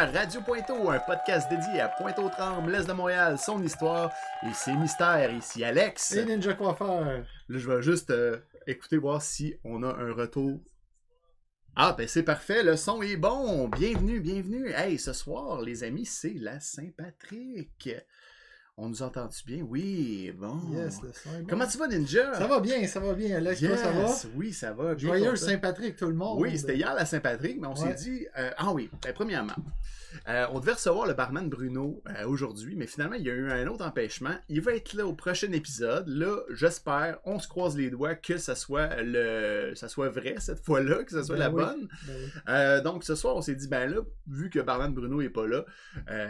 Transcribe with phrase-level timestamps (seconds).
[0.00, 4.10] à Radio Pointeau, un podcast dédié à Pointe-aux-Trembles, l'Est de Montréal, son histoire
[4.42, 5.30] et ses mystères.
[5.30, 6.12] Ici Alex.
[6.12, 7.04] Et Ninja Coiffeur.
[7.04, 10.58] Là, je vais juste euh, écouter voir si on a un retour.
[11.76, 13.68] Ah, ben c'est parfait, le son est bon.
[13.68, 14.70] Bienvenue, bienvenue.
[14.70, 17.90] Hey, ce soir, les amis, c'est la Saint-Patrick.
[18.82, 19.62] On nous entend-tu bien?
[19.62, 20.58] Oui, bon.
[20.72, 21.46] Yes, le son est bon.
[21.50, 22.32] Comment tu vas, Ninja?
[22.34, 23.36] Ça va bien, ça va bien.
[23.36, 24.08] Alex, ça va?
[24.34, 24.96] Oui, ça va.
[24.96, 25.36] Joyeux.
[25.36, 26.40] Saint-Patrick, tout le monde.
[26.40, 27.94] Oui, c'était hier la Saint-Patrick, mais on Ouais.
[27.94, 28.26] s'est dit.
[28.38, 29.52] euh, ah oui, ben, premièrement,
[30.30, 33.50] euh, on devait recevoir le barman Bruno euh, aujourd'hui, mais finalement, il y a eu
[33.50, 34.34] un autre empêchement.
[34.48, 36.08] Il va être là au prochain épisode.
[36.08, 40.64] Là, j'espère, on se croise les doigts que ça soit le, ça soit vrai cette
[40.64, 41.62] fois-là, que ça soit Ben la oui.
[41.62, 41.88] bonne.
[42.06, 42.14] Ben
[42.78, 42.82] oui.
[42.82, 45.66] Donc ce soir, on s'est dit, ben là, vu que Barman Bruno est pas là,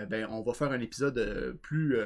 [0.08, 1.96] ben on va faire un épisode plus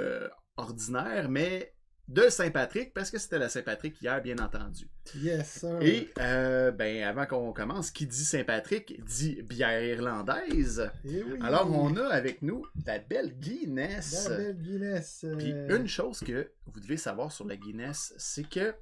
[0.56, 1.72] ordinaire, mais
[2.06, 4.91] de Saint-Patrick, parce que c'était la Saint-Patrick hier, bien entendu.
[5.16, 5.78] Yes, sir.
[5.80, 10.91] Et euh, ben avant qu'on commence, qui dit Saint-Patrick dit bière irlandaise.
[11.06, 11.38] Eh oui.
[11.41, 14.28] Alors on a avec nous la belle Guinness.
[14.28, 15.24] La belle Guinness.
[15.24, 18.74] euh, Puis une chose que vous devez savoir sur la Guinness, c'est que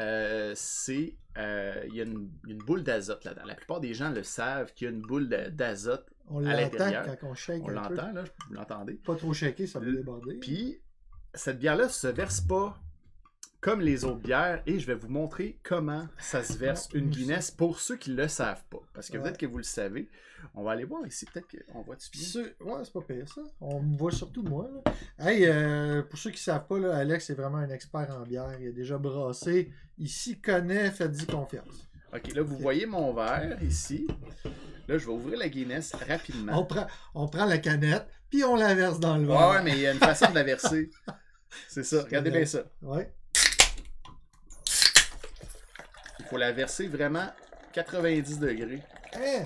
[0.00, 3.44] euh, c'est euh, il y a une, une boule d'azote là-dedans.
[3.46, 6.06] La plupart des gens le savent qu'il y a une boule d'azote.
[6.26, 8.94] On à l'entend quand on shake On l'entend là, vous l'entendez.
[8.94, 10.34] Pas trop shaké, ça va déborder.
[10.40, 10.82] Puis
[11.34, 12.76] cette bière-là se verse pas
[13.60, 17.50] comme les autres bières et je vais vous montrer comment ça se verse une Guinness
[17.50, 18.78] pour ceux qui le savent pas.
[18.94, 19.24] Parce que Ouais.
[19.24, 20.08] peut-être que vous le savez.
[20.54, 22.44] On va aller voir ici, peut-être qu'on voit-tu Puis bien.
[22.72, 23.40] Ouais, c'est pas pire ça.
[23.60, 24.70] On me voit surtout moi.
[24.72, 24.92] Là.
[25.28, 28.56] Hey, euh, pour ceux qui savent pas, là, Alex est vraiment un expert en bière.
[28.60, 29.72] Il a déjà brassé.
[29.98, 31.88] Il s'y connaît, faites-y confiance.
[32.14, 34.06] Ok, là vous voyez mon verre ici.
[34.86, 36.58] Là je vais ouvrir la Guinness rapidement.
[36.58, 39.48] On prend, on prend la canette, puis on la verse dans le verre.
[39.48, 40.90] ouais, mais il y a une façon de la verser.
[41.68, 42.60] C'est ça, regardez bien ça.
[42.82, 43.12] Ouais.
[46.20, 47.28] Il faut la verser vraiment
[47.72, 48.82] 90 degrés.
[49.14, 49.44] Hein?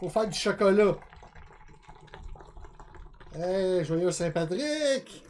[0.00, 0.96] Faut faire du chocolat.
[3.34, 5.24] Hey, joyeux Saint-Patrick!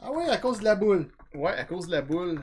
[0.00, 1.10] Ah oui, à cause de la boule.
[1.34, 2.42] Ouais, à cause de la boule.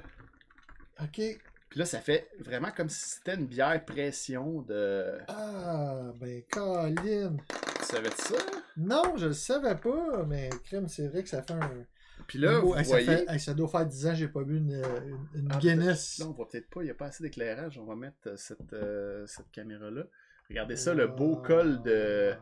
[1.02, 1.22] Ok.
[1.70, 5.18] Puis là, ça fait vraiment comme si c'était une bière pression de.
[5.28, 7.36] Ah, ben, Colin.
[7.80, 8.36] Tu savais de ça?
[8.78, 11.86] Non, je le savais pas, mais crème, c'est vrai que ça fait un.
[12.28, 13.06] Puis là, un beau- vous hey, ça, voyez.
[13.06, 15.58] fait- hey, ça doit faire 10 ans que j'ai pas bu une, une, une Ah,
[15.60, 16.20] Guinness.
[16.20, 17.78] Là, on voit peut-être pas, il n'y a pas assez d'éclairage.
[17.78, 20.04] On va mettre euh, cette, euh, cette caméra-là.
[20.50, 22.34] Regardez ça, le beau col de,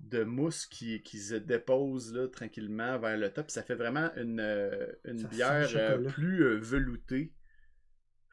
[0.00, 3.50] de mousse qui, qui se dépose là, tranquillement vers le top.
[3.50, 7.32] Ça fait vraiment une, euh, une bière euh, plus euh, veloutée.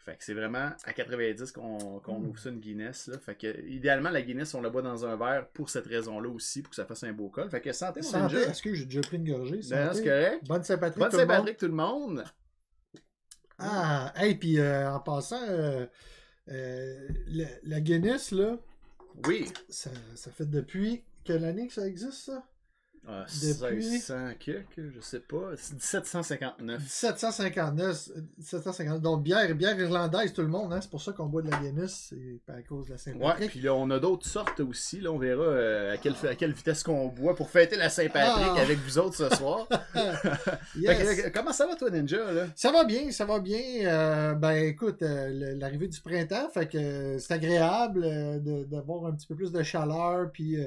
[0.03, 2.25] Fait que c'est vraiment à 90 qu'on qu'on Mm.
[2.29, 3.07] ouvre ça une Guinness.
[3.07, 3.19] Là.
[3.19, 6.61] Fait que idéalement, la Guinness, on la boit dans un verre pour cette raison-là aussi,
[6.63, 7.49] pour que ça fasse un beau col.
[7.49, 9.59] Fait que santé, mon Santé, est-ce que j'ai déjà pris une gorgée?
[9.69, 10.43] Ben, c'est correct.
[10.47, 10.99] Bonne Saint-Patrick.
[10.99, 11.29] Bonne tout le monde.
[11.29, 12.23] Saint-Patrick, tout le monde.
[13.59, 15.85] Ah, hey, puis euh, en passant, euh,
[16.49, 18.57] euh, la, la Guinness, là,
[19.27, 19.51] Oui.
[19.69, 22.43] ça, ça fait depuis quelle année que ça existe, ça?
[23.07, 25.51] Ah, Depuis- 1600 quelque, je sais pas.
[25.57, 26.79] C'est 1759.
[26.81, 29.01] 1759, euh, 1759.
[29.01, 30.79] Donc, bière, bière irlandaise, tout le monde, hein?
[30.81, 33.01] C'est pour ça qu'on boit de la Guinness, c'est pas à cause de la Ouais,
[33.01, 33.49] Saint-Patrick.
[33.49, 35.01] puis là, on a d'autres sortes aussi.
[35.01, 38.53] Là, on verra euh, à, quelle, à quelle vitesse qu'on boit pour fêter la Saint-Patrick
[38.55, 38.61] Ah.
[38.61, 39.67] avec vous autres ce soir.
[40.75, 40.97] Yes.
[40.97, 42.31] Fait que, euh, comment ça va, toi, Ninja?
[42.31, 42.45] Là?
[42.55, 43.59] Ça va bien, ça va bien.
[43.85, 48.01] Euh, ben écoute, euh, l'arrivée du printemps, fait que c'est agréable
[48.69, 50.57] d'avoir un petit peu plus de chaleur, puis,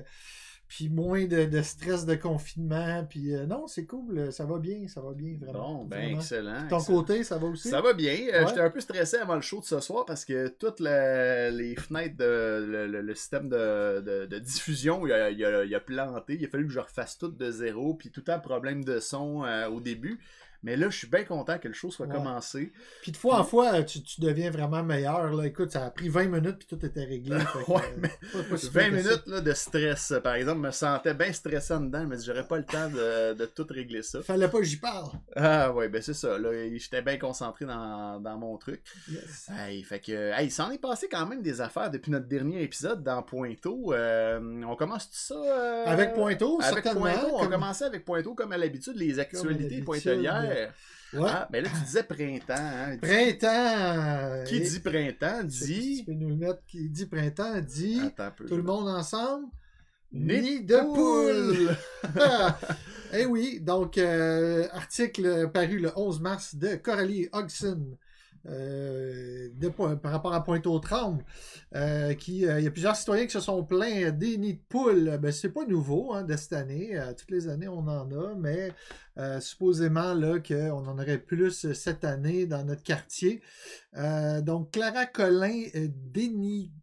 [0.77, 3.07] puis moins de, de stress de confinement.
[3.09, 5.79] Puis euh, non, c'est cool, euh, ça va bien, ça va bien, vraiment.
[5.79, 6.17] Bon, ben, vraiment.
[6.19, 6.67] excellent.
[6.69, 6.99] Ton excellent.
[6.99, 7.69] côté, ça va aussi?
[7.69, 8.13] Ça va bien.
[8.33, 8.49] Euh, Ouais.
[8.49, 11.77] J'étais un peu stressé avant le show de ce soir parce que toutes la- les
[11.77, 15.73] fenêtres, de, le, le- le système de, de- de diffusion, il a, il a- il
[15.75, 16.35] a planté.
[16.41, 17.95] Il a fallu que je refasse tout de zéro.
[17.95, 20.19] Puis tout un problème de son euh, au début.
[20.65, 22.15] Mais là, je suis bien content que le show soit Ouais.
[22.15, 22.73] commencé.
[23.03, 25.33] Puis de fois en fois, tu, tu deviens vraiment meilleur.
[25.33, 25.45] Là.
[25.45, 27.39] Écoute, ça a pris 20 minutes, puis tout était réglé.
[27.41, 29.09] fait que, Ouais, euh, mais pas- pas si 20 pire que ça.
[29.11, 32.47] minutes là, de stress, par exemple, je me sentais bien stressé en dedans, mais j'aurais
[32.49, 34.23] pas le temps de, de tout régler ça.
[34.23, 35.11] Fallait pas que j'y parle.
[35.37, 36.39] Ah ouais, ben c'est ça.
[36.39, 38.83] Là, j'étais bien concentré dans, dans mon truc.
[39.11, 39.49] Yes.
[39.57, 42.63] Hey, fait que, hey, il s'en est passé quand même des affaires depuis notre dernier
[42.63, 43.93] épisode dans Pointeau.
[43.93, 47.01] Euh, on commence tout ça euh, Avec Pointeau, Avec certainement.
[47.11, 49.85] Pointeau, on comme- commençait avec Pointeau comme à l'habitude, les actualités l'habitude.
[51.13, 51.29] Ouais.
[51.31, 52.55] Ah, ben là, tu disais printemps.
[52.57, 52.97] Hein.
[53.01, 54.45] Printemps.
[54.47, 56.03] Qui dit printemps Tu dit.
[56.05, 58.47] peux nous le mettre qui dit printemps, dit Attends un peu.
[58.47, 59.47] tout le monde ensemble.
[60.13, 61.77] Nid Nid de poule.
[63.13, 67.97] eh oui, donc euh, article paru le 11 mars de Coralie Hodgson.
[68.47, 69.49] Euh,
[70.03, 71.25] par rapport à Pointe-aux-Trembles,
[72.19, 75.19] qui, il y a plusieurs citoyens qui se sont plaints des nids de poules.
[75.21, 77.01] Ben, c'est pas nouveau hein, de cette année.
[77.17, 78.73] toutes les années, on en a, mais
[79.41, 83.41] supposément là, qu'on en aurait plus cette année dans notre quartier.
[84.43, 85.63] donc, Clara Collin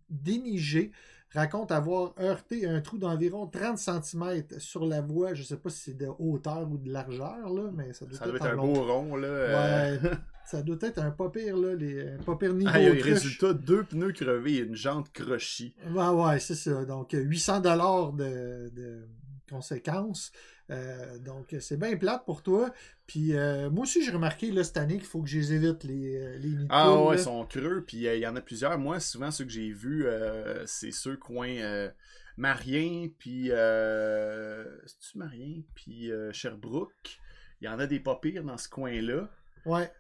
[0.10, 0.92] dénigée
[1.34, 5.34] raconte avoir heurté un trou d'environ 30 cm sur la voie.
[5.34, 8.26] Je sais pas si c'est de hauteur ou de largeur, là, mais ça doit, ça
[8.26, 9.16] doit être, un beau rond.
[9.16, 10.00] Là, euh.
[10.00, 10.10] ouais,
[10.52, 12.72] ça doit être un pas pire, là, les, pas pire niveau.
[12.74, 15.74] Ah, résultat, deux pneus crevés et une jante crochie.
[15.90, 16.84] Ouais, ouais, c'est ça.
[16.84, 19.08] Donc, 800 dollars de, de
[19.50, 20.34] conséquences.
[20.70, 22.74] Euh, donc, c'est bien plate pour toi.
[23.08, 25.86] Puis, euh, moi aussi, j'ai remarqué là, cette année qu'il faut que je les évite,
[25.86, 27.84] les, euh, les Ah ouais, ils sont creux.
[27.88, 28.78] Puis, il y en a plusieurs.
[28.78, 30.06] Moi, souvent, ceux que j'ai vus,
[30.66, 31.90] c'est ceux coins
[32.36, 33.52] Marien, puis.
[34.86, 35.62] C'est-tu Marien?
[35.76, 37.20] Puis Sherbrooke.
[37.62, 39.30] Il y en a des pas pires dans ce coin-là.
[39.66, 39.92] Ouais.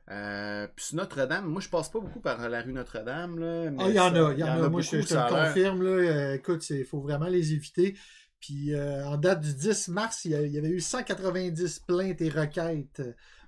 [0.76, 3.78] puis Notre-Dame, moi je passe pas beaucoup par la rue Notre-Dame.
[3.80, 4.70] Ah, il y en a, il y, en a.
[4.70, 5.84] Moi je, te le confirme.
[5.84, 7.96] Là, écoute, il faut vraiment les éviter.
[8.42, 13.02] Puis euh, en date du 10 mars, il y avait eu 190 plaintes et requêtes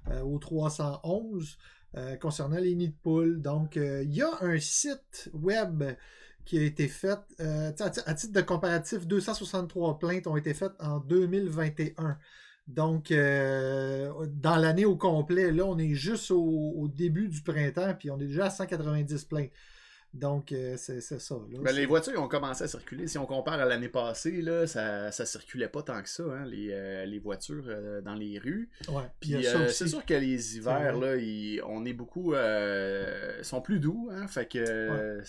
[0.10, 1.58] euh, au 311
[1.96, 3.42] euh, concernant les nids de poules.
[3.42, 5.84] Donc, il y a un site web
[6.46, 7.20] qui a été fait.
[7.40, 12.18] à titre de comparatif, 263 plaintes ont été faites en 2021.
[12.68, 18.10] Donc, dans l'année au complet, là, on est juste au, au, début du printemps, puis
[18.10, 19.52] on est déjà à 190 plaintes.
[20.14, 21.36] Donc, euh, c'est ça.
[21.64, 23.08] Ben, les voitures ont commencé à circuler.
[23.08, 26.46] Si on compare à l'année passée, là, ça, ça circulait pas tant que ça, hein,
[26.46, 28.70] les, euh, voitures euh, dans les rues.
[28.90, 29.36] Ouais, Puis
[29.70, 31.16] c'est sûr que les hivers, là,
[31.66, 32.36] on est beaucoup.
[33.42, 35.22] sont plus doux, hein, fait que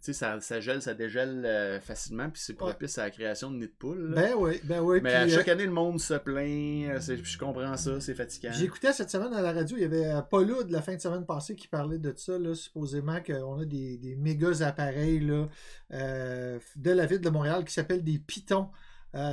[0.00, 3.66] ça, ça gèle, ça dégèle euh, facilement, puis c'est propice à la création de nids
[3.66, 4.12] de poules.
[4.14, 5.00] Ben oui, ben oui.
[5.02, 8.52] Mais à chaque euh, année, le monde se plaint, euh, je comprends ça, c'est fatigant.
[8.52, 11.26] J'écoutais cette semaine à la radio, il y avait Paula de la fin de semaine
[11.26, 15.48] passée qui parlait de ça, là, supposément qu'on a des, des méga appareils là,
[15.90, 18.68] de la ville de Montréal qui s'appellent des pitons.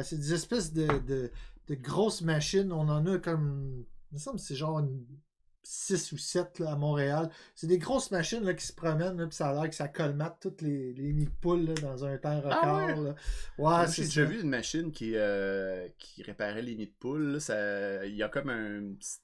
[0.04, 1.32] c'est des espèces de, de,
[1.68, 3.86] de, grosses machines, on en a comme.
[4.12, 5.06] Il me semble que c'est genre une
[5.70, 7.30] 6 ou 7 à Montréal.
[7.54, 10.38] C'est des grosses machines là, qui se promènent, puis ça a l'air que ça colmate
[10.40, 13.16] toutes les, les nids de poules dans un temps ah record.
[13.58, 13.86] ouais?
[13.92, 17.42] J'ai déjà vu une machine qui, euh, qui réparait les nids de poules.
[17.42, 18.06] Ça...
[18.06, 18.78] Il y a comme un,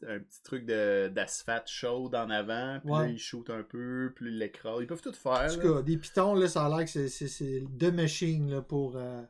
[0.07, 4.38] un petit truc d'asphalte chaude en avant, puis là, ils shootent un peu, puis ils
[4.38, 4.81] l'écrasent.
[4.81, 5.50] Ils peuvent tout faire.
[5.50, 9.22] En tout cas, des pitons, là, ça a l'air que c'est deux machines pour, euh,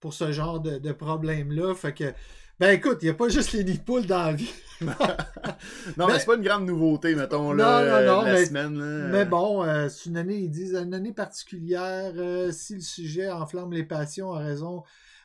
[0.00, 1.76] pour ce genre de, de problème-là.
[1.76, 2.12] Fait que
[2.58, 4.52] ben écoute, il n'y a pas juste les nids de poules dans la vie.
[5.96, 9.08] non, mais, c'est pas une grande nouveauté, mettons, là, non, non, la mais, semaine.
[9.10, 12.12] Mais bon, euh, c'est une année, ils disent, une année particulière.
[12.16, 14.84] Euh, si le sujet enflamme les passions à raison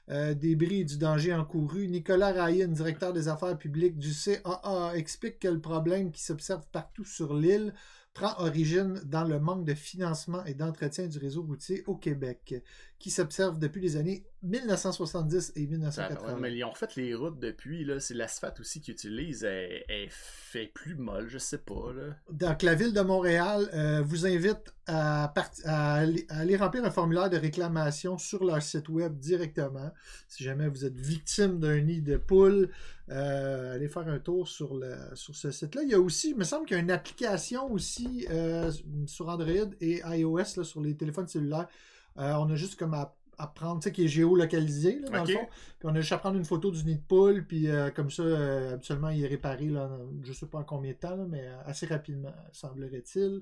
[0.09, 4.93] euh, des bris et du danger encouru, Nicolas Ryan, directeur des affaires publiques du CAA,
[4.95, 7.73] explique que le problème qui s'observe partout sur l'île
[8.13, 12.61] prend origine dans le manque de financement et d'entretien du réseau routier au Québec,
[12.99, 16.37] qui s'observe depuis les années 1970 et 1980.
[16.39, 20.67] mais ils ont refait les routes depuis, là, c'est l'asphalte aussi qu'ils utilisent, elle, fait
[20.67, 21.93] plus molle, je sais pas.
[21.95, 22.15] Là.
[22.31, 25.33] Donc la ville de Montréal euh, vous invite à,
[25.65, 29.91] aller, remplir un formulaire de réclamation sur leur site web directement.
[30.27, 32.69] Si jamais vous êtes victime d'un nid de poule,
[33.11, 35.83] euh, allez faire un tour sur, le, sur ce site-là.
[35.83, 38.71] Il y a aussi, il me semble qu'il y a une application aussi euh,
[39.05, 41.67] sur Android et iOS sur les téléphones cellulaires.
[42.15, 45.33] on a juste comme à à prendre, tu sais, qui est géolocalisé, là, dans le
[45.33, 45.47] fond.
[45.79, 48.11] Puis on a juste à prendre une photo du nid de poule, puis euh, comme
[48.11, 49.89] ça, euh, habituellement, il est réparé, là,
[50.21, 53.41] je sais pas en combien de temps, mais assez rapidement, semblerait-il.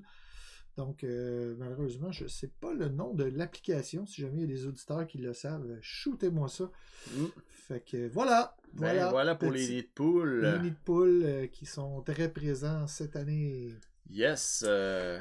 [0.80, 4.06] Donc, euh, malheureusement, je sais pas le nom de l'application.
[4.06, 6.70] Si jamais il y a des auditeurs qui le savent, shootez-moi ça.
[7.14, 7.26] Mm.
[7.50, 8.56] Fait que voilà.
[8.72, 10.40] Ben, voilà, voilà pour les nids de poule.
[10.40, 13.74] Les nids de poule qui sont très présents cette année.
[14.08, 14.64] Yes.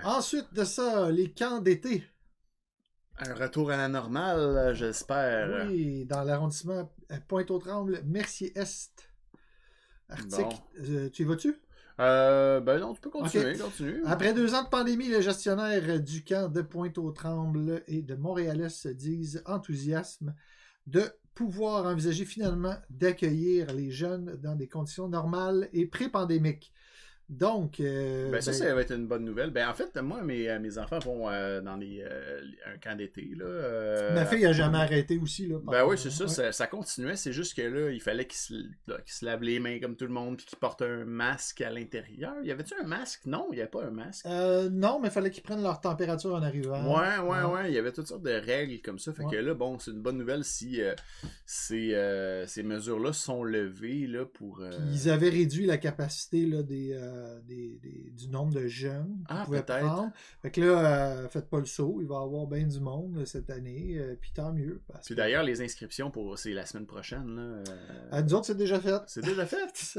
[0.05, 2.05] Ensuite de ça, les camps d'été.
[3.17, 5.67] Un retour à la normale, j'espère.
[5.67, 6.89] Oui, dans l'arrondissement
[7.27, 9.09] Pointe-aux-Trembles, Mercier-Est.
[10.07, 10.63] Arctique.
[10.87, 11.53] Euh, tu y vas-tu?
[11.99, 13.57] Euh, ben non, tu peux continuer,
[14.05, 18.87] Après deux ans de pandémie, les gestionnaires du camp de Pointe-aux-Trembles et de Montréalais se
[18.87, 20.33] disent enthousiasme
[20.87, 21.03] de
[21.35, 26.73] pouvoir envisager finalement d'accueillir les jeunes dans des conditions normales et pré-pandémiques.
[27.29, 27.79] Donc.
[27.79, 29.51] Euh, ben, ça, ben ça va être une bonne nouvelle.
[29.51, 33.31] Ben, en fait, moi, mes, euh, mes enfants vont euh, dans les, un camp d'été.
[34.13, 35.45] Ma fille a jamais arrêté aussi.
[35.47, 37.15] Là, ben oui, c'est ça, ça, continuait.
[37.15, 38.53] C'est juste que là, il fallait qu'ils se,
[39.05, 42.33] se lavent les mains comme tout le monde puis qu'ils portent un masque à l'intérieur.
[42.43, 43.21] Y avait-tu un masque?
[43.25, 44.25] Non, il n'y avait pas un masque.
[44.25, 46.97] non, mais il fallait qu'ils prennent leur température en arrivant.
[46.97, 47.69] Ouais, ouais, ouais.
[47.69, 49.13] Il y avait toutes sortes de règles comme ça.
[49.13, 50.81] Fait que là, bon, c'est une bonne nouvelle si
[51.45, 54.63] ces, ces mesures-là sont levées là, pour.
[54.91, 59.43] Ils avaient réduit la capacité là, des euh, des, des- du nombre de jeunes Ah,
[59.45, 59.85] pouvaient peut-être.
[59.85, 60.11] prendre.
[60.41, 60.67] Fait que là,
[61.23, 64.15] euh, faites pas le saut, il va y avoir bien du monde cette année, euh,
[64.19, 64.81] puis tant mieux.
[64.87, 67.35] Parce Puis d'ailleurs, les inscriptions pour c'est la semaine prochaine.
[67.35, 67.63] Là,
[68.11, 69.01] À nous autres, c'est déjà fait.
[69.07, 69.97] C'est déjà fait?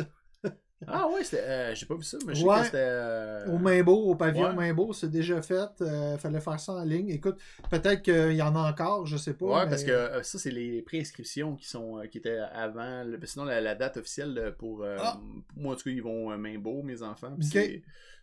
[0.86, 1.42] Ah ouais, c'était.
[1.42, 2.58] euh, j'ai pas vu ça, mais je sais Ouais.
[2.60, 2.76] que c'était.
[2.78, 4.72] euh, Au Maimbeau, au pavillon ouais.
[4.94, 5.68] C'est déjà fait.
[5.82, 7.10] Euh, fallait faire ça en ligne.
[7.10, 7.36] Écoute,
[7.70, 9.44] peut-être qu'il y en a encore, je sais pas.
[9.46, 13.04] Ouais, mais- parce que euh, ça, c'est les préinscriptions qui sont euh, qui étaient avant.
[13.04, 14.84] le- Sinon, la, la date officielle pour.
[14.84, 15.18] Ah.
[15.52, 17.34] pour Moi, en tout cas, ils vont euh, main beau, mes enfants.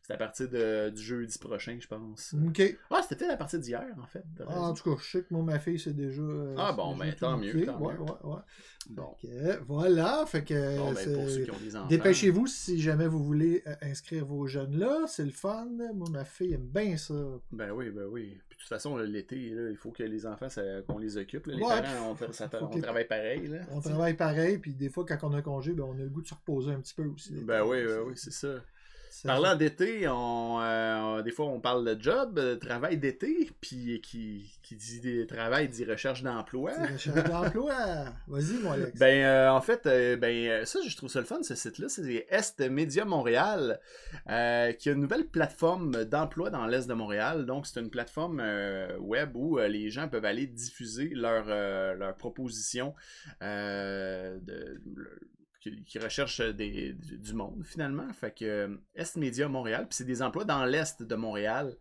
[0.07, 2.33] C'est à partir de- du jeudi prochain, je pense.
[2.47, 2.61] Ok.
[2.89, 4.23] Ah, c'était peut-être à partir d'hier, en fait.
[4.47, 6.21] Ah, en tout cas, je sais que moi, ma fille, c'est déjà.
[6.21, 7.99] euh, Ah, bon, déjà ben, tant mieux, tant ouais, mieux.
[7.99, 9.57] ouais, ouais.
[9.67, 11.87] Voilà, fait que Bon, ben, pour ceux qui ont des enfants.
[11.87, 15.67] dépêchez-vous si jamais vous voulez euh, inscrire vos jeunes là, c'est le fun.
[15.93, 17.13] Moi, ma fille aime bien ça.
[17.51, 18.37] Ben oui, ben oui.
[18.47, 20.47] Puis de toute façon, l'été, là, il faut que les enfants,
[20.87, 21.47] qu'on les occupe.
[21.47, 21.55] là.
[21.55, 23.47] Les parents, on, ça- que travaille pareil.
[23.47, 26.09] Là, On travaille pareil, puis des fois, quand on a congé, ben, on a le
[26.09, 27.33] goût de se reposer un petit peu aussi.
[27.43, 28.55] Ben oui, ben oui, c'est ça.
[29.25, 34.59] Parlant d'été, on, euh, des fois on parle de job, de travail d'été, puis qui,
[34.61, 36.71] qui dit des- travail dit recherche d'emploi.
[36.93, 37.73] Recherche d'emploi.
[38.27, 38.99] Vas-y, mon Alex.
[38.99, 41.89] Ben, euh, en fait, euh, ben, euh, ça, je trouve ça le fun, ce site-là.
[41.89, 43.79] C'est Est Média Montréal,
[44.29, 47.45] euh, qui a une nouvelle plateforme d'emploi dans l'Est de Montréal.
[47.45, 51.93] Donc, c'est une plateforme euh, web où euh, les gens peuvent aller diffuser leurs euh,
[51.95, 52.93] leurs propositions
[53.41, 54.81] euh, de,
[55.85, 58.07] qui, recherchent des, du, monde, finalement.
[58.13, 61.75] Fait que euh, Est Média Montréal, puis c'est des emplois dans l'Est de Montréal.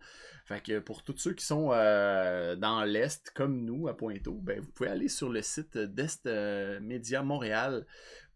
[0.44, 4.60] Fait que pour tous ceux qui sont euh, dans l'Est, comme nous, à Pointeau, ben,
[4.60, 7.84] vous pouvez aller sur le site d'Est euh, Média Montréal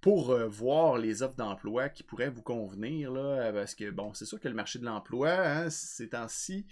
[0.00, 3.10] pour euh, voir les offres d'emploi qui pourraient vous convenir.
[3.12, 6.64] Là, parce que, bon, c'est sûr que le marché de l'emploi, hein, ces temps-ci,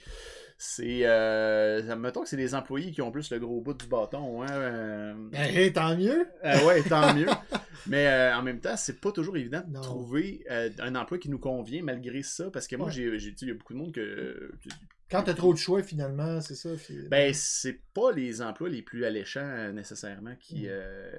[0.56, 1.00] c'est.
[1.04, 4.42] Euh, mettons que c'est les employés qui ont plus le gros bout du bâton.
[4.42, 6.26] Hein, euh, Ben, tant mieux.
[6.44, 7.28] euh, ouais, tant mieux.
[7.87, 9.80] Mais euh, en même temps, c'est pas toujours évident de Non.
[9.82, 12.50] trouver euh, un emploi qui nous convient malgré ça.
[12.50, 12.92] Parce que moi, Ouais.
[12.92, 13.04] j'ai,
[13.42, 14.52] il y a beaucoup de monde que.
[15.11, 16.71] Quand t'as trop de choix, finalement, c'est ça.
[16.77, 20.69] puis- Ben, c'est pas les emplois les plus alléchants euh, nécessairement qui, Mm.
[20.69, 21.11] euh,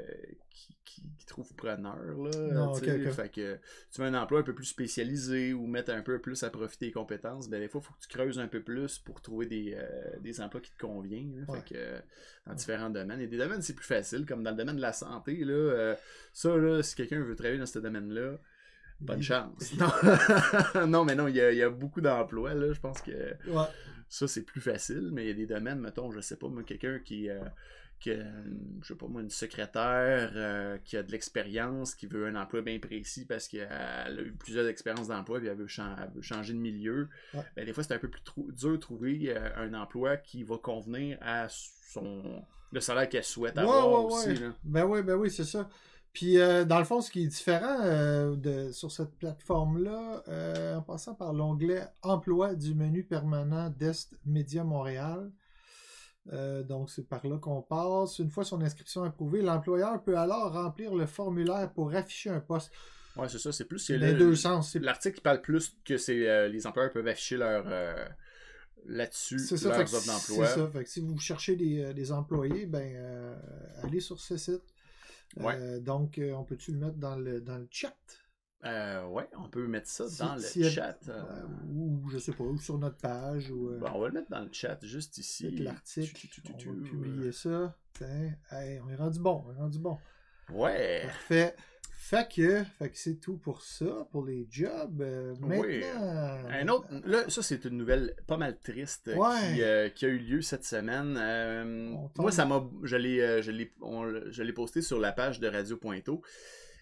[0.51, 1.97] qui, qui- qui trouvent preneur.
[1.97, 2.91] Là, Non, tu sais.
[3.01, 3.13] ok, ok.
[3.13, 3.59] Fait que
[3.91, 6.87] tu veux un emploi un peu plus spécialisé ou mettre un peu plus à profiter
[6.87, 9.45] des compétences, ben des fois, il faut que tu creuses un peu plus pour trouver
[9.47, 11.39] des, euh, des emplois qui te conviennent.
[11.47, 11.51] là.
[11.53, 11.59] Ouais.
[11.61, 11.99] Fait que, euh,
[12.45, 13.21] dans différents domaines.
[13.21, 15.43] Et des domaines, c'est plus facile, comme dans le domaine de la santé.
[15.43, 15.95] Là, euh,
[16.33, 18.39] ça, là, si quelqu'un veut travailler dans ce domaine-là,
[19.01, 19.73] bonne Il- chance.
[20.75, 22.53] Non, non mais non, il y a, il y a beaucoup d'emplois.
[22.53, 22.73] là.
[22.73, 23.11] Je pense que
[23.47, 23.65] Ouais.
[24.09, 26.63] ça, c'est plus facile, mais il y a des domaines, mettons, je sais pas, moi,
[26.63, 27.39] quelqu'un qui, euh,
[27.99, 28.15] qui a,
[28.81, 32.61] je sais pas moi, une secrétaire euh, qui a de l'expérience, qui veut un emploi
[32.61, 35.57] bien précis parce qu'elle a eu plusieurs expériences d'emploi et elle elle
[36.15, 37.09] veut changer de milieu.
[37.33, 37.41] Ouais.
[37.57, 38.21] Ben, des fois, c'est un peu plus
[38.53, 43.55] dur de trouver euh, un emploi qui va convenir à son le salaire qu'elle souhaite
[43.55, 44.27] Ouais, avoir ouais, aussi.
[44.29, 44.35] ouais.
[44.35, 44.53] là.
[44.63, 45.67] Ben oui, ben oui, c'est ça.
[46.11, 50.75] Puis, euh, dans le fond, ce qui est différent euh, de, sur cette plateforme-là, euh,
[50.77, 55.31] en passant par l'onglet Emploi du menu permanent d'Est Média Montréal,
[56.67, 58.19] donc c'est par là qu'on passe.
[58.19, 62.71] Une fois son inscription approuvée, l'employeur peut alors remplir le formulaire pour afficher un poste.
[63.15, 64.71] Ouais, c'est ça, c'est plus C'est que les le- deux sens.
[64.71, 67.65] C'est L'article qui parle plus que c'est les employeurs peuvent afficher leur
[68.85, 70.47] là-dessus c'est ça, leurs offres c'est d'emploi.
[70.47, 70.67] ça.
[70.71, 73.35] Fait que si vous cherchez des, des employés, ben
[73.83, 74.61] allez sur ce site.
[75.37, 75.55] Ouais.
[75.57, 77.95] Euh, donc, euh, on peut-tu le mettre dans le, dans le chat?
[78.65, 80.97] Euh, ouais, on peut mettre ça Si- dans le si chat.
[81.07, 84.07] euh, Euh, ou je sais pas, ou sur notre page, ou euh, bon, on va
[84.07, 85.49] le mettre dans le chat juste ici.
[85.51, 86.27] l'article.
[86.49, 87.77] On va publier ça.
[87.93, 89.97] Tiens, hey, on est rendu bon, on est rendu bon.
[90.51, 91.03] Ouais.
[91.05, 91.55] Parfait.
[92.01, 95.01] Fait que, fait que c'est tout pour ça, pour les jobs.
[95.01, 95.83] Euh, maintenant, Oui.
[96.49, 99.53] Un autre, là, ça c'est une nouvelle pas mal triste euh, Ouais.
[99.55, 101.17] qui, euh, qui a eu lieu cette semaine.
[101.19, 105.41] Euh, moi, ça m'a, je l'ai, je l'ai, on- je l'ai posté sur la page
[105.41, 106.21] de Radio Pointeau.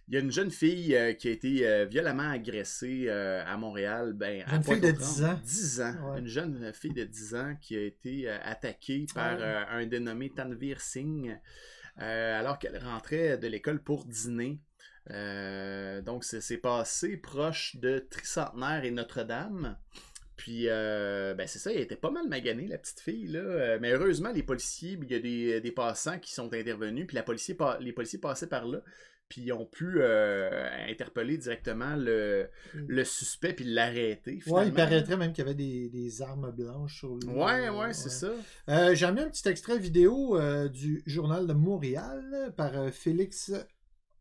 [0.07, 4.13] Il y a une jeune fille qui a été violemment agressée à Montréal.
[4.13, 5.01] Ben, à Jeune fille de Pointe-aux-Trembles.
[5.01, 5.39] 10 ans.
[5.43, 6.11] 10 ans.
[6.13, 6.19] Ouais.
[6.19, 9.43] Une jeune fille de 10 ans qui a été attaquée par Ouais.
[9.43, 11.37] euh, un dénommé Tanvir Singh
[11.97, 14.61] alors qu'elle rentrait de l'école pour dîner.
[15.11, 19.77] Euh, donc, c'est passé proche de Tricentenaire et Notre-Dame.
[20.35, 23.39] Puis, euh, ben c'est ça, elle était pas mal maganée, la petite fille, là.
[23.39, 27.15] Euh, mais heureusement, les policiers, il y a des, des passants qui sont intervenus, puis
[27.15, 28.81] la policier, pa- les policiers passaient par là,
[29.29, 35.17] puis ils ont pu euh, interpeller directement le, le suspect, puis l'arrêter, Ouais, il paraîtrait
[35.17, 37.27] même qu'il y avait des, des armes blanches sur lui.
[37.29, 38.29] Ouais, ouais, c'est ça.
[38.69, 40.37] Euh, J'ai amené un petit extrait vidéo
[40.69, 43.51] du Journal de Montréal par Félix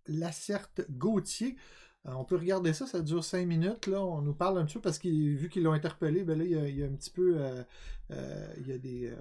[0.09, 1.57] Lacerte Gauthier.
[2.07, 3.87] Euh, on peut regarder ça, ça dure cinq minutes.
[3.87, 4.01] Là.
[4.03, 6.51] On nous parle un petit peu parce que vu qu'ils l'ont interpellé, ben là, il
[6.51, 7.63] y, a, il y a un petit peu euh,
[8.13, 9.17] euh, il y a des, euh,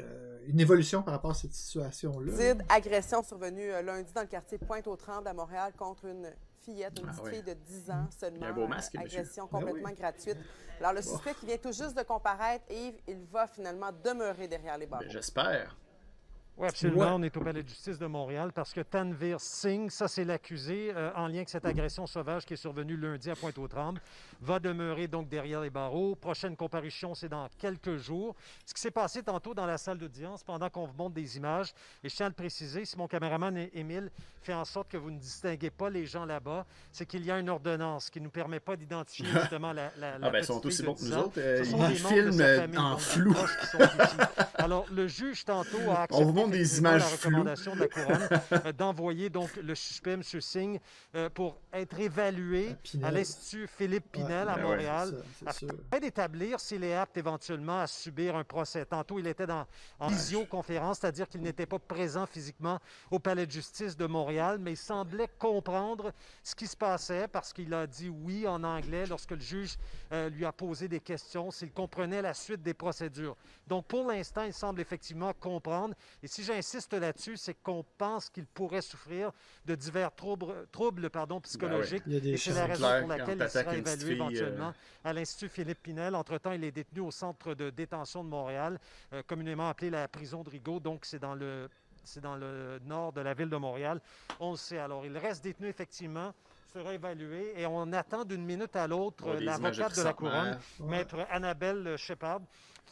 [0.00, 2.32] euh, une évolution par rapport à cette situation-là.
[2.68, 6.28] Agression survenue euh, lundi dans le quartier Pointe-aux-Trembles à Montréal contre une
[6.62, 8.38] fillette, une Ah petite fille de 10 ans seulement.
[8.40, 9.18] Il a un beau masque, euh, monsieur.
[9.20, 9.94] agression Ben complètement oui.
[9.96, 10.38] gratuite.
[10.80, 14.78] Alors, le suspect qui vient tout juste de comparaître, Yves, il va finalement demeurer derrière
[14.78, 15.04] les barreaux.
[15.04, 15.76] Ben, J'espère.
[16.56, 17.00] Oui, absolument.
[17.00, 17.10] Ouais.
[17.14, 20.92] On est au Palais de justice de Montréal parce que Tanvir Singh, ça c'est l'accusé
[20.94, 24.00] euh, en lien avec cette agression sauvage qui est survenue lundi à Pointe-aux-Trembles,
[24.40, 26.14] va demeurer donc derrière les barreaux.
[26.14, 28.36] Prochaine comparution, c'est dans quelques jours.
[28.66, 31.72] Ce qui s'est passé tantôt dans la salle d'audience pendant qu'on vous montre des images,
[32.04, 34.10] et je tiens à le préciser, si mon caméraman Émile
[34.42, 37.38] fait en sorte que vous ne distinguez pas les gens là-bas, c'est qu'il y a
[37.40, 40.44] une ordonnance qui ne nous permet pas d'identifier justement la, la, la Ah ben, ils
[40.44, 41.20] sont aussi bons que nous 10 ans.
[41.24, 41.38] autres.
[41.38, 43.34] euh, ils filment euh, en flou.
[44.54, 47.16] Alors, le juge, tantôt, a accepté montre des images la floues.
[47.30, 48.28] recommandation de la couronne
[48.66, 50.22] euh, d'envoyer donc le suspect, M.
[50.22, 50.80] Singh,
[51.14, 53.06] euh, pour être évalué À Pinel.
[53.06, 55.22] à l'Institut Philippe Pinel à ben ouais, Montréal.
[55.44, 55.68] Ça, sûr.
[55.90, 58.84] afin d'établir s'il est apte éventuellement à subir un procès.
[58.84, 59.66] Tantôt, il était dans,
[59.98, 62.78] en visioconférence, c'est-à-dire qu'il n'était pas présent physiquement
[63.10, 67.52] au palais de justice de Montréal, mais il semblait comprendre ce qui se passait parce
[67.52, 69.76] qu'il a dit oui en anglais lorsque le juge
[70.12, 73.36] euh, lui a posé des questions, s'il comprenait la suite des procédures.
[73.66, 75.94] Donc, pour l'instant, il semble effectivement comprendre.
[76.22, 79.30] Et si j'insiste là-dessus, c'est qu'on pense qu'il pourrait souffrir
[79.66, 82.02] de divers troubles, troubles pardon, psychologiques.
[82.06, 84.74] A des Et c'est la raison pour laquelle il sera évalué fille, euh, éventuellement
[85.04, 86.16] à l'Institut Philippe Pinel.
[86.16, 88.80] Entre-temps, il est détenu au centre de détention de Montréal,
[89.12, 90.80] euh, communément appelé la prison de Rigaud.
[90.80, 91.68] Donc, c'est dans le
[92.02, 94.00] c'est dans le nord de la ville de Montréal.
[94.40, 94.78] On le sait.
[94.78, 96.34] Alors, il reste détenu effectivement,
[96.72, 100.88] sera évalué et on attend d'une minute à l'autre euh, l'avocate de la couronne, Ouais.
[100.98, 102.40] maître Annabelle Shepard,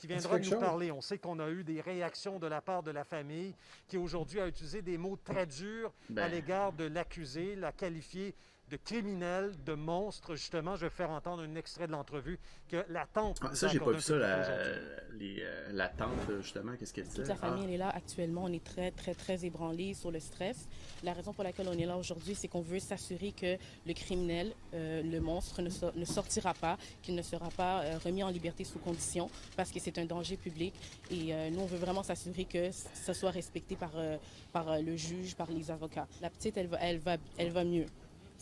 [0.02, 0.58] qui viendra nous chose.
[0.58, 0.90] parler.
[0.90, 3.54] On sait qu'on a eu des réactions de la part de la famille
[3.86, 6.28] qui aujourd'hui a utilisé des mots très durs à Ben.
[6.28, 8.34] l'égard de l'accusé, l'a qualifié
[8.72, 10.34] de criminel, de monstre.
[10.34, 12.38] Justement, je vais faire entendre un extrait de l'entrevue
[12.70, 13.38] que la tante.
[13.42, 15.34] Ah, ça, j'ai pas vu ça, la, aujourd'hui.
[15.36, 16.08] les, euh, la tante,
[16.40, 17.18] justement, qu'est-ce qu'elle disait?
[17.18, 17.68] Toute la famille, Ah.
[17.68, 18.44] elle est là actuellement.
[18.44, 20.66] On est très, très, très ébranlés sur le stress.
[21.04, 24.52] La raison pour laquelle on est là aujourd'hui, c'est qu'on veut s'assurer que le criminel,
[24.72, 28.30] euh, le monstre, ne, so- ne sortira pas, qu'il ne sera pas euh, remis en
[28.30, 30.72] liberté sous condition, parce que c'est un danger public.
[31.10, 34.16] Et euh, nous, on veut vraiment s'assurer que ça soit respecté par, euh,
[34.50, 36.08] par euh, le juge, par les avocats.
[36.22, 37.84] La petite, elle va, elle va, elle va mieux.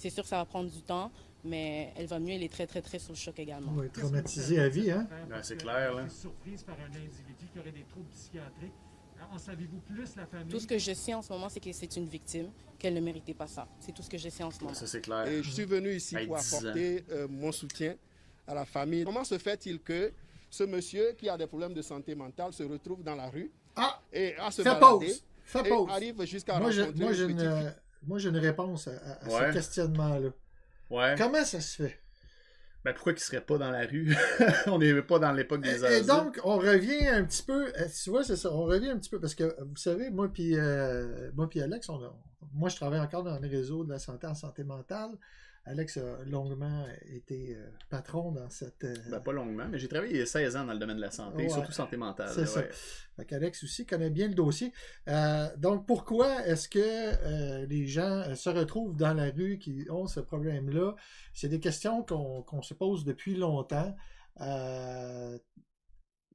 [0.00, 1.12] C'est sûr que ça va prendre du temps,
[1.44, 2.32] mais elle va mieux.
[2.32, 3.72] Elle est très, très, très sous le choc également.
[3.74, 5.06] Ouais, traumatisé à vie, hein?
[5.30, 6.08] Ouais, c'est clair, là.
[6.08, 8.72] surprise par un individu qui aurait des troubles psychiatriques.
[9.30, 10.48] En savez-vous plus, la famille?
[10.48, 13.00] Tout ce que je sais en ce moment, c'est que c'est une victime, qu'elle ne
[13.00, 13.68] méritait pas ça.
[13.78, 14.72] C'est tout ce que je sais en ce moment.
[14.74, 15.26] Ça, c'est clair.
[15.28, 16.58] Et je suis venu ici Hey, pour 10 ans.
[16.60, 17.94] apporter euh, mon soutien
[18.48, 19.04] à la famille.
[19.04, 20.10] Comment se fait-il que
[20.48, 24.00] ce monsieur qui a des problèmes de santé mentale se retrouve dans la rue Ah!
[24.10, 25.22] et à se balader pause!
[25.44, 25.90] Fais et pause!
[25.90, 27.70] arrive jusqu'à Moi, rencontrer moi, une, petite fille euh,
[28.06, 29.48] moi, j'ai une réponse à, à- à Ouais.
[29.48, 30.30] ce questionnement-là.
[30.90, 31.14] Ouais.
[31.18, 31.98] Comment ça se fait?
[32.84, 34.14] Ben, pourquoi qu'il serait pas dans la rue?
[34.66, 36.06] On n'est pas dans l'époque des Et asiles.
[36.06, 39.10] donc, on revient un petit peu, euh, tu vois, c'est ça, on revient un petit
[39.10, 42.00] peu, parce que, euh, vous savez, moi puis euh, moi puis Alex, on
[42.54, 45.10] moi, je travaille encore dans le réseau de la santé en santé mentale.
[45.66, 48.82] Alex a longuement été euh, patron dans cette...
[48.84, 51.42] euh, Ben, pas longuement, mais j'ai travaillé 16 ans dans le domaine de la santé,
[51.44, 51.48] Ouais.
[51.50, 52.30] surtout santé mentale.
[52.34, 52.62] C'est ça.
[53.16, 54.72] Fait qu'Alex aussi connaît bien le dossier.
[55.08, 60.20] Euh, donc, pourquoi est-ce que les gens se retrouvent dans la rue qui ont ce
[60.20, 60.94] problème-là?
[61.34, 63.94] C'est des questions qu'on se pose depuis longtemps.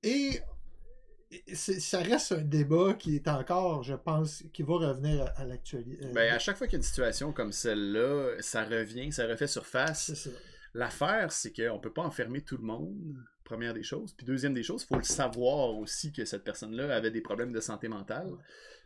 [0.03, 0.39] Et
[1.53, 6.05] ça reste un débat qui est encore, je pense, qui va revenir à, à l'actualité.
[6.05, 9.25] Euh, Ben, à chaque fois qu'il y a une situation comme celle-là, ça revient, ça
[9.27, 10.29] refait surface.
[10.73, 14.11] L'affaire, c'est qu'on peut pas enfermer tout le monde, première des choses.
[14.13, 17.53] Puis deuxième des choses, il faut le savoir aussi que cette personne-là avait des problèmes
[17.53, 18.31] de santé mentale.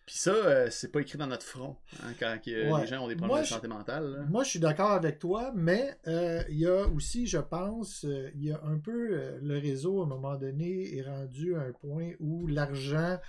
[0.05, 2.81] Puis ça, euh, c'est pas écrit dans notre front, hein, quand Ouais.
[2.81, 4.11] les gens ont des problèmes Moi, de santé mentale.
[4.11, 4.19] là.
[4.27, 8.29] Moi, je suis d'accord avec toi, mais euh, il y a aussi, je pense, euh,
[8.35, 11.71] il y a un peu le réseau à un moment donné est rendu à un
[11.73, 13.19] point où l'argent,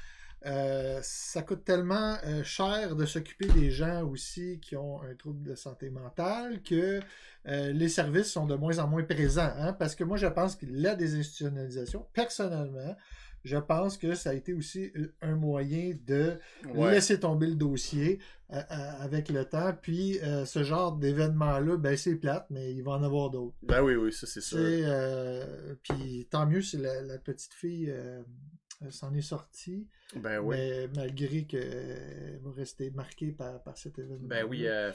[0.46, 5.42] euh, ça coûte tellement euh, cher de s'occuper des gens aussi qui ont un trouble
[5.42, 7.00] de santé mentale que
[7.46, 9.52] euh, les services sont de moins en moins présents.
[9.56, 12.96] hein, parce que moi, je pense que la désinstitutionnalisation, personnellement,
[13.44, 16.38] je pense que ça a été aussi un moyen de
[16.74, 16.90] Ouais.
[16.92, 18.18] laisser tomber le dossier
[18.50, 19.72] avec le temps.
[19.80, 23.56] Puis ce genre d'événement-là, ben c'est plate, mais il va en avoir d'autres.
[23.62, 24.58] Ben oui, oui, ça c'est sûr.
[25.82, 27.90] puis tant mieux si la, la petite fille
[28.88, 30.56] s'en est sortie, Ben oui.
[30.56, 34.26] mais malgré qu'elle va rester marquée par, par cet événement.
[34.28, 34.90] Ben oui, euh,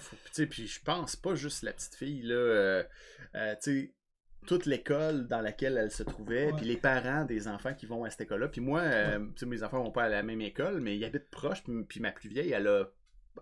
[0.50, 2.84] puis je pense pas juste la petite fille, là, euh,
[3.36, 3.94] euh, tu sais,
[4.48, 6.54] toute l'école dans laquelle elle se trouvait, Ouais.
[6.58, 8.48] puis les parents des enfants qui vont à cette école-là.
[8.48, 11.30] Puis moi, euh, sais, mes enfants vont pas à la même école, mais ils habitent
[11.30, 12.86] proches, puis ma plus vieille, elle a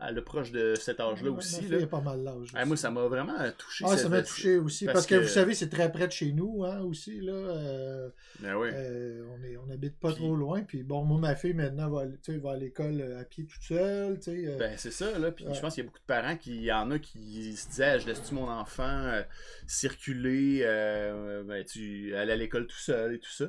[0.02, 1.60] est proche de cet âge-là Ma aussi.
[1.62, 1.80] fille là.
[1.80, 2.50] est pas mal l'âge.
[2.54, 3.86] Ah, moi, ça m'a vraiment touché.
[3.88, 4.86] Ah, ça m'a touché aussi.
[4.86, 7.32] Parce, parce que, que- vous savez, c'est très près de chez nous, hein, aussi, là.
[7.34, 8.70] euh, Ben oui.
[8.74, 10.62] euh, on est, on habite pas Puis- trop loin.
[10.64, 14.20] Puis bon, moi, ma fille, maintenant, va, va à l'école euh, à pied toute seule,
[14.28, 15.32] euh, Ben, c'est ça, là.
[15.32, 15.54] Puis Ouais.
[15.54, 17.86] je pense qu'il y a beaucoup de parents qui, y en a qui se disaient,
[17.86, 19.22] Ah, je laisse-tu mon enfant euh,
[19.68, 23.46] circuler, euh, ben, tu, aller à l'école tout seul et tout ça.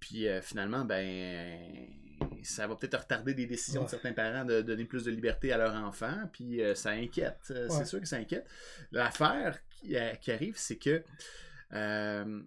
[0.00, 1.58] Puis euh, finalement, ben,
[2.42, 5.58] ça va peut-être retarder des décisions de certains parents de donner plus de liberté à
[5.58, 6.28] leur enfant.
[6.32, 7.38] Puis euh, ça inquiète.
[7.50, 7.74] Euh, Ouais.
[7.76, 8.46] C'est sûr que ça inquiète.
[8.92, 11.02] L'affaire qui, euh, qui arrive, c'est que
[11.72, 12.42] euh,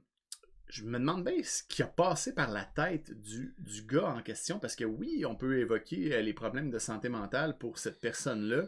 [0.68, 4.22] je me demande bien ce qui a passé par la tête du, du gars en
[4.22, 8.64] question, parce que oui, on peut évoquer les problèmes de santé mentale pour cette personne-là,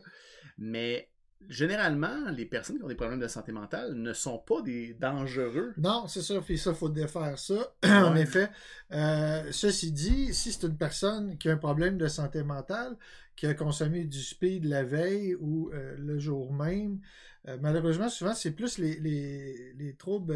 [0.57, 1.09] mais
[1.49, 5.73] généralement, les personnes qui ont des problèmes de santé mentale ne sont pas des dangereux.
[5.77, 7.73] Non, c'est ça, puis ça, faut défaire ça.
[7.83, 8.49] en effet.
[8.91, 12.95] Euh, ceci dit, si c'est une personne qui a un problème de santé mentale,
[13.35, 16.99] qui a consommé du speed la veille ou euh, le jour même,
[17.47, 20.33] euh, malheureusement, souvent, c'est plus les, les, les troubles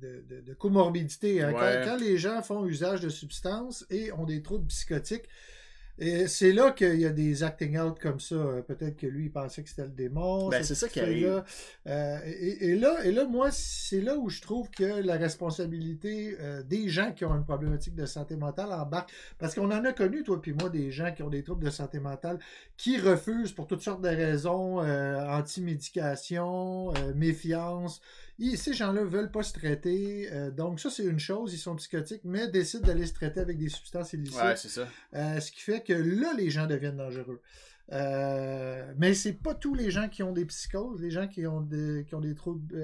[0.00, 1.42] de, de, de comorbidité.
[1.42, 1.52] hein.
[1.52, 5.28] Quand, les gens font usage de substances et ont des troubles psychotiques,
[5.98, 8.36] et c'est là qu'il y a des acting out comme ça.
[8.36, 10.48] Euh, Peut-être que lui, il pensait que c'était le démon.
[10.48, 11.42] Ben, c'est ça qui arrive.
[11.86, 16.36] Euh, et, et là, et là, moi, c'est là où je trouve que la responsabilité
[16.40, 19.10] euh, des gens qui ont une problématique de santé mentale embarque.
[19.38, 21.70] Parce qu'on en a connu, toi puis moi, des gens qui ont des troubles de
[21.70, 22.38] santé mentale
[22.78, 28.00] qui refusent pour toutes sortes de raisons, euh, anti-médication, euh, méfiance.
[28.38, 30.28] Ils- ces gens-là veulent pas se traiter.
[30.32, 33.58] euh, donc ça, c'est une chose, ils sont psychotiques, mais décident d'aller se traiter avec
[33.58, 34.40] des substances illicites.
[34.40, 34.86] Ouais, c'est ça.
[35.14, 37.40] Euh, ce qui fait que là, les gens deviennent dangereux.
[38.96, 42.04] Mais c'est pas tous les gens qui ont des psychoses, les gens qui ont, des-
[42.06, 42.76] qui ont des troubles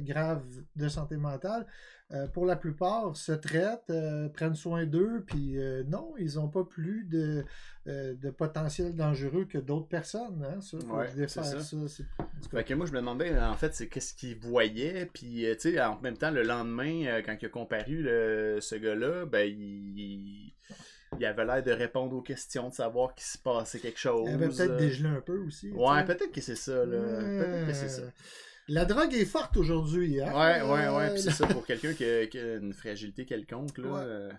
[0.00, 0.44] graves
[0.76, 1.66] de santé mentale,
[2.12, 6.48] euh, pour la plupart, se traitent, euh, prennent soin d'eux, puis euh, non, ils n'ont
[6.48, 7.44] pas plus de,
[7.86, 10.42] de potentiel dangereux que d'autres personnes.
[10.46, 11.60] Hein, ça, faut Ouais, défaire c'est ça.
[11.62, 11.76] ça.
[11.88, 12.04] c'est-
[12.50, 15.06] Fait que moi, je me demandais, en fait, c'est qu'est-ce qu'il voyait.
[15.12, 19.24] Puis, tu sais, en même temps, le lendemain, quand il a comparu le- ce gars-là,
[19.26, 20.52] ben, il,
[21.18, 24.28] il avait l'air de répondre aux questions, de savoir qu'il se passait quelque chose.
[24.28, 25.70] Il avait peut-être dégelé un peu aussi.
[25.72, 26.98] Ouais, peut-être que c'est ça, là.
[27.20, 28.02] Peut-être que c'est ça.
[28.68, 30.20] La drogue est forte aujourd'hui.
[30.20, 30.32] Hein?
[30.32, 31.08] Ouais, ouais, ouais.
[31.08, 33.88] Euh, Puis c'est ça pour quelqu'un qui, a- qui a une fragilité quelconque, là.
[33.88, 34.00] Ouais.
[34.02, 34.30] euh,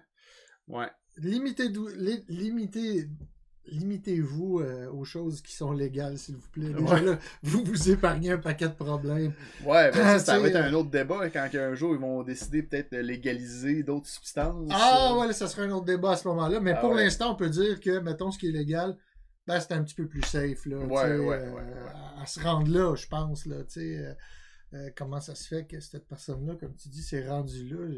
[0.68, 0.88] Ouais.
[1.18, 3.10] limitez, li- limitez,
[3.66, 6.70] limitez-vous euh, aux choses qui sont légales, s'il vous plaît.
[6.74, 7.02] Déjà, Ouais.
[7.02, 9.34] là, vous vous épargnez un paquet de problèmes.
[9.66, 12.92] Ouais, ben, ça, va être un autre débat quand un jour ils vont décider peut-être
[12.92, 14.70] de légaliser d'autres substances.
[14.72, 15.20] Ah euh.
[15.20, 16.60] ouais, là, ça sera un autre débat à ce moment-là.
[16.60, 17.04] Mais Ah pour ouais.
[17.04, 18.96] l'instant, on peut dire que, mettons, ce qui est légal,
[19.50, 20.66] ben, c'est un petit peu plus safe.
[20.68, 21.88] Là, Ouais, ouais, euh.
[21.96, 23.48] À, à se rendre là, je pense.
[23.48, 24.14] Là, euh,
[24.76, 27.90] euh, comment ça se fait que cette personne-là, comme tu dis, s'est rendue là?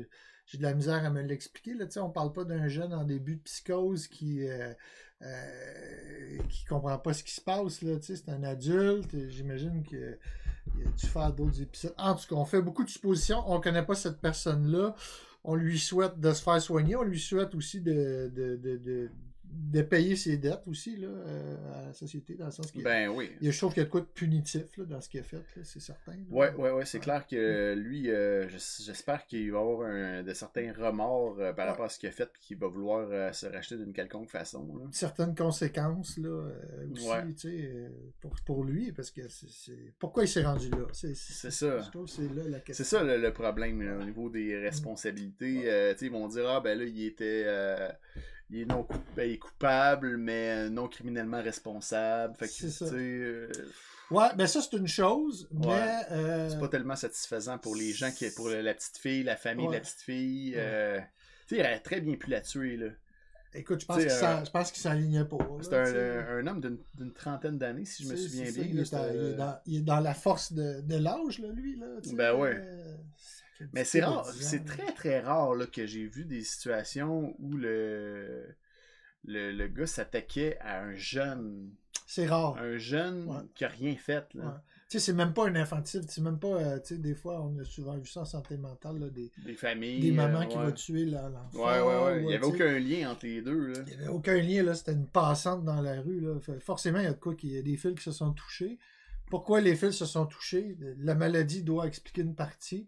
[0.46, 1.74] J'ai- de la misère à me l'expliquer.
[1.74, 4.74] Là, tu sais, on parle pas d'un jeune en début de psychose qui euh,
[6.50, 7.82] qui comprend pas ce qui se passe.
[7.82, 9.30] Là, tu sais, c'est un adulte.
[9.30, 10.18] J'imagine qu'il
[10.86, 11.94] a dû faire d'autres épisodes.
[11.98, 13.44] En tout cas, on fait beaucoup de suppositions.
[13.48, 14.96] On connaît pas cette personne-là.
[15.44, 16.96] On lui souhaite de se faire soigner.
[16.96, 19.10] On lui souhaite aussi de, de, de, de,
[19.54, 23.10] de payer ses dettes aussi là, euh, à la société, dans le sens que Ben
[23.10, 23.32] oui.
[23.42, 25.44] je trouve qu'il y a de quoi de punitif là, dans ce qu'il a fait,
[25.64, 26.14] c'est certain.
[26.14, 26.18] là.
[26.30, 30.34] Ouais, ouais, ouais, c'est clair que lui, euh, j'es- j'espère qu'il va avoir un, de
[30.34, 31.72] certains remords euh, par Ouais.
[31.72, 34.30] rapport à ce qu'il a fait, puis qu'il va vouloir euh, se racheter d'une quelconque
[34.30, 34.66] façon.
[34.78, 34.86] là.
[34.92, 36.50] certaines conséquences là,
[36.92, 37.26] aussi, Ouais.
[37.34, 40.88] tu sais, pour, pour lui, parce que c'est, pourquoi il s'est rendu là?
[40.94, 41.52] C'est, ça.
[41.52, 45.56] C'est ça le, le problème là, au niveau des responsabilités.
[45.62, 47.46] Tu sais, ils vont dire Ah ben là, il était
[48.52, 52.36] il est non coup- ben, il est coupable, mais non criminellement responsable.
[52.36, 52.86] Fait que ça.
[52.86, 53.52] euh,
[54.12, 55.68] Ouais, ben ça c'est une chose, Ouais.
[55.68, 59.38] mais euh, c'est pas tellement satisfaisant pour les gens qui pour la petite fille, la
[59.38, 60.52] famille de la petite fille.
[60.52, 60.58] Ouais.
[60.60, 61.00] euh,
[61.48, 62.88] tu sais, il aurait très bien pu la tuer là.
[63.54, 65.38] écoute, je pense qu'il s'en- euh, je pense qu'il s'alignait pas.
[65.62, 68.64] C'est un, un homme d'une d'une trentaine d'années, si je me souviens bien.
[68.70, 71.78] il, est, il euh, dans, il est dans la force de, de l'âge, là, lui.
[71.78, 72.62] Là, Ben ouais.
[73.74, 78.45] Mais c'est rare, c'est très très rare là, que j'ai vu des situations où le,
[79.26, 81.69] le, le gars s'attaquait à un jeune,
[82.08, 82.58] C'est rare.
[82.58, 83.38] un jeune Ouais.
[83.56, 84.34] qui a rien fait.
[84.34, 84.45] Là.
[84.45, 84.52] Ouais.
[84.89, 86.02] Tu sais, c'est même pas un infantil.
[86.10, 86.50] C'est même pas.
[86.50, 89.32] euh, tu sais, des fois, on a souvent vu ça en santé mentale, là, des,
[89.45, 90.02] Des familles.
[90.02, 91.47] des mamans euh, qui vont tuer l'enfant.
[91.54, 92.21] Ouais, ouais, ouais.
[92.24, 93.67] Il n'y avait aucun lien entre les deux.
[93.67, 93.80] Là.
[93.88, 94.74] Il n'y avait aucun lien, là.
[94.74, 96.36] C'était une passante dans la rue, là.
[96.60, 98.78] Forcément, il y a de quoi qu'il y a des fils qui se sont touchés.
[99.30, 100.76] Pourquoi les fils se sont touchés?
[100.97, 102.86] La maladie doit expliquer une partie.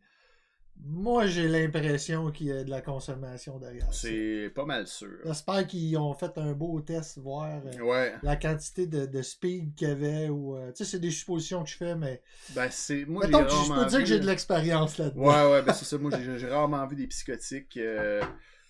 [0.85, 3.87] Moi, j'ai l'impression qu'il y a de la consommation derrière.
[3.93, 5.17] C'est pas mal sûr.
[5.25, 8.13] J'espère qu'ils ont fait un beau test, voir euh, Ouais.
[8.21, 10.27] la quantité de, de speed qu'il y avait.
[10.29, 12.21] Ou, euh, tu sais, c'est des suppositions que je fais, mais.
[12.49, 13.05] Ben, c'est.
[13.05, 15.21] Moi, Mettons que je peux dire vu- que j'ai de l'expérience là-dedans.
[15.21, 15.97] Ouais, ouais, ben c'est ça.
[15.97, 18.21] Moi, j'ai j'ai rarement vu des psychotiques euh,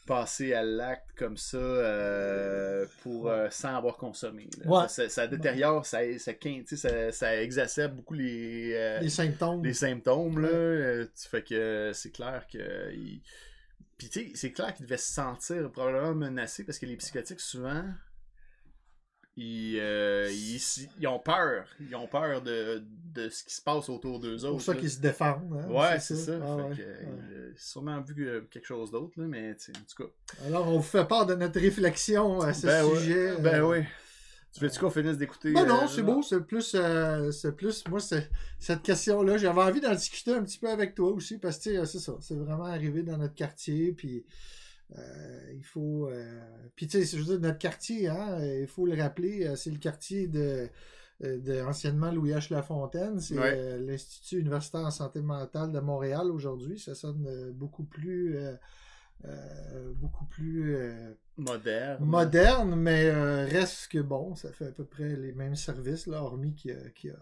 [0.05, 4.49] passer à l'acte comme ça euh, pour euh, sans avoir consommé.
[4.65, 4.87] Ouais.
[4.87, 6.31] Ça, ça détériore, ça, ça,
[6.75, 9.63] ça, ça exacerbe beaucoup les, euh, Les symptômes.
[9.63, 10.39] les symptômes.
[10.39, 10.49] Là.
[10.49, 11.07] Ouais.
[11.21, 12.91] Tu fait que c'est clair que.
[12.93, 13.21] il-
[13.97, 17.39] Puis tu sais, c'est clair qu'il devait se sentir probablement menacé parce que les psychotiques,
[17.39, 17.83] souvent,
[19.35, 20.61] ils, euh, ils,
[20.99, 21.65] ils ont peur.
[21.79, 24.53] Ils ont peur de, de ce qui se passe autour d'eux C'est autres.
[24.53, 25.59] pour ça qu'ils se défendent.
[25.59, 26.33] hein, Ouais, c'est ça.
[26.41, 26.85] Ah, Fait ouais, que, ouais.
[27.31, 29.55] euh, il a sûrement vu euh, quelque chose d'autre, mais en
[29.95, 30.09] tout cas.
[30.45, 33.35] Alors, on vous fait part de notre réflexion à ce Ben ouais, sujet.
[33.39, 33.83] Ben euh, oui.
[34.53, 35.51] Tu veux-tu qu'on finisse d'écouter?
[35.51, 39.61] Ben non, euh, c'est beau, c'est plus, euh, c'est plus, moi, c'est, cette question-là, j'avais
[39.61, 42.65] envie d'en discuter un petit peu avec toi aussi, parce que, c'est ça, c'est vraiment
[42.65, 44.23] arrivé dans notre quartier, puis
[45.53, 46.39] il faut, euh,
[46.75, 49.71] puis tu sais, je veux dire, notre quartier, hein, il faut le rappeler, euh, c'est
[49.71, 50.69] le quartier de,
[51.23, 52.51] euh, de anciennement Louis H.
[52.53, 53.53] Lafontaine, c'est Ouais.
[53.55, 58.55] euh, l'Institut universitaire en santé mentale de Montréal aujourd'hui, ça sonne euh, beaucoup plus, euh,
[59.25, 62.03] euh, beaucoup plus euh, Moderne.
[62.05, 66.21] moderne, mais euh, reste que bon, ça fait à peu près les mêmes services, là,
[66.21, 67.13] hormis qu'il y a, qu'il y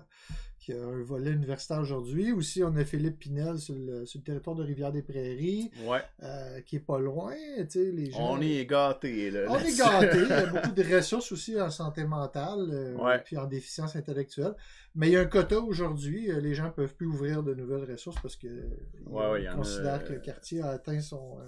[0.67, 2.31] y a un volet universitaire aujourd'hui.
[2.31, 5.99] Aussi, on a Philippe Pinel sur le, sur le territoire de Rivière-des-Prairies, Ouais.
[6.23, 7.33] euh, qui est pas loin.
[7.75, 9.45] Les gens, On est gâtés, là.
[9.49, 10.17] on est gâtés.
[10.21, 13.19] Il y a beaucoup de ressources aussi en santé mentale, euh, Ouais.
[13.23, 14.53] puis en déficience intellectuelle.
[14.95, 16.29] Mais il y a un quota aujourd'hui.
[16.31, 18.61] euh, Les gens peuvent plus ouvrir de nouvelles ressources parce que euh,
[19.07, 21.37] Ouais, a, que euh, le quartier a atteint son.
[21.39, 21.43] euh,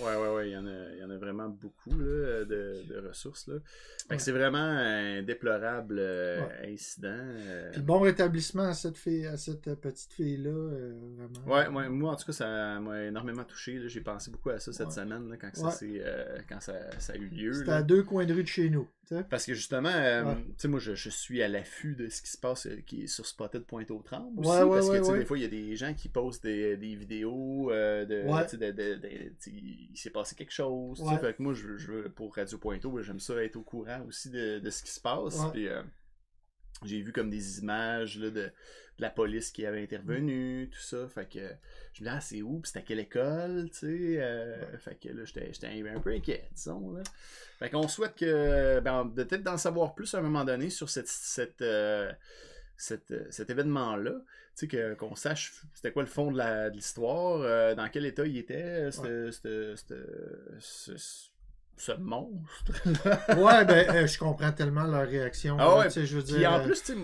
[0.00, 2.82] Ouais, ouais, ouais, il y en a, il y en a vraiment beaucoup là, de,
[2.88, 3.48] de ressources.
[3.48, 3.54] Là.
[3.56, 4.18] Fait que Ouais.
[4.20, 6.72] c'est vraiment un déplorable euh, Ouais.
[6.72, 7.08] incident.
[7.10, 7.70] euh.
[7.72, 8.32] Puis bon rétablissement
[8.68, 11.46] à cette fille, à cette petite fille-là, euh, vraiment.
[11.54, 13.80] Ouais, ouais, moi en tout cas, ça m'a énormément touché.
[13.88, 14.92] J'ai pensé beaucoup à ça cette Ouais.
[14.92, 16.00] semaine là, quand, ça, Ouais.
[16.04, 17.52] euh, quand ça, ça a eu lieu.
[17.52, 18.88] C'était à deux coins de rue de chez nous.
[19.28, 22.66] Parce que justement, euh, moi, je, je suis à l'affût de ce qui se passe
[22.66, 24.48] euh, qui est sur Spotted Pointe-aux-Trembles aussi.
[24.48, 26.94] Ouais, ouais, parce que, des fois, il y a des gens qui postent des, des
[26.94, 29.00] vidéos euh, de, de,
[29.48, 31.02] il s'est passé quelque chose.
[31.20, 34.60] Fait que moi, je, je, pour Radio Pointeau, j'aime ça être au courant aussi de,
[34.60, 35.38] de ce qui se passe.
[35.52, 35.82] Puis, euh,
[36.84, 38.50] j'ai vu comme des images là, de, de
[38.98, 41.08] la police qui avait intervenu, tout ça.
[41.08, 41.38] Fait que
[41.92, 42.60] je me dis, ah, c'est où?
[42.60, 43.68] Puis c'est à quelle école?
[43.70, 44.16] Tu sais?
[44.18, 46.92] euh, Fait que là, j'étais un peu inquiet, disons.
[46.92, 47.02] Là.
[47.58, 51.08] Fait qu'on souhaite que, ben, peut-être d'en savoir plus à un moment donné sur cette,
[51.08, 52.12] cette, euh,
[52.76, 54.12] cette, euh, cet événement-là.
[54.54, 58.36] Tu sais, qu'on sache c'était quoi le fond de l'histoire, euh, dans quel état il
[58.36, 58.90] était,
[60.58, 61.26] ce-
[61.82, 62.72] ce monstre.
[63.36, 65.56] Ouais, ben, euh, je comprends tellement leur réaction.
[65.58, 66.94] Ah ouais, je veux dire, en plus, tu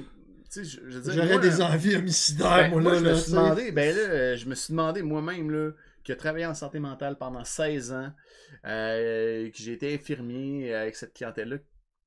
[1.05, 2.99] j'aurais des envies homicidaires, ben, moi, moi, là.
[2.99, 5.73] je me suis demandé, ben là, euh, je me suis demandé moi-même, là,
[6.05, 8.13] qui a travaillé en santé mentale pendant 16 ans,
[8.67, 11.59] euh, que j'ai été infirmier euh, avec cette clientèle-là.
[11.59, 11.65] Tu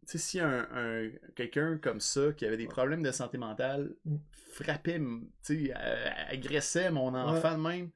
[0.08, 4.16] sais, si un, un- quelqu'un comme ça, qui avait des problèmes de santé mentale, Mm.
[4.54, 5.00] frappait,
[5.46, 5.74] tu sais,
[6.30, 7.90] agressait mon enfant de même,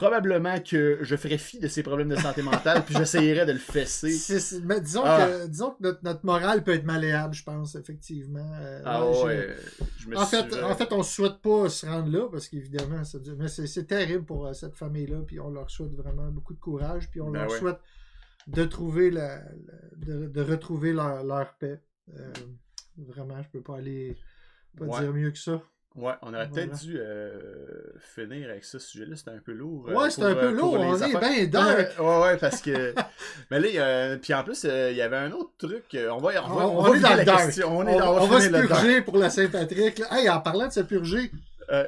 [0.00, 3.58] probablement que je ferais fi de ses problèmes de santé mentale, puis j'essayerais de le
[3.58, 4.16] fesser.
[4.64, 5.26] Mais disons Ah.
[5.26, 8.50] que, disons que notre, notre morale peut être malléable, je pense, effectivement.
[8.60, 9.54] Euh, Ah ouais,
[9.98, 13.02] je- me En suis- fait, en fait, on souhaite pas se rendre là parce qu'évidemment,
[13.04, 15.18] c'est c'est terrible pour euh, cette famille-là.
[15.26, 17.10] Puis on leur souhaite vraiment beaucoup de courage.
[17.10, 17.58] Puis on Ben leur ouais.
[17.58, 17.78] souhaite
[18.46, 19.44] de trouver la, la-
[19.96, 21.80] de, de retrouver leur, leur paix.
[22.18, 22.32] Euh,
[22.96, 24.16] vraiment, je peux pas aller
[24.78, 25.00] pas Ouais.
[25.00, 25.60] dire mieux que ça.
[25.96, 26.66] Ouais, on aurait Voilà.
[26.68, 27.30] peut-être dû euh,
[28.14, 29.86] finir avec ce sujet-là, c'était un peu lourd.
[29.88, 31.98] euh, Ouais, pour, un peu euh, lourd, les on est bien dark.
[31.98, 32.94] Ouais, ouais, parce que.
[33.50, 34.16] Mais là, a...
[34.16, 35.84] puis en plus, euh, il y avait un autre truc.
[35.94, 37.46] euh, On va, on va, On, on va est dans la le dark.
[37.46, 37.76] question.
[37.76, 40.00] On, On, est dans, on va se purger pour la Saint-Patrick.
[40.12, 41.32] Hey, en parlant de se purger,
[41.72, 41.84] Euh,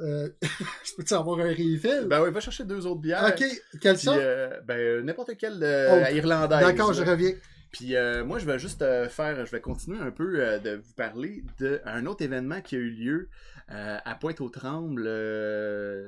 [0.00, 2.06] euh, je peux-tu avoir un refill?
[2.06, 3.22] Ben oui, va chercher deux autres bières.
[3.36, 3.44] ok,
[3.82, 4.18] quelle Puis, sorte?
[4.18, 6.60] euh, ben, euh, n'importe quelle euh, Oh, irlandaise.
[6.60, 7.32] D'accord, je reviens.
[7.72, 10.76] Puis euh, moi, je vais juste euh, faire, je vais continuer un peu euh, de
[10.76, 13.28] vous parler d'un autre événement qui a eu lieu
[13.68, 15.04] à Pointe-aux-Trembles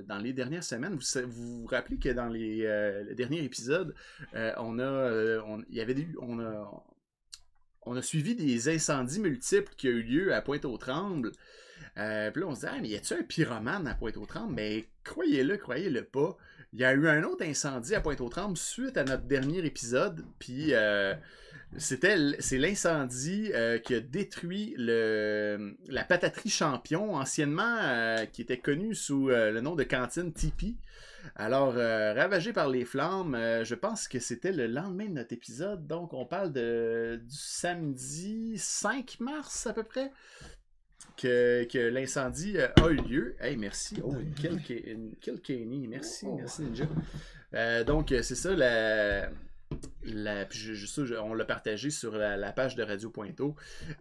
[0.07, 0.99] dans les dernières semaines.
[0.99, 3.95] Vous vous, rappelez que dans les, le dernier épisode,
[4.35, 6.85] on a, on, y avait des, on a,
[7.81, 11.31] on a suivi des incendies multiples qui ont eu lieu à Pointe-aux-Trembles.
[11.31, 14.53] Puis là, on se dit, ah, mais y a-tu un pyromane à Pointe-aux-Trembles?
[14.53, 16.37] Mais croyez-le, croyez-le pas.
[16.75, 20.23] Il y a eu un autre incendie à Pointe-aux-Trembles suite à notre dernier épisode.
[20.39, 20.75] Puis
[21.79, 28.59] c'était c'est l'incendie euh, qui a détruit le, la pataterie Champion, anciennement euh, qui était
[28.59, 30.77] connue sous euh, le nom de cantine Tipeee.
[31.37, 35.87] Alors, ravagé par les flammes, je pense que c'était le lendemain de notre épisode.
[35.87, 40.13] Donc, on parle de, du samedi 5 mars à peu près
[41.17, 43.37] que, que l'incendie a eu lieu.
[43.41, 43.97] Hey, merci.
[44.05, 44.61] Oh, kill
[45.43, 45.89] Kenny.
[45.89, 46.37] Merci, Oh.
[46.37, 47.85] merci Ninja.
[47.85, 49.31] Donc, c'est ça, la,
[50.05, 53.11] la, puis je- je- ça, je- on l'a partagé sur la, la page de Radio
[53.11, 53.55] Pointeau.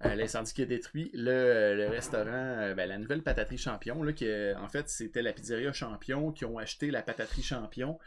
[0.05, 4.01] Euh, L'incendie qui a détruit le, le restaurant, euh, ben, la nouvelle pataterie Champion.
[4.03, 7.97] Là, qui, euh, en fait, c'était la pizzeria Champion qui ont acheté la pataterie Champion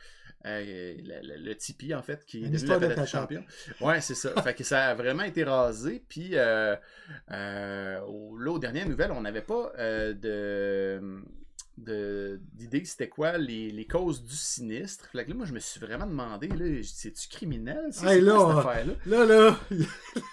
[0.45, 3.09] le, Tipeee, en fait, qui est devenu la de patate patate.
[3.09, 3.45] champion.
[3.81, 4.31] Ouais, c'est ça.
[4.43, 6.05] fait que ça a vraiment été rasé.
[6.09, 6.79] Puis là,
[8.07, 11.01] aux dernières nouvelles, on n'avait pas de
[11.79, 15.09] d'idée c'était quoi les, les causes du sinistre?
[15.13, 18.59] Fait que là, moi, je me suis vraiment demandé, là, c'est-tu criminel, Hey, là, cette
[18.67, 18.93] affaire-là?
[19.07, 19.59] Là, là,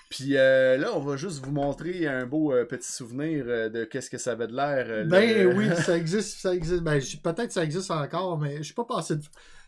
[0.10, 3.84] Puis euh, là, on va juste vous montrer un beau euh, petit souvenir euh, de
[3.84, 5.06] qu'est-ce que ça avait de l'air.
[5.08, 6.82] ben le- oui, ça existe, ça existe.
[6.82, 9.24] Ben, peut-être que ça existe encore, mais je suis pas passé de...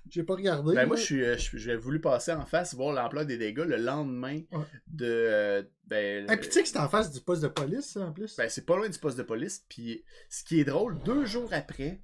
[0.09, 0.75] J'ai pas regardé.
[0.75, 3.77] Ben moi, je euh, je j'ai voulu passer en face, voir l'ampleur des dégâts le
[3.77, 4.65] lendemain Ouais.
[4.87, 5.05] de.
[5.05, 8.01] euh, ben, Et puis tu sais que c'est en face du poste de police, ça,
[8.01, 8.35] en plus?
[8.37, 9.65] ben, c'est pas loin du poste de police.
[9.67, 12.01] Puis ce qui est drôle, deux jours après,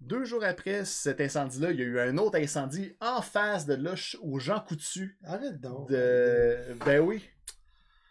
[0.00, 3.74] deux jours après cet incendie-là, il y a eu un autre incendie en face de
[3.74, 5.16] là, aux gens coutus.
[5.24, 5.88] Arrête donc.
[5.90, 6.58] De...
[6.84, 7.22] Ben oui.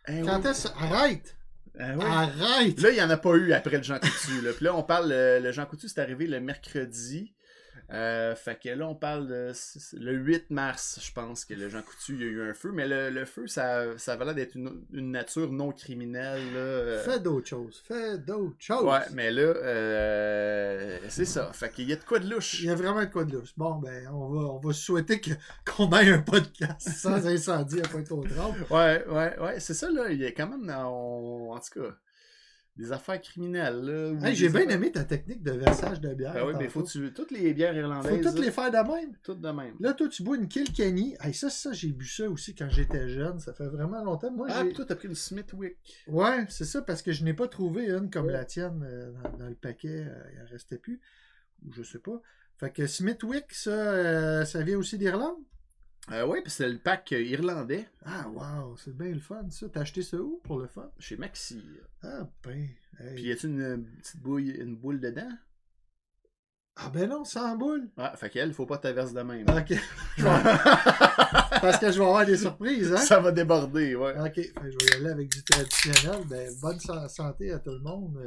[0.08, 0.50] Eh Quand oui.
[0.50, 0.68] est-ce...
[0.68, 1.36] Arrête!
[1.80, 2.04] Ah oui.
[2.06, 2.80] Arrête!
[2.82, 4.42] Là, il n'y en a pas eu après le Jean Coutu.
[4.42, 4.52] Là.
[4.54, 7.35] Puis là, on parle, euh, le Jean Coutu, c'est arrivé le mercredi.
[7.92, 9.52] Euh, fait que là, on parle de
[9.94, 12.72] le 8 mars, je pense, que le Jean Coutu, il y a eu un feu.
[12.74, 16.42] Mais le, le feu, ça, ça avait l'air d'être une, une nature non criminelle.
[16.54, 16.60] Là.
[16.60, 17.04] euh.
[17.04, 17.84] Fais d'autres choses.
[17.88, 18.84] Fais d'autres choses.
[18.84, 21.52] Ouais, mais là, euh, c'est ça.
[21.54, 22.60] Fait qu'il y a de quoi de louche.
[22.62, 23.54] Il y a vraiment de quoi de louche.
[23.58, 25.32] Bon, ben, on va, on va souhaiter que-
[25.66, 28.66] qu'on ait un podcast sans incendie à Pointe-aux-Trembles.
[28.70, 30.10] Ouais, ouais, ouais, c'est ça, là.
[30.10, 31.96] Il y a quand même, on- en tout cas,
[32.78, 34.18] des affaires criminelles.
[34.22, 36.34] Hey, J'ai bien affaires- aimé ta technique de versage de bière.
[36.34, 38.22] Ben oui, mais faut tu toutes les bières Faut irlandaises.
[38.22, 39.16] toutes les faire de même.
[39.24, 39.76] toutes de même.
[39.80, 41.16] Là, toi, tu bois une Kilkenny.
[41.22, 43.40] Hey, ça, ça, j'ai bu ça aussi quand j'étais jeune.
[43.40, 44.32] Ça fait vraiment longtemps.
[44.32, 45.78] Moi, Ah, toi, t'as pris une Smithwick.
[46.08, 48.34] Ouais, c'est ça, parce que je n'ai pas trouvé une comme Ouais.
[48.34, 50.06] la tienne euh, dans, dans le paquet.
[50.08, 51.00] euh, il en restait plus.
[51.66, 52.22] Ou je sais pas.
[52.58, 55.36] Fait que Smithwick, ça, euh, ça vient aussi d'Irlande?
[56.12, 59.66] Euh, oui, puis c'est le pack irlandais Ah, wow, c'est bien le fun, ça.
[59.74, 60.90] T'as acheté ça où pour le fun?
[61.00, 61.64] chez Maxi.
[62.04, 62.68] Ah, ben.
[63.00, 63.16] hey.
[63.16, 65.30] Puis y a-tu une euh, petite bouille, une boule dedans?
[66.78, 67.90] Ah, ben non, sans boule.
[67.98, 69.46] Ah, fait qu'elle, faut pas t'averse de même.
[69.50, 69.74] Ok.
[71.62, 72.98] Parce que je vais avoir des surprises, hein?
[72.98, 74.14] Ça va déborder, ouais.
[74.20, 76.22] Ok, fait je vais y aller avec du traditionnel.
[76.28, 78.20] Ben, bonne sa- santé à tout le monde.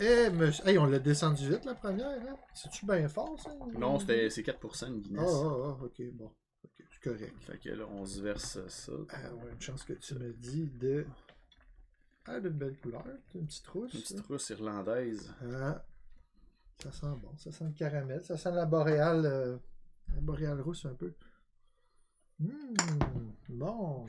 [0.00, 0.66] Eh, monsieur...
[0.66, 2.36] Hey, on l'a descendu vite la première, hein?
[2.54, 3.50] C'est-tu bien fort, ça?
[3.78, 5.30] Non, c'était c'est 4% une Ah, Guinness.
[5.30, 6.32] ah, ah, ok, bon.
[6.64, 7.34] Ok, c'est correct.
[7.40, 8.92] Fait que là, on se verse ça.
[9.10, 11.06] Ah, ouais, une chance que tu me dis de.
[12.26, 13.04] Ah, d'une belle couleur.
[13.34, 13.92] Une petite rousse.
[13.94, 15.34] Une petite rousse irlandaise.
[15.54, 15.84] Ah,
[16.82, 17.36] ça sent bon.
[17.36, 18.24] Ça sent le caramel.
[18.24, 19.26] Ça sent la boréale.
[19.26, 19.56] euh,
[20.14, 21.12] La boréale rousse un peu.
[22.42, 22.48] Hum,
[23.50, 24.06] bon.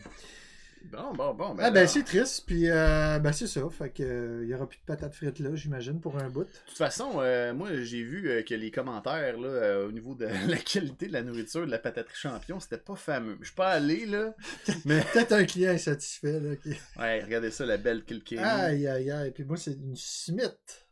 [0.86, 1.56] Bon, bon, bon.
[1.60, 2.44] Ah, ben c'est triste.
[2.46, 3.62] Puis, euh, ben c'est ça.
[3.70, 6.44] Fait que, euh, il y aura plus de patates frites là, j'imagine, pour un bout.
[6.44, 10.15] De toute façon, euh, moi, j'ai vu euh, que les commentaires là, euh, au niveau
[10.15, 13.38] de la qualité de la nourriture de la pataterie champion, c'était pas fameux.
[13.41, 14.36] Je suis pas allé, là.
[14.86, 16.39] Mais, Peut-être un client insatisfait.
[16.39, 16.70] Là, qui...
[17.00, 18.41] ouais, regardez ça, la belle Kilkenny.
[18.41, 19.32] Aïe, aïe, aïe.
[19.32, 20.88] Puis moi, c'est une Smith.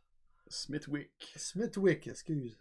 [0.48, 1.32] Smithwick.
[1.36, 2.56] Smithwick, excuse.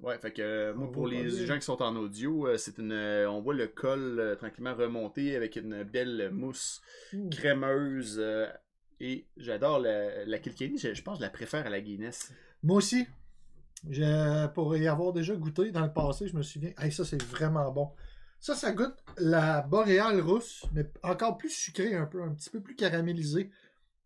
[0.00, 1.46] Ouais, fait que euh, moi, On pour les bien.
[1.46, 2.92] gens qui sont en audio, euh, c'est une.
[2.92, 6.80] euh, on voit le col tranquillement remonter avec une belle mousse
[7.30, 8.20] crémeuse.
[9.00, 12.32] et j'adore la, la Kilkenny, je, je pense que je la préfère à la Guinness.
[12.62, 13.06] Moi aussi.
[13.90, 16.72] Je, pour y avoir déjà goûté dans le passé, je me souviens.
[16.78, 17.90] Hey, ça, c'est vraiment bon.
[18.38, 22.60] Ça, ça goûte la boréale rousse, mais encore plus sucré un peu, un petit peu
[22.60, 23.50] plus caramélisé.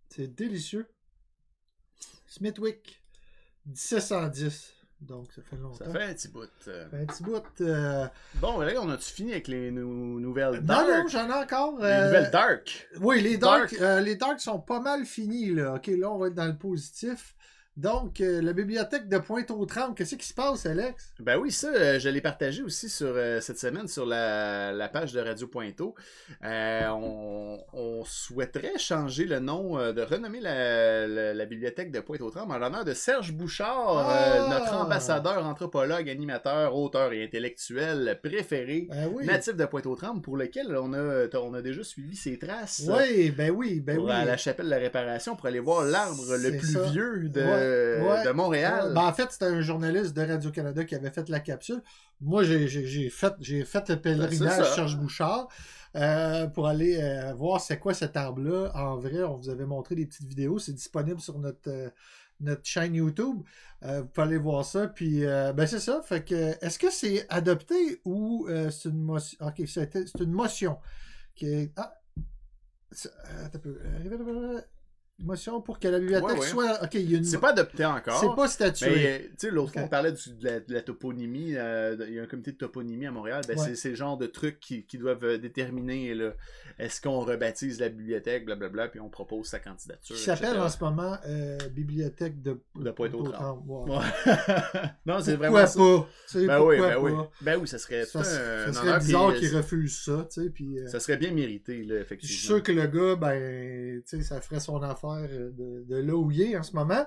[0.09, 0.87] C'est délicieux.
[2.27, 3.03] Smithwick,
[3.67, 4.76] 1710.
[5.03, 5.85] Donc, ça fait longtemps.
[5.85, 6.49] Ça fait un petit bout.
[6.69, 6.85] euh.
[6.85, 7.43] Ça fait un petit bout.
[7.61, 8.07] euh,
[8.37, 10.89] Bon, là, on a-tu fini avec les nou- nouvelles Non, dark?
[10.89, 11.79] non, j'en ai encore.
[11.79, 12.89] les euh, nouvelles dark.
[13.01, 13.77] Oui, les dark, Dark.
[13.83, 15.75] euh, les dark sont pas mal finis, là.
[15.75, 17.36] OK, là, on va être dans le positif.
[17.77, 21.13] Donc, euh, la bibliothèque de Pointe-aux-Trembles, qu'est-ce qui se passe, Alex?
[21.21, 24.89] Ben oui, ça, euh, je l'ai partagé aussi sur euh, cette semaine sur la, la
[24.89, 25.95] page de Radio Pointeau.
[26.43, 32.59] On, on souhaiterait changer le nom, de renommer la, la- la bibliothèque de Pointe-aux-Trembles en
[32.59, 34.49] l'honneur de Serge Bouchard, Ah!
[34.51, 39.27] notre ambassadeur, anthropologue, animateur, auteur et intellectuel préféré, Ben oui.
[39.27, 42.83] natif de Pointe-aux-Trembles, pour lequel on a, on a déjà suivi ses traces.
[42.89, 44.13] Oui, ben oui, ben pour oui.
[44.13, 46.83] à la chapelle de la réparation pour aller voir l'arbre le plus ça.
[46.91, 47.66] vieux de, Ouais,
[48.03, 48.25] ouais.
[48.25, 48.89] de Montréal.
[48.89, 51.83] Ouais, ben, en fait, c'était un journaliste de Radio-Canada qui avait fait la capsule.
[52.21, 54.75] Moi, j'ai fait, fait le C'est pèlerinage.
[54.75, 55.49] Serge Bouchard
[55.95, 58.71] euh, pour aller euh, voir c'est quoi cet arbre-là.
[58.75, 60.59] En vrai, on vous avait montré des petites vidéos.
[60.59, 61.89] C'est disponible sur notre, euh,
[62.41, 63.43] notre chaîne YouTube.
[63.83, 64.89] Euh, vous pouvez aller voir ça.
[64.89, 66.03] Puis, euh, ben c'est ça.
[66.03, 69.39] Fait que, est-ce que c'est adopté ou euh, c'est une motion?
[69.47, 70.79] Ok, c'est c'est une motion.
[71.35, 71.95] Qui est- ah,
[75.19, 76.47] motion pour que la bibliothèque Ouais, ouais.
[76.47, 76.83] soit.
[76.83, 77.25] Ok, il y a une.
[77.25, 78.21] C'est pas adopté encore.
[78.21, 78.91] C'est pas statué.
[78.95, 79.87] Mais, tu sais, l'autre fois, Ok.
[79.87, 81.55] on parlait du- de, la, de la toponymie.
[81.57, 83.43] euh, il y a un comité de toponymie à Montréal.
[83.49, 83.75] Ben, Ouais.
[83.75, 86.15] c'est- le genre de trucs qui, qui doivent euh, déterminer
[86.79, 90.15] est-ce qu'on rebaptise la bibliothèque, blablabla, puis on propose sa candidature.
[90.17, 93.63] Qui s'appelle en ce moment euh, Bibliothèque de, De Pointe-aux-Trembles.
[93.71, 93.97] Ouais.
[93.97, 94.03] Ouais.
[95.07, 95.79] non, c'est vraiment ça.
[95.79, 96.09] pas?
[96.27, 97.13] Sais, Ben oui, ben oui.
[97.13, 97.31] pas?
[97.41, 100.79] Ben oui, ça serait Ça, ça serait bizarre qu'ils refusent ça, tu sais, puis...
[100.79, 102.33] euh, Ça serait bien mérité, là, effectivement.
[102.33, 104.79] je suis sûr que le gars, ben, tu sais, ça ferait son
[105.15, 107.07] affaire euh, de, de là où il est en ce moment.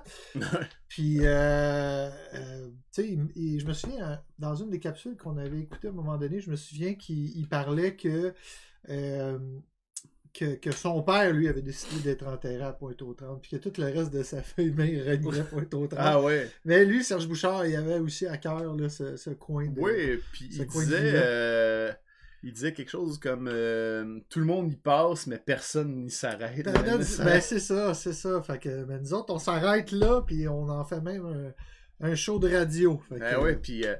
[0.87, 5.87] Puis, euh, euh, tu sais, je me souviens, dans une des capsules qu'on avait écoutées
[5.87, 8.33] à un moment donné, je me souviens qu'il il parlait que,
[8.89, 9.37] euh,
[10.33, 13.87] que, que son père, lui, avait décidé d'être enterré à Pointe-aux-Trembles, puis que tout le
[13.87, 16.03] reste de sa famille reliait Pointe-aux-Trembles.
[16.03, 16.49] Ah ouais.
[16.65, 19.79] Mais lui, Serge Bouchard, il avait aussi à cœur là, ce, ce coin de...
[19.79, 21.95] Oui, puis il coin disait,
[22.43, 26.65] il disait quelque chose comme euh, tout le monde y passe, mais personne n'y s'arrête.
[26.65, 28.41] Ben, c'est ça, c'est ça.
[28.41, 31.53] Fait que ben, nous autres, on s'arrête là, puis on en fait même
[32.01, 33.01] un, un show de radio.
[33.09, 33.95] Fait Ben ouais, puis euh,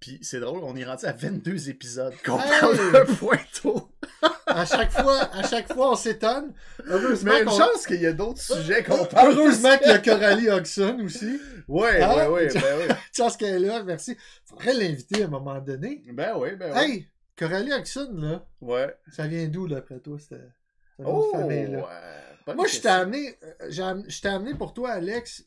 [0.00, 2.60] puis c'est drôle, on est rendu à 22 épisodes qu'on Hey!
[2.60, 3.90] parle de Pointeau.
[4.46, 6.54] à chaque fois, à chaque fois, on s'étonne.
[6.86, 9.32] Heureusement Mais une chance qu'il y a d'autres sujets qu'on parle.
[9.32, 11.38] Heureusement qu'il y a Coralie Hodgson aussi.
[11.68, 12.88] Ouais, Ah, ouais, ouais, ben ouais.
[13.14, 14.16] Chance qu'elle est là, merci.
[14.46, 16.02] Faudrait l'inviter à un moment donné.
[16.14, 16.82] Ben ouais, ben ouais.
[16.82, 17.08] Hey,
[17.40, 18.94] Coralie Hodgson, là, Ouais.
[19.10, 20.28] ça vient d'où, d'après toi, cette,
[20.96, 21.78] cette nom Oh, famille, là?
[21.78, 22.36] ouais.
[22.46, 23.70] Bonne Moi, je t'ai amené, euh,
[24.08, 25.46] je t'ai amené pour toi, Alex,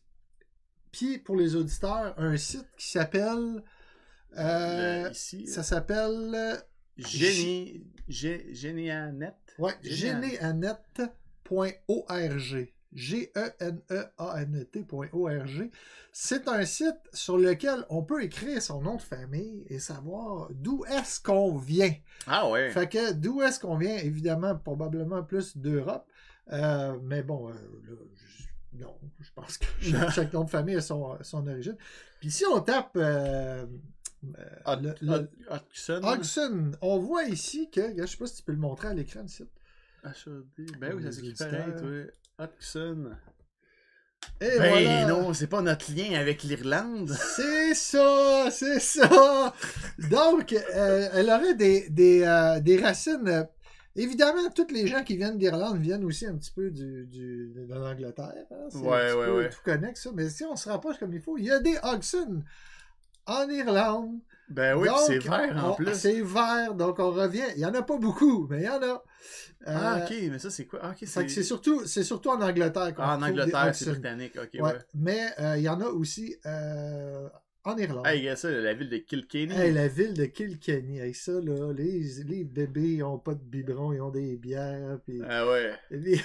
[0.91, 3.63] puis pour les auditeurs, un site qui s'appelle.
[4.37, 6.31] euh, ici, ça s'appelle.
[6.33, 6.57] euh,
[6.97, 9.35] Génie, Génianet.
[9.59, 10.39] Ouais, Génianet.
[12.95, 13.83] geneanet.org.
[14.43, 15.69] G-E-N-E-A-N-T.org.
[16.11, 20.83] C'est un site sur lequel on peut écrire son nom de famille et savoir d'où
[20.85, 21.93] est-ce qu'on vient.
[22.27, 22.69] Ah ouais.
[22.71, 23.97] Fait que d'où est-ce qu'on vient?
[23.97, 26.05] Évidemment, probablement plus d'Europe.
[26.51, 27.95] Euh, mais bon, euh, là,
[28.27, 29.65] je- non, je pense que
[30.13, 31.77] chaque, nom de famille a son, son origine.
[32.19, 33.65] Puis si on tape euh,
[34.37, 34.45] euh,
[34.81, 35.29] le- le-.
[36.03, 39.21] Hodgson, on voit ici que, je sais pas si tu peux le montrer à l'écran,
[39.21, 39.49] le site.
[40.03, 40.45] HOD.
[40.79, 41.89] Ben oui, ça s'écrit pareil, toi.
[42.39, 43.11] Hodgson.
[44.41, 45.05] Et Ben voilà.
[45.05, 47.09] non, c'est pas notre lien avec l'Irlande.
[47.35, 49.53] C'est ça, c'est ça.
[50.09, 53.27] Donc, euh, elle aurait des, des, euh, des racines.
[53.27, 53.43] euh,
[53.95, 57.73] évidemment, tous les gens qui viennent d'Irlande viennent aussi un petit peu du, du- de
[57.73, 58.33] l'Angleterre.
[58.51, 58.67] hein.
[58.69, 59.49] C'est un Ouais, petit ouais, peu ouais.
[59.49, 60.09] Tout connexe, ça.
[60.13, 62.43] Mais si on se rapproche comme il faut, il y a des Hodgson
[63.25, 64.19] en Irlande.
[64.53, 65.93] Ben oui, c'est vert en on- plus.
[65.95, 67.43] C'est vert, donc on revient.
[67.55, 69.03] Il n'y en a pas beaucoup, mais il y en a.
[69.65, 70.79] Ah, Euh, ok, mais ça c'est quoi?
[70.83, 71.43] Ah, c'est.
[71.43, 74.33] surtout, surtout en Angleterre qu'on Ah, en Angleterre, c'est britannique.
[74.37, 74.79] Ok, Ouais, ouais.
[74.93, 77.27] Mais euh, il y en a aussi euh,
[77.63, 78.05] en Irlande.
[78.05, 79.53] Hey, regarde ça, la ville de Kilkenny.
[79.55, 83.43] Hey, la ville de Kilkenny, avec ça, là, les, les bébés, ils ont pas de
[83.43, 85.73] biberon, ils ont des bières, puis Ah ouais.
[85.91, 86.19] les,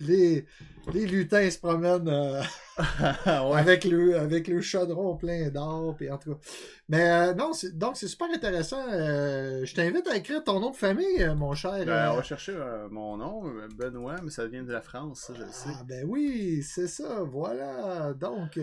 [0.00, 0.44] les,
[0.92, 2.40] les lutins se promènent euh,
[2.78, 3.58] ouais.
[3.58, 6.40] avec, le, avec le chaudron plein d'or, puis en tout cas.
[6.88, 8.82] Mais euh, non, c'est- donc c'est super intéressant.
[8.92, 11.84] Euh, je t'invite à écrire ton nom de famille, mon cher.
[11.86, 12.56] Ben, on va chercher
[12.90, 13.42] mon nom,
[13.76, 15.68] Benoît, mais ça vient de la France, ça, je le sais.
[15.72, 18.12] Ah ben oui, c'est ça, voilà.
[18.14, 18.58] Donc,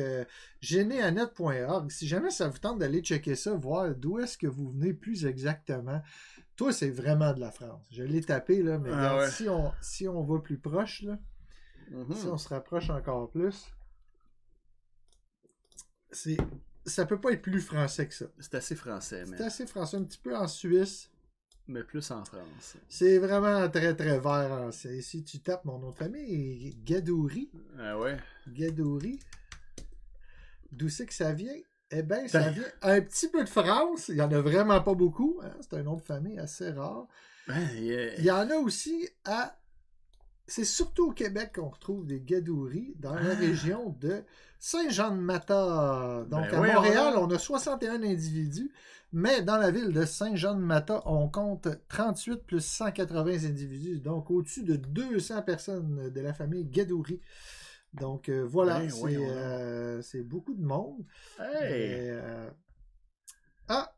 [0.62, 1.92] geneanet.org.
[1.92, 5.26] Si jamais ça vous tente d'aller checker ça, voir d'où est-ce que vous venez plus
[5.26, 6.02] exactement.
[6.58, 7.82] Toi, c'est vraiment de la France.
[7.92, 9.32] Je l'ai tapé, là, mais Ah regarde, ouais.
[9.32, 11.18] si, on, si on va plus proche, là,
[11.92, 12.14] Mhm.
[12.16, 13.72] si on se rapproche encore plus,
[16.12, 16.38] c'est
[16.86, 18.26] ça peut pas être plus français que ça.
[18.40, 21.10] C'est assez français, mais, C'est assez français, un petit peu en Suisse.
[21.70, 22.78] mais plus en France.
[22.88, 24.70] C'est vraiment très, très vert.
[24.72, 28.18] c'est- Si tu tapes mon nom de famille, Gadouri, Ah ouais.
[28.48, 29.20] Gadouri.
[30.72, 31.60] D'où c'est que ça vient?
[31.92, 34.10] Eh bien, ça vient un petit peu de France.
[34.10, 35.40] Il n'y en a vraiment pas beaucoup.
[35.44, 35.52] hein.
[35.62, 37.08] C'est un nom de famille assez rare.
[37.48, 39.58] Ben, il y a- Il y en a aussi à.
[40.50, 43.36] C'est surtout au Québec qu'on retrouve des gadouris dans la Ah.
[43.36, 44.24] région de
[44.60, 46.26] Saint-Jean-de-Mata.
[46.30, 48.72] Donc Ben à oui, Montréal, on a- on a 61 individus,
[49.12, 54.76] mais dans la ville de Saint-Jean-de-Mata, on compte 38 plus 180 individus, donc au-dessus de
[54.76, 57.22] 200 personnes de la famille Gadouri.
[58.00, 61.04] Donc euh, voilà, Ben c'est euh, c'est beaucoup de monde.
[61.40, 62.10] Hey!
[62.10, 62.50] Euh,
[63.68, 63.94] Ah!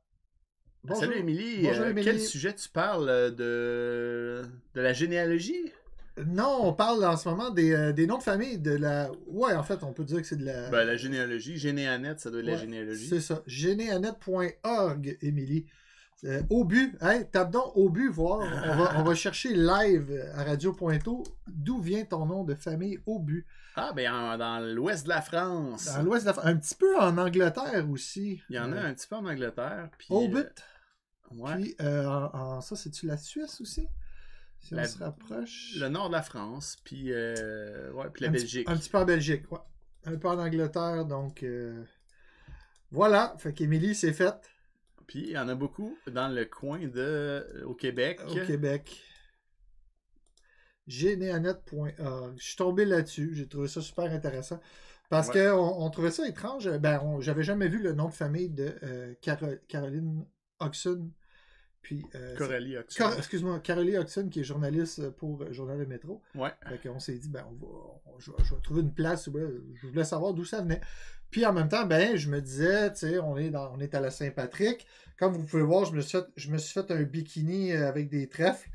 [0.83, 1.03] Bonjour.
[1.03, 2.05] Salut Émilie, Bonjour, Émilie.
[2.05, 4.43] quel sujet tu parles de
[4.75, 5.71] de la généalogie?
[6.25, 9.09] Non, on parle en ce moment des, des noms de famille de la.
[9.27, 10.69] Ouais, en fait, on peut dire que c'est de la.
[10.69, 13.07] Ben la généalogie, Généanet, ça doit être la généalogie.
[13.07, 13.41] C'est ça.
[13.45, 15.65] Geneanet.org, Émilie.
[16.25, 18.39] Euh, au but, hein, tape donc au but, voir.
[18.39, 20.75] On va, on va chercher live à Radio
[21.47, 23.45] d'où vient ton nom de famille au but?
[23.81, 25.85] Ah ben en- dans l'ouest de la France.
[25.85, 26.45] Dans l'ouest de la France.
[26.45, 28.41] Un petit peu en Angleterre aussi.
[28.49, 29.89] Il y en a Euh, un petit peu en Angleterre.
[29.97, 30.63] Puis, Au euh, but.
[31.31, 31.55] ouais.
[31.55, 33.87] Puis, euh, en, en- ça, c'est-tu la Suisse aussi?
[34.59, 35.75] Si La- on se rapproche.
[35.79, 38.69] Le nord de la France, puis, euh, ouais, puis la un petit- Belgique.
[38.69, 39.59] un petit peu en Belgique, ouais.
[40.05, 41.45] Un peu en Angleterre, donc.
[42.91, 44.49] Voilà, fait qu'Émilie, c'est faite
[45.07, 48.19] Puis il y en a beaucoup dans le coin de au Québec.
[48.27, 49.03] au Québec.
[50.89, 52.33] Généanet.org.
[52.37, 53.31] Je suis tombé là-dessus.
[53.33, 54.59] J'ai trouvé ça super intéressant.
[55.09, 55.45] Parce Ouais.
[55.49, 56.69] qu'on on trouvait ça étrange.
[56.77, 60.25] Ben, on- j'avais jamais vu le nom de famille de euh, Caro- Caroline
[60.59, 61.09] Oxon.
[61.81, 62.75] Puis, euh, Coralie.
[62.95, 66.21] Car- excuse-moi, Caroline Oxon, qui est journaliste pour Journal de Métro.
[66.35, 66.51] Ouais.
[66.67, 67.71] Fait qu'on s'est dit, ben, on va,
[68.05, 69.27] on- je, vais, je vais trouver une place.
[69.27, 69.41] ouais,
[69.81, 70.81] je voulais savoir d'où ça venait.
[71.31, 73.95] Puis en même temps, ben, je me disais, tu sais, on est, dans, on est
[73.95, 74.85] à la Saint-Patrick.
[75.17, 77.87] Comme vous pouvez voir, je me suis fait, je me suis fait un bikini euh,
[77.87, 78.69] avec des trèfles.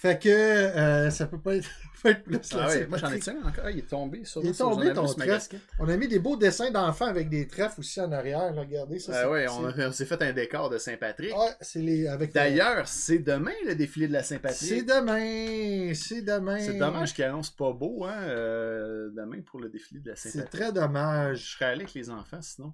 [0.00, 1.68] Fait que euh, ça peut pas être,
[2.24, 3.64] plus Ah ouais, moi j'en ai tiens encore.
[3.66, 5.56] Ah, il est tombé sur Il est tombé, ton trèfle.
[5.78, 8.54] On a mis des beaux dessins d'enfants avec des trèfles aussi en arrière.
[8.54, 9.12] regardez ça.
[9.14, 11.36] Ah c'est- ouais, c'est- on, s'est fait un décor de Saint-Patrick.
[11.36, 14.86] Ouais, c'est les avec D'ailleurs, c'est demain le défilé de la c'est Saint-Patrick.
[14.86, 16.58] demain, c'est demain.
[16.60, 20.30] C'est dommage qu'il annonce pas beau, hein, euh, demain pour le défilé de la C'est
[20.30, 20.60] Saint-Patrick.
[20.62, 21.52] très Je dommage.
[21.56, 22.72] serais allé avec les enfants sinon.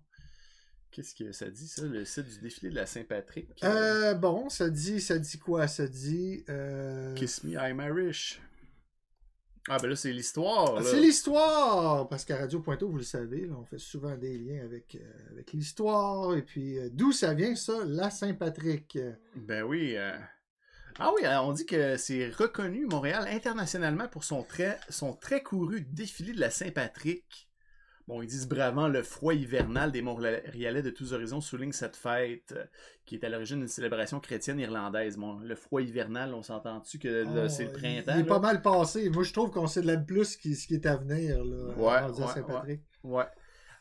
[0.97, 3.63] Qu'est-ce que ça dit, ça, le site du défilé de la Saint-Patrick?
[3.63, 5.69] Euh, bon, ça dit, ça dit quoi?
[5.69, 6.43] Ça dit.
[6.49, 8.41] euh, Kiss me, I'm Irish.
[9.69, 10.77] Ah, ben là, c'est l'histoire.
[10.77, 10.83] là.
[10.83, 12.09] C'est l'histoire!
[12.09, 15.33] Parce qu'à Radio Pointeau, vous le savez, là, on fait souvent des liens avec, euh,
[15.33, 16.35] avec l'histoire.
[16.35, 17.85] Et puis, euh, d'où ça vient, ça?
[17.85, 18.99] La Saint-Patrick?
[19.35, 19.97] Ben oui.
[19.99, 20.17] euh.
[20.99, 25.43] Ah oui, euh, on dit que c'est reconnu, Montréal, internationalement pour son très, son très
[25.43, 27.46] couru défilé de la Saint-Patrick.
[28.09, 32.53] Bon, ils disent bravement le froid hivernal des Montréalais de tous horizons souligne cette fête
[32.57, 32.65] euh,
[33.05, 35.17] qui est à l'origine d'une célébration chrétienne irlandaise.
[35.17, 38.13] Bon, le froid hivernal, on s'entend-tu que là, Oh, c'est le printemps?
[38.15, 38.25] Il est là?
[38.25, 39.11] pas mal passé.
[39.11, 41.75] Moi, je trouve qu'on sait de la plus qui- ce qui est à venir, là,
[41.77, 42.83] Ouais, ouais, Saint-Patrick.
[43.03, 43.25] Ouais.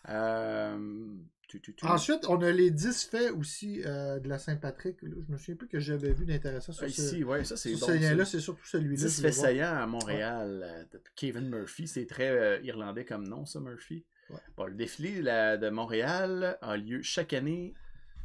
[0.10, 1.08] Euh,
[1.48, 1.86] tu, tu, tu.
[1.86, 5.02] Ensuite, on a les 10 faits aussi euh, de la Saint-Patrick.
[5.04, 5.10] là.
[5.28, 7.72] Je me souviens plus que j'avais vu d'intéressant sur Ah, ce, Ici, ouais, ça c'est
[7.74, 7.78] bon.
[7.86, 8.26] ce lien-là.
[8.26, 8.96] C'est surtout celui-là.
[8.96, 10.88] 10 je voulais faits saillants à Montréal.
[11.16, 14.04] Kevin Murphy, c'est très euh, irlandais comme nom, ça, Murphy.
[14.30, 14.38] Ouais.
[14.58, 17.74] Bon, le défilé la- de Montréal a lieu chaque année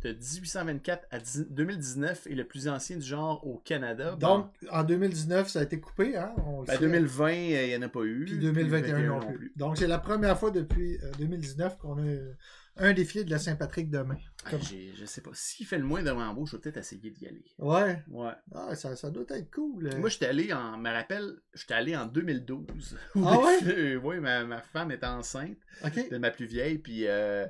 [0.03, 4.17] de 1824 à 10 2019 et le plus ancien du genre au Canada.
[4.19, 6.17] Bon, Donc, en 2019, ça a été coupé.
[6.17, 6.33] Hein?
[6.47, 6.79] On le ben, sait.
[6.81, 8.25] 2020, euh, il n'y en a pas eu.
[8.25, 9.53] Puis 2021 non plus.
[9.57, 12.33] Donc, c'est la première fois depuis euh, 2019 qu'on a euh,
[12.77, 14.17] un défilé de la Saint-Patrick demain.
[14.47, 15.31] Ah, j'ai- je sais pas.
[15.35, 17.45] S'il fait le moins de Rambo, je vais peut-être essayer d'y aller.
[17.59, 18.03] Ouais.
[18.09, 18.33] Ouais.
[18.55, 19.89] Ah, ça, ça doit être cool.
[19.89, 19.99] euh.
[19.99, 20.79] Moi, j'étais allé en.
[20.79, 22.97] me rappelle, j'étais allé en 2012.
[23.25, 23.97] Ah ouais?
[23.97, 25.59] oui, ma, ma femme était enceinte.
[25.85, 26.11] OK.
[26.11, 27.47] de ma plus vieille, puis, euh,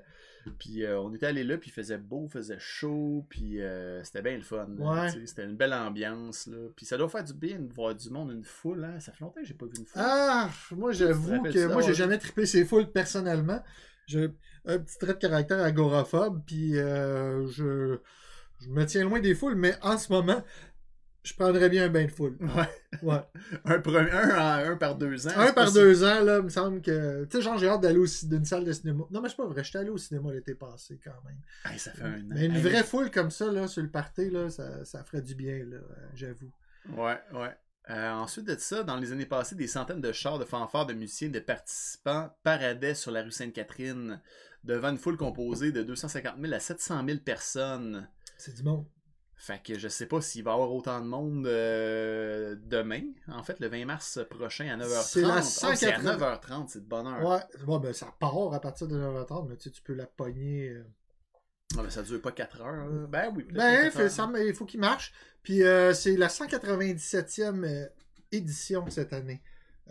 [0.59, 4.03] puis euh, on était allé là, puis il faisait beau, il faisait chaud, puis euh,
[4.03, 4.67] c'était bien le fun.
[4.79, 5.11] Ouais.
[5.27, 6.57] C'était une belle ambiance, là.
[6.75, 8.99] Puis ça doit faire du bien de voir du monde, une foule, hein.
[8.99, 10.03] Ça fait longtemps que j'ai pas vu une foule.
[10.05, 13.63] Ah, moi, j'avoue que moi, j'ai jamais trippé ces foules personnellement.
[14.07, 14.29] J'ai
[14.67, 17.99] un petit trait de caractère agoraphobe, puis euh, je,
[18.61, 20.43] je me tiens loin des foules, mais en ce moment,
[21.23, 22.37] je prendrais bien un bain de foule.
[22.41, 22.69] Ouais.
[23.03, 23.21] Ouais.
[23.67, 25.33] Un, premier- un, par deux ans.
[25.37, 27.25] Un par deux ans, là, il me semble que.
[27.27, 29.05] Tu sais, genre, j'ai hâte d'aller aussi d'une salle de cinéma.
[29.11, 31.39] Non, mais c'est pas vrai, j'étais allé au cinéma l'été passé quand même.
[31.65, 32.23] Hey, ça fait un an.
[32.27, 35.23] Mais une Hey, vraie foule comme ça, là, sur le party, là, ça, ça ferait
[35.23, 36.51] du bien, là, euh, j'avoue.
[36.97, 37.55] Ouais, ouais.
[37.91, 40.95] Euh, ensuite de ça, dans les années passées, des centaines de chars, de fanfares, de
[40.95, 44.21] musiciens, de participants paradaient sur la rue Sainte-Catherine
[44.65, 48.09] devant une foule composée de 250 000 à 700 000 personnes.
[48.37, 48.87] C'est du monde.
[49.37, 53.01] Fait que je sais pas s'il va y avoir autant de monde euh, demain.
[53.29, 55.03] En fait, le 20 mars prochain à 9h30.
[55.03, 56.17] C'est la Oh, à 180.
[56.19, 57.25] 9h30, c'est de bonne heure.
[57.67, 60.69] Ouais, ben, ça part à partir de 9h30, mais tu sais, tu peux la pogner.
[60.69, 60.85] euh,
[61.79, 62.87] Ah, mais ça dure pas 4 heures.
[62.87, 63.07] là.
[63.07, 63.47] Ben oui.
[63.51, 64.11] Ben, quatre fait heures.
[64.11, 65.15] ça, mais il faut qu'il marche.
[65.43, 67.87] Puis euh, c'est la 197e euh,
[68.33, 69.41] édition cette année.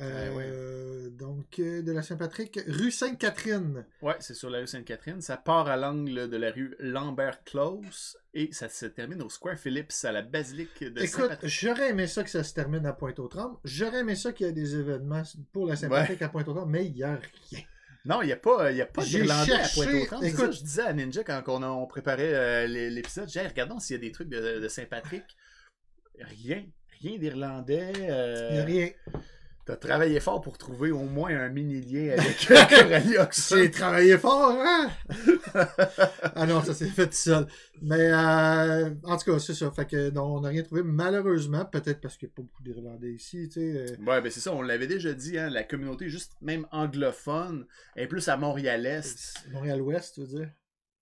[0.01, 3.85] Euh, Donc, euh, de la Saint-Patrick, rue Sainte-Catherine.
[4.01, 5.21] Ouais, c'est sur la rue Sainte-Catherine.
[5.21, 9.57] Ça part à l'angle de la rue Lambert Close et ça se termine au Square
[9.57, 11.49] Phillips à la basilique de Écoute, Saint-Patrick.
[11.51, 13.57] j'aurais aimé ça que ça se termine à Pointe-aux-Trembles.
[13.65, 16.93] J'aurais aimé ça qu'il y ait des événements pour la Saint-Patrick à Pointe-aux-Trembles, mais il
[16.93, 17.19] n'y a
[17.51, 17.63] rien.
[18.05, 20.23] Non, il n'y a pas, y a pas J'ai d'Irlandais à Pointe-aux-Trembles.
[20.23, 23.27] Ça écoute- que je disais à Ninja quand on, préparait euh, l'é- l'épisode.
[23.27, 25.23] J'ai regardons s'il y a des trucs de, de Saint-Patrick.
[26.19, 26.63] Rien.
[27.01, 27.91] Rien d'Irlandais.
[27.95, 28.89] Il n'y a rien.
[29.69, 33.15] T'as travaillé fort pour trouver au moins un mini-lien avec Coralie.
[33.49, 34.89] J'ai travaillé fort, hein?
[36.33, 37.45] ah non, ça s'est fait tout seul.
[37.79, 39.69] Mais euh, en tout cas, c'est ça.
[39.69, 42.63] Fait que non, on n'a rien trouvé, malheureusement, peut-être parce qu'il n'y a pas beaucoup
[42.63, 43.93] d'Irlandais ici, tu sais.
[43.93, 47.67] euh, Ouais, ben c'est ça, on l'avait déjà dit, hein, la communauté juste même anglophone
[47.95, 49.35] est plus à Montréal-Est.
[49.51, 50.49] Montréal-Ouest, tu veux dire?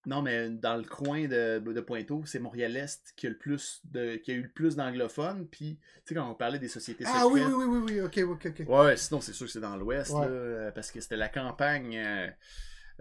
[0.08, 4.16] Non, mais dans le coin de, de Pointeau, c'est Montréal-Est qui a le plus de
[4.16, 5.46] qui a eu le plus d'anglophones.
[5.48, 8.02] Puis, tu sais, quand on parlait des sociétés Ah oui, secrètes- oui, oui, oui, oui,
[8.02, 8.70] ok, ok, ok.
[8.70, 10.26] Ouais, sinon c'est sûr que c'est dans l'Ouest, Ouais.
[10.30, 12.28] euh, parce que c'était la campagne euh,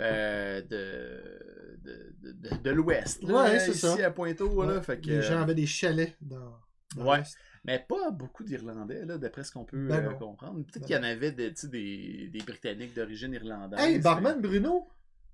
[0.01, 3.23] euh, de, de, de, de l'Ouest.
[3.23, 4.05] Ouais, c'est ici ça.
[4.07, 6.59] à Pointeau, là, fait que, Les gens euh, avaient des chalets dans,
[6.97, 7.23] dans Ouais.
[7.65, 10.57] Mais pas beaucoup d'Irlandais, là, d'après ce qu'on peut Ben euh, comprendre.
[10.65, 13.81] Peut-être Ben qu'il y en avait des, des, des Britanniques d'origine irlandaise.
[13.81, 14.89] Hey, Barman Bruno,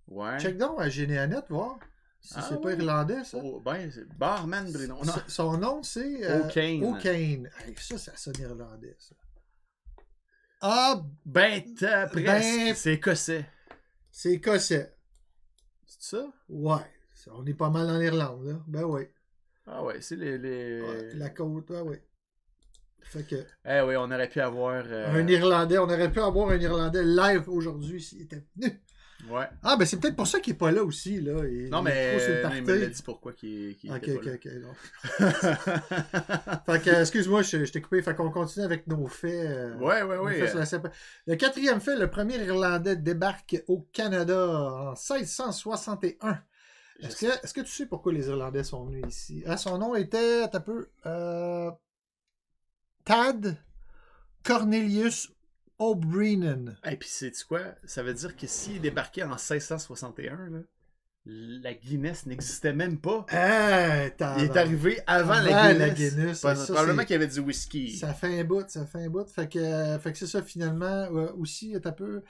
[0.08, 0.38] Ouais.
[0.38, 1.78] check donc à Généanette, voir
[2.20, 3.38] si Ah c'est pas irlandais, ça.
[3.42, 4.96] Oh, ben, c'est Barman Bruno.
[5.26, 6.24] Son nom, c'est.
[6.24, 6.84] euh, O'Kane.
[6.84, 7.50] O'Kane.
[7.66, 9.14] Hey, ça, ça sonne irlandais, ça.
[10.60, 12.26] Ah, Ben, t'as presque.
[12.26, 13.46] Ben- C'est écossais.
[14.10, 14.94] c'est écossais.
[15.86, 16.32] C'est ça?
[16.48, 16.84] Ouais.
[17.32, 18.54] On est pas mal en Irlande, là.
[18.66, 19.02] Ben oui.
[19.66, 20.38] Ah ouais, c'est les.
[20.38, 20.80] les...
[20.80, 21.96] Ouais, la côte, ouais, oui.
[23.02, 23.36] Fait que.
[23.64, 24.84] Eh oui, on aurait pu avoir.
[24.86, 28.80] euh, Un Irlandais, on aurait pu avoir un Irlandais live aujourd'hui s'il était venu.
[29.30, 29.46] Ouais.
[29.62, 31.44] Ah, ben c'est peut-être pour ça qu'il est pas là aussi, là.
[31.46, 34.24] Il- Non, il est mais il me l'a dit pourquoi qu'il qu'il Ok, était ok,
[34.24, 34.48] pas ok.
[34.60, 34.74] non.
[35.20, 36.62] là.
[36.66, 38.02] Fait que, euh, excuse-moi, je, je t'ai coupé.
[38.02, 39.46] Fait qu'on continue avec nos faits.
[39.46, 40.54] euh, ouais, ouais, ouais.
[40.54, 40.88] la CP.
[41.26, 46.40] Le quatrième fait, le premier Irlandais débarque au Canada en 1661.
[47.00, 49.42] Est-ce que, est-ce que tu sais pourquoi les Irlandais sont venus ici?
[49.46, 51.70] Ah, son nom était, un peu, euh,
[53.04, 53.56] Tad
[54.44, 55.30] Cornelius
[55.90, 56.64] O'Brien.
[56.84, 57.60] Et puis, c'est quoi?
[57.84, 60.58] Ça veut dire que s'il débarquait en 1661, là,
[61.24, 63.24] la Guinness n'existait même pas.
[63.30, 64.06] Ah,
[64.38, 66.14] Il est arrivé avant, Avant la la Guinness.
[66.14, 67.96] Guinness, Pas- ça, Probablement qu'il y avait du whisky.
[67.96, 69.28] Ça fait un bout, ça fait un bout.
[69.28, 72.22] Fait que, euh, fait que c'est ça, finalement, euh, aussi, un peu.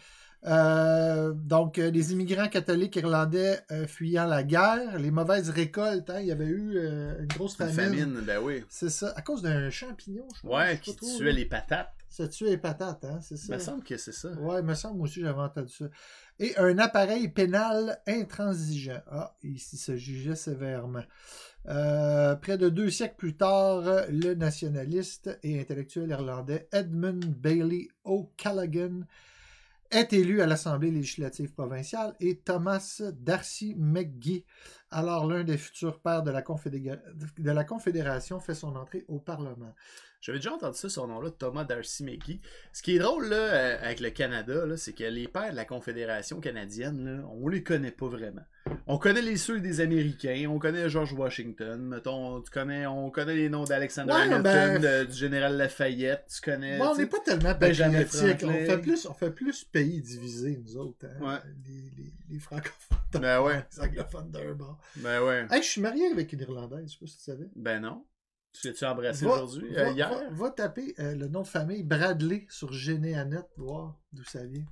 [0.45, 6.21] Euh, donc, euh, les immigrants catholiques irlandais euh, fuyant la guerre, les mauvaises récoltes, hein,
[6.21, 8.01] il y avait eu euh, une grosse Une famine.
[8.01, 8.65] famine, ben oui.
[8.69, 10.51] C'est ça, à cause d'un champignon, je pense.
[10.51, 11.33] Ouais, je qui tuait là.
[11.33, 11.93] les patates.
[12.09, 13.55] Ça tuait les patates, hein, c'est Il ça.
[13.55, 14.31] me semble que c'est ça.
[14.33, 15.85] Ouais, il me semble aussi j'avais entendu ça.
[16.41, 19.01] Et un appareil pénal intransigeant.
[19.11, 21.05] Ah, il, il se jugeait sévèrement.
[21.69, 29.03] Euh, près de deux siècles plus tard, le nationaliste et intellectuel irlandais Edmund Bailey O'Callaghan
[29.93, 34.45] est élu à l'Assemblée législative provinciale et Thomas Darcy McGee,
[34.91, 39.75] alors l'un des futurs pères de la, Confédération, fait son entrée au Parlement.
[40.21, 42.41] J'avais déjà entendu ça, son nom-là, Thomas Darcy McGee.
[42.73, 45.65] Ce qui est drôle là, euh, avec le Canada, c'est que les pères de la
[45.65, 48.45] Confédération canadienne, là, on les connaît pas vraiment.
[48.87, 53.37] On connaît les ceux des Américains, on connaît George Washington, mettons, tu connais, on connaît
[53.37, 56.79] les noms d'Alexander Ouais, Hamilton, ben- de- du général Lafayette, tu connais.
[56.79, 58.45] Bon, on n'est pas tellement patriotique.
[58.45, 61.07] On fait, plus, on fait plus pays divisé, nous autres.
[61.07, 61.39] hein, Ouais.
[61.67, 62.99] Les, les- les francophones.
[63.21, 64.79] Ben ouais, Les anglophones d'un bord.
[64.97, 65.47] ben ouais.
[65.51, 67.49] Hey, je suis marié avec une Irlandaise, je sais pas si tu savais.
[67.55, 68.05] Ben non.
[68.53, 70.11] Tu l'as-tu embrassé aujourd'hui, euh, hier?
[70.11, 74.65] va- va taper euh, le nom de famille Bradley sur Généanet, voir d'où ça vient.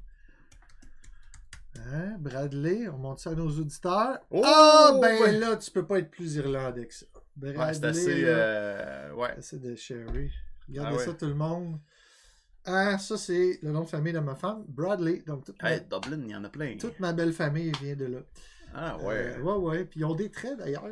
[1.93, 4.19] Hein, Bradley, on monte ça à nos auditeurs.
[4.31, 5.39] Oh, ah, ben ouais.
[5.39, 7.07] là, tu peux pas être plus irlandais que ça.
[7.37, 8.23] Bradley, Ouais, c'est assez.
[8.27, 9.31] euh, ouais.
[9.39, 10.31] assez de Sherry.
[10.69, 11.05] Regardez Ah ouais.
[11.07, 11.79] ça, tout le monde.
[12.67, 15.23] Ah, ça, c'est le nom de famille de ma femme, Bradley.
[15.27, 16.77] Donc, toute, ma, Hey, Dublin, il y en a plein.
[16.79, 18.19] toute ma belle famille vient de là.
[18.75, 19.35] Ah ouais.
[19.39, 19.85] Euh, ouais, ouais.
[19.85, 20.85] Puis ils ont des traits d'ailleurs.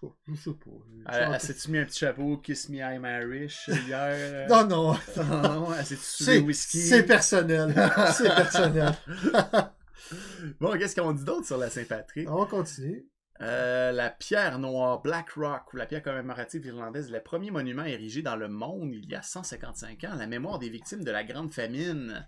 [0.00, 1.12] Cas, Je sais pas.
[1.12, 4.46] Elle, elle s'est-tu mis un petit chapeau, Kiss Me I'm Irish, hier?
[4.50, 4.96] Non, non.
[5.18, 6.78] non, elle s'est-tu whisky?
[6.78, 7.74] c'est personnel.
[8.14, 8.92] c'est personnel.
[10.60, 12.28] Bon, qu'est-ce qu'on dit d'autre sur la Saint-Patrick?
[12.30, 13.06] On va continuer.
[13.40, 18.20] Euh, la pierre noire Black Rock, ou la pierre commémorative irlandaise, le premier monument érigé
[18.22, 21.22] dans le monde il y a 155 ans, à la mémoire des victimes de la
[21.22, 22.26] Grande Famine.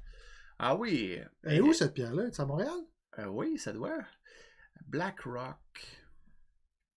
[0.59, 1.18] Ah oui.
[1.45, 2.25] Et où cette pierre-là?
[2.33, 2.79] C'est à Montréal?
[3.18, 3.99] Euh, oui, ça doit.
[4.87, 6.03] Black Rock.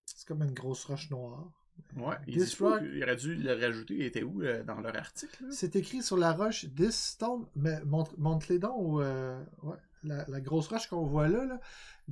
[0.05, 1.49] C'est comme une grosse roche noire.
[1.95, 2.15] Ouais,
[2.59, 3.95] rock- qu'il aurait dû le rajouter.
[3.95, 5.45] Il était où euh, dans leur article?
[5.51, 7.47] C'est écrit sur la roche This stone.
[7.55, 8.75] Mais montre, montre les dons.
[8.77, 11.59] ou, euh, ouais, la, la grosse roche qu'on voit là, là.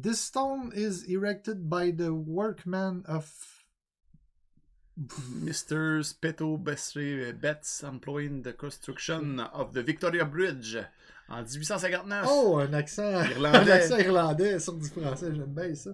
[0.02, 3.58] This stone is erected by the workman of.
[4.98, 6.04] Mr.
[6.04, 10.78] Speto Betts employing the construction of the Victoria Bridge
[11.30, 12.26] en 1859.
[12.30, 13.58] Oh, un accent Irlandais.
[13.58, 15.92] Un accent irlandais sur du français, j'aime bien ça.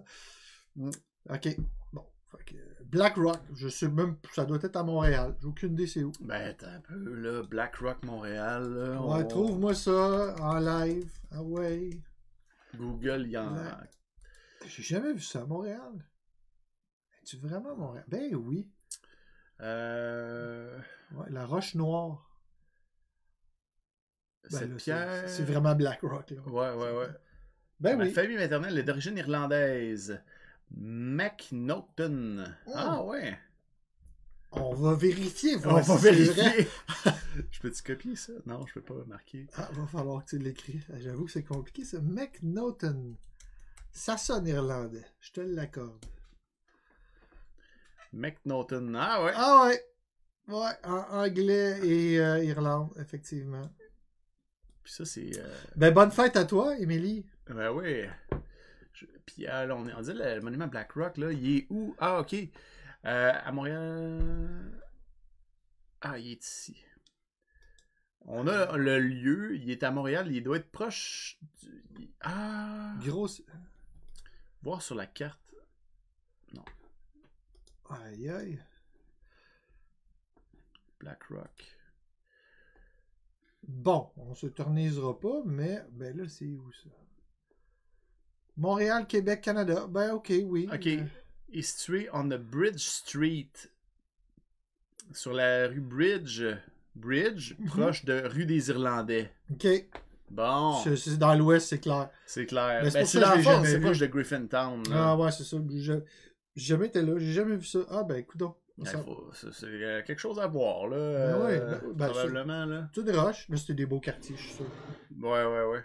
[0.75, 0.89] Mm.
[1.29, 1.57] Ok.
[2.91, 3.03] Bon.
[3.03, 5.35] Fait que Black Rock, je sais même, ça doit être à Montréal.
[5.41, 6.11] J'ai aucune idée c'est où.
[6.21, 9.01] Ben, t'as un peu, là, Black Rock Montréal, là.
[9.01, 11.11] Ouais, on- trouve-moi ça en live.
[11.31, 11.89] Ah ouais.
[12.75, 13.79] Google, il y en a.
[14.65, 15.93] J'ai jamais vu ça à Montréal.
[17.21, 18.05] Es-tu vraiment à Montréal?
[18.07, 18.69] Ben oui.
[19.61, 20.77] Euh,
[21.13, 22.29] Ouais, la roche noire.
[24.51, 26.41] Ben c'est- vraiment Black Rock, là.
[26.41, 27.07] Ouais, ouais, ouais.
[27.79, 28.11] Ben Ma oui.
[28.11, 30.21] famille maternelle est d'origine irlandaise.
[30.72, 32.45] McNaughton.
[32.68, 32.72] Oh.
[32.76, 33.38] Ah, ouais.
[34.51, 35.55] On va vérifier.
[35.57, 36.24] On voir va si c'est vrai.
[36.24, 36.68] vérifier.
[37.51, 38.34] je peux-tu copier ça?
[38.45, 39.47] Non, je peux pas marquer.
[39.55, 40.80] Ah, va falloir que tu l'écris.
[40.95, 41.99] J'avoue que c'est compliqué, ça.
[42.01, 43.15] McNaughton.
[43.91, 45.05] Ça sonne irlandais.
[45.20, 46.05] Je te l'accorde.
[48.13, 48.93] McNaughton.
[48.95, 49.32] Ah, ouais.
[49.36, 49.84] Ah ouais.
[50.47, 53.70] Ouais, en anglais et euh, Irlande, effectivement.
[54.82, 55.38] Puis ça, c'est.
[55.38, 57.26] euh, Ben, bonne fête à toi, Émilie.
[57.47, 58.05] Ben oui.
[58.97, 59.93] Je- Puis euh, là, on, est...
[59.93, 61.95] on dit le monument Black Rock, là, il est où?
[61.99, 62.33] Ah, ok.
[63.05, 64.81] Euh, à Montréal.
[66.01, 66.83] Ah, il est ici.
[68.21, 72.09] On a le lieu, il est à Montréal, il doit être proche du...
[72.21, 72.95] Ah!
[72.99, 73.41] Grosse.
[74.63, 75.39] Voir sur la carte.
[77.89, 78.59] Aïe aïe.
[80.99, 81.77] Black Rock.
[83.63, 86.89] Bon, on se tournisera pas, mais ben là, c'est où ça?
[88.57, 89.85] Montréal, Québec, Canada.
[89.89, 90.67] Ben ok, oui.
[90.73, 90.85] Ok.
[90.85, 93.49] Il est situé on the Bridge Street.
[95.13, 96.43] Sur la rue Bridge.
[96.95, 97.67] Bridge, Mhm.
[97.67, 99.31] proche de rue des Irlandais.
[99.51, 99.67] ok.
[100.29, 102.09] Bon, C'est- C'est dans l'ouest, c'est clair.
[102.25, 102.81] c'est clair.
[102.83, 103.81] Mais c'est Ben, pour c'est ça que dans je le l'ai fond, jamais c'est vu.
[103.83, 104.83] proche de Griffintown.
[104.89, 104.95] là.
[105.11, 105.57] Ah ouais, c'est ça.
[105.73, 105.93] Je-
[106.55, 107.79] J'ai jamais été là, j'ai jamais vu ça.
[107.89, 108.57] Ah ben écoute donc.
[108.79, 110.97] Ouais, faut- c'est c'est, euh, quelque chose à voir, là.
[110.97, 112.89] Ben ouais, euh, ben- ben, probablement, là.
[112.93, 114.65] C'est des roches, mais c'était des beaux quartiers, je suis sûr.
[115.21, 115.83] Ouais, ouais, ouais.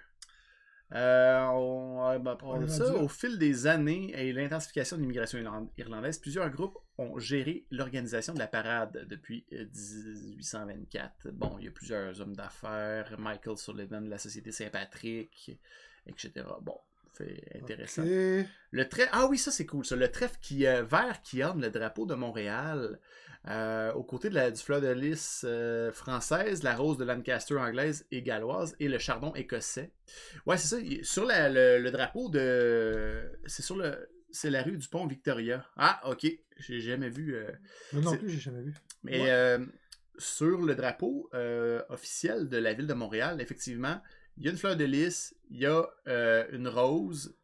[0.94, 2.94] Euh, on, ben, On ça, là.
[2.96, 8.34] au fil des années et l'intensification de l'immigration irland- irlandaise, plusieurs groupes ont géré l'organisation
[8.34, 9.64] de la parade depuis euh,
[10.40, 11.30] 1824.
[11.32, 15.58] Bon, il y a plusieurs hommes d'affaires, Michael Sullivan de la Société Saint-Patrick,
[16.06, 16.46] etc.
[16.60, 16.76] Bon,
[17.14, 18.02] fait intéressant.
[18.04, 19.96] Le trèfle, ah oui, ça c'est cool, ça.
[19.96, 22.98] Le trèfle qui, euh, vert qui orne le drapeau de Montréal,
[23.48, 27.56] euh, aux côtés de la, du fleur de lys euh, française, la rose de Lancaster
[27.56, 29.92] anglaise et galloise, et le chardon écossais.
[30.46, 30.76] Ouais, c'est ça.
[31.02, 33.32] Sur la- le, le drapeau de.
[33.46, 34.08] C'est sur le.
[34.30, 35.66] C'est la rue du pont Victoria.
[35.76, 36.26] Ah, ok.
[36.58, 37.34] J'ai jamais vu.
[37.34, 37.50] euh,
[37.92, 38.74] Moi non plus, j'ai jamais vu.
[39.02, 39.30] mais Ouais.
[39.30, 39.58] euh,
[40.18, 44.00] sur le drapeau euh, officiel de la ville de Montréal, effectivement,
[44.38, 47.36] il y a une fleur de lys, il y a euh, une rose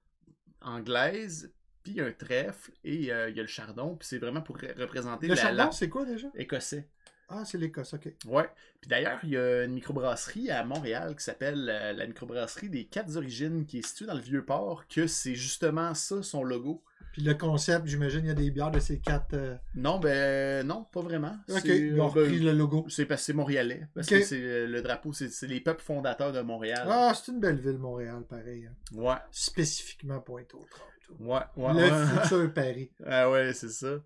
[0.62, 4.06] anglaise, puis il y a un trèfle, et euh, il y a le chardon, puis
[4.08, 6.28] c'est vraiment pour re- représenter Le la, chardon, la- c'est quoi déjà?
[6.34, 6.88] écossais.
[7.30, 8.08] Ah, c'est l'Écosse, ok.
[8.26, 8.48] Ouais.
[8.80, 12.86] Puis d'ailleurs, il y a une microbrasserie à Montréal qui s'appelle euh, la microbrasserie des
[12.86, 16.82] Quatre Origines, qui est située dans le Vieux-Port, que c'est justement ça, son logo.
[17.12, 19.34] Puis le concept, j'imagine, il y a des bières de ces quatre.
[19.34, 21.36] euh, Non, ben non, pas vraiment.
[21.50, 22.86] Ok, ils ont ben, repris le logo.
[22.88, 23.86] C'est parce que c'est montréalais.
[23.94, 26.86] Parce que c'est le drapeau, c'est les peuples fondateurs de Montréal.
[26.90, 28.66] Ah, c'est une belle ville, Montréal, pareil.
[28.70, 28.74] hein.
[28.98, 30.92] Ouais, Spécifiquement Pointe-aux-Trembles.
[31.20, 31.72] Ouais, ouais.
[31.74, 32.22] le ouais.
[32.22, 32.90] futur Paris.
[33.06, 33.96] ah ouais, c'est ça.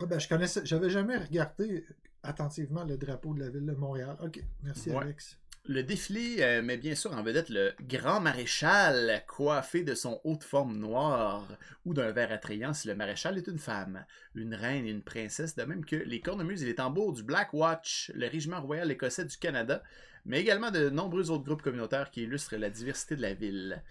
[0.00, 1.84] Ah ben, je connaissais, j'avais jamais regardé
[2.22, 4.16] attentivement le drapeau de la ville de Montréal.
[4.22, 5.04] Ok, merci Ouais.
[5.04, 5.38] Alex.
[5.70, 10.36] Le défilé euh, met bien sûr en vedette le grand maréchal coiffé de son haut
[10.36, 11.46] de forme noire
[11.84, 15.56] ou d'un verre attrayant si le maréchal est une femme, une reine et une princesse,
[15.56, 19.26] de même que les cornemuses et les tambours du Black Watch, le régiment royal écossais
[19.26, 19.82] du Canada,
[20.24, 23.82] mais également de nombreux autres groupes communautaires qui illustrent la diversité de la ville.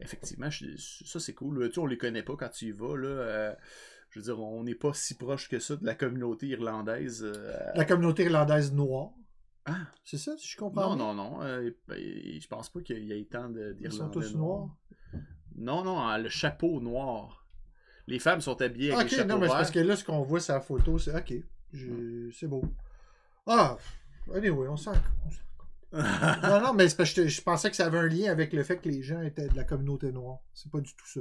[0.00, 1.68] Effectivement, je- ça c'est cool.
[1.68, 2.96] Tu sais, on les connaît pas quand tu y vas.
[2.96, 3.54] Là, euh,
[4.10, 7.22] je veux dire, on n'est pas si proche que ça de la communauté irlandaise.
[7.24, 9.10] euh, La communauté irlandaise noire.
[9.64, 11.42] Ah, C'est ça, si je comprends non, non, non.
[11.42, 14.68] euh, ben, je pense pas qu'il y ait tant de- Ils sont d'Irlandais tous noirs.
[15.56, 17.46] Non, non, hein, le chapeau noir.
[18.06, 20.22] Les femmes sont habillées avec Ok, des chapeaux non, mais parce que là, ce qu'on
[20.22, 21.34] voit sur la photo, c'est ok.
[22.32, 22.62] C'est beau.
[23.46, 23.76] Ah,
[24.32, 24.92] anyway, on s'en.
[26.42, 28.52] Non, non, mais c'est parce que je, je pensais que ça avait un lien avec
[28.52, 30.38] le fait que les gens étaient de la communauté noire.
[30.54, 31.20] C'est pas du tout ça.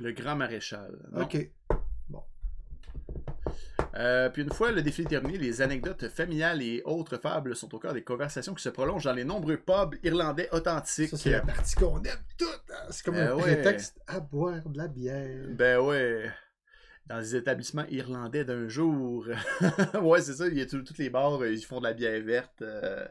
[0.00, 0.96] Le grand maréchal.
[1.12, 1.22] non.
[1.22, 1.50] Ok.
[3.98, 7.78] Euh, puis une fois le défilé terminé, les anecdotes familiales et autres fables sont au
[7.78, 11.08] cœur des conversations qui se prolongent dans les nombreux pubs irlandais authentiques.
[11.10, 12.62] Ça, c'est la partie qu'on aime toute.
[12.72, 12.86] hein.
[12.90, 13.54] C'est comme Euh, un ouais.
[13.54, 15.46] prétexte à boire de la bière.
[15.48, 16.30] Ben ouais.
[17.08, 19.26] Dans les établissements irlandais d'un jour.
[20.02, 20.48] ouais, c'est ça.
[20.48, 22.62] Il y a tout- tous les bars, euh, ils font de la bière verte.
[22.62, 23.06] euh.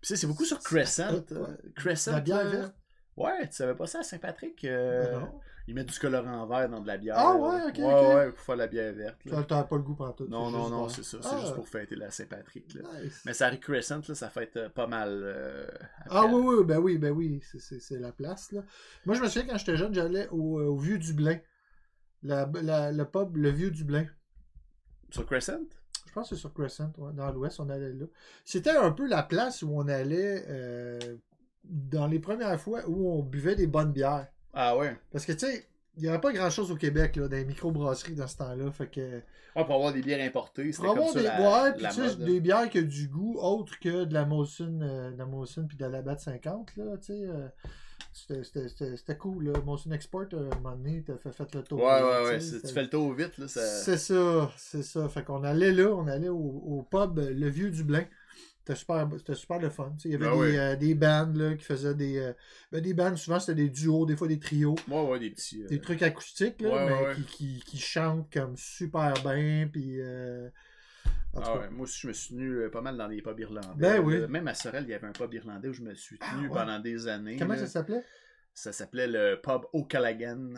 [0.00, 1.12] Puis ça, c'est beaucoup sur Crescent.
[1.12, 1.24] ouais.
[1.32, 2.12] euh, Crescent.
[2.12, 2.50] La bière là.
[2.50, 2.74] verte?
[3.16, 4.64] Ouais, tu savais pas ça à Saint-Patrick?
[4.64, 5.40] euh, Ben non.
[5.68, 7.16] Ils mettent du colorant vert dans de la bière.
[7.18, 8.14] Ah ouais, ok, Ouais, ok.
[8.16, 9.24] ouais, pour faire la bière verte.
[9.24, 9.42] là.
[9.42, 10.26] T'as pas le goût pour tout.
[10.28, 11.18] Non, non, non, c'est ça.
[11.20, 12.74] C'est Ah, juste pour fêter la Saint-Patrick.
[12.74, 12.82] là.
[13.02, 13.22] nice.
[13.26, 15.08] Mais ça Crescent, là, ça fête euh, pas mal.
[15.24, 15.66] euh,
[16.08, 18.52] Ah oui, oui, ben oui, ben oui, c'est- c'est c'est la place.
[18.52, 18.62] Là.
[19.06, 21.38] Moi, je me souviens quand j'étais jeune, j'allais au, euh, au Vieux Dublin.
[22.26, 24.06] La, la- le pub, le Vieux Dublin.
[25.10, 25.60] Sur Crescent?
[26.06, 28.06] Je pense que c'est sur Crescent, ouais, dans l'ouest, on allait là.
[28.44, 30.98] C'était un peu la place où on allait euh,
[31.64, 34.26] dans les premières fois où on buvait des bonnes bières.
[34.54, 34.96] Ah ouais.
[35.12, 35.66] Parce que, tu sais,
[35.96, 38.70] il n'y avait pas grand-chose au Québec, là, dans les microbrasseries dans ce temps-là.
[38.72, 39.20] Fait que.
[39.54, 42.40] Pour avoir des bières importées, c'était comme ça des, la, ouais, puis tu sais, des
[42.40, 45.76] bières qui ont du goût autre que de la Molson, euh, de la Molson puis
[45.78, 47.12] de la Labatt 50, là, tu sais.
[47.24, 47.48] euh,
[48.16, 49.60] c'était- cool, là.
[49.64, 51.78] Molson Export, euh, à un moment donné, t'as fait, fait le tour.
[51.80, 52.38] Ouais, là, ouais, ouais.
[52.38, 53.46] Tu fais le tour vite, là.
[53.48, 53.60] Ça...
[53.60, 55.08] C'est ça, c'est ça.
[55.08, 58.04] Fait qu'on allait là, on allait au, au pub euh, Le Vieux Dublin.
[58.58, 59.94] C'était super, super le fun.
[60.04, 60.58] Il y avait Ah des, ouais.
[60.58, 62.18] euh, des bands là, qui faisaient des.
[62.18, 62.32] euh,
[62.72, 64.74] ben, des bands, souvent c'était des duos, des fois des trios.
[64.88, 65.62] Ouais, ouais, des petits.
[65.62, 67.14] euh, Des trucs acoustiques, là, Ouais, mais ouais, ouais.
[67.14, 69.68] Qui, qui, qui chantent comme super bien.
[69.72, 70.00] Puis.
[71.34, 73.68] Ah ouais, moi aussi, je me suis tenu euh, pas mal dans des pubs irlandais.
[73.76, 74.14] Ben oui.
[74.16, 76.30] Euh, Même à Sorel, il y avait un pub irlandais où je me suis tenu
[76.30, 76.48] Ah ouais.
[76.48, 77.36] pendant des années.
[77.36, 77.60] Comment là.
[77.60, 78.02] ça s'appelait?
[78.54, 80.54] Ça s'appelait le pub O'Callaghan.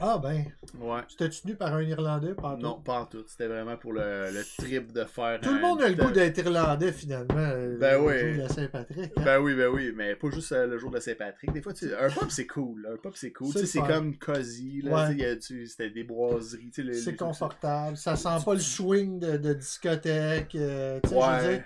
[0.00, 0.44] Ah ben,
[0.80, 1.00] Ouais.
[1.08, 3.24] tu t'es tenu par un Irlandais pendant Non, pas en tout.
[3.26, 5.40] C'était vraiment pour le, le trip de faire.
[5.40, 7.34] Tout le monde a le goût d'être Irlandais finalement.
[7.36, 8.18] euh, Ben le oui.
[8.20, 9.12] jour de la Saint-Patrick.
[9.16, 9.22] hein.
[9.24, 11.52] Ben oui, ben oui, mais pas juste euh, le jour de Saint-Patrick.
[11.52, 12.88] Des fois, tu un pub c'est cool.
[12.92, 13.48] Un pub c'est cool.
[13.48, 13.98] C'est Tu sais, le c'est fun.
[13.98, 14.82] comme cosy.
[14.82, 15.38] Là, Ouais.
[15.38, 16.70] tu C'était des boiseries.
[16.70, 20.54] tu sais, le- C'est confortable, ça sent pas le swing de, de discothèque.
[20.54, 21.64] euh, je veux dire,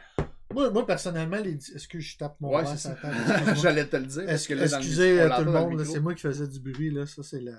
[0.55, 1.53] moi, moi, personnellement, les...
[1.55, 2.65] est-ce que je tape mon Ouais.
[3.63, 4.25] J'allais te le dire.
[4.27, 6.91] parce que là, le excusez euh, tout le monde, c'est moi qui faisais du bruit,
[6.91, 7.05] là.
[7.07, 7.53] Ça, c'est la,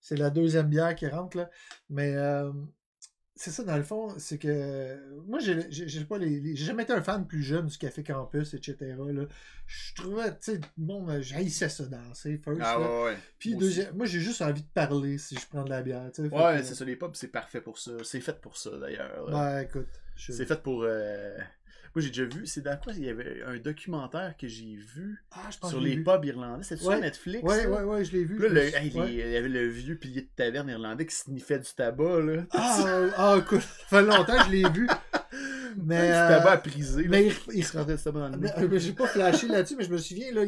[0.00, 1.50] c'est la deuxième bière qui rentre, là.
[1.88, 2.52] Mais euh,
[3.34, 6.92] c'est ça, dans le fond, c'est que moi, j'ai, pas les, les- j'ai jamais été
[6.92, 8.76] un fan plus jeune du Café Campus, etc.
[8.98, 9.24] Là.
[9.66, 12.60] Je trouvais, tu sais, bon, j'haïssais ça danser, first.
[12.62, 13.16] Ah ouais, ouais.
[13.38, 16.22] Puis deuxième, moi, j'ai juste envie de parler si je prends de la bière, tu
[16.28, 16.34] sais.
[16.34, 17.92] Ouais, c'est ça, les pubs, c'est parfait pour ça.
[18.04, 19.26] C'est fait pour ça, d'ailleurs.
[19.30, 19.88] Ben, écoute.
[20.16, 20.82] je- C'est fait pour.
[20.84, 21.38] euh,
[21.94, 22.46] Moi, j'ai déjà vu.
[22.46, 25.80] C'est dans quoi Il y avait un documentaire que j'ai vu Ah, je pense sur
[25.80, 26.04] que les vu.
[26.04, 26.62] pubs irlandais.
[26.62, 26.94] C'était Ouais.
[26.94, 28.38] sur Netflix Ouais, ouais, ouais, je l'ai vu.
[28.38, 31.58] Là, le- hey, les- il y avait le vieux pilier de taverne irlandais qui sniffait
[31.58, 32.42] du tabac, là.
[32.52, 34.86] Ah, ah, écoute, ça fait longtemps que je l'ai vu.
[35.76, 36.06] Mais.
[36.06, 37.02] du euh, tabac à priser.
[37.04, 37.08] là.
[37.10, 38.50] mais il- il se rentrait du tabac dans le nez.
[38.68, 40.42] Mais, j'ai pas flashé là-dessus, mais je me souviens, là,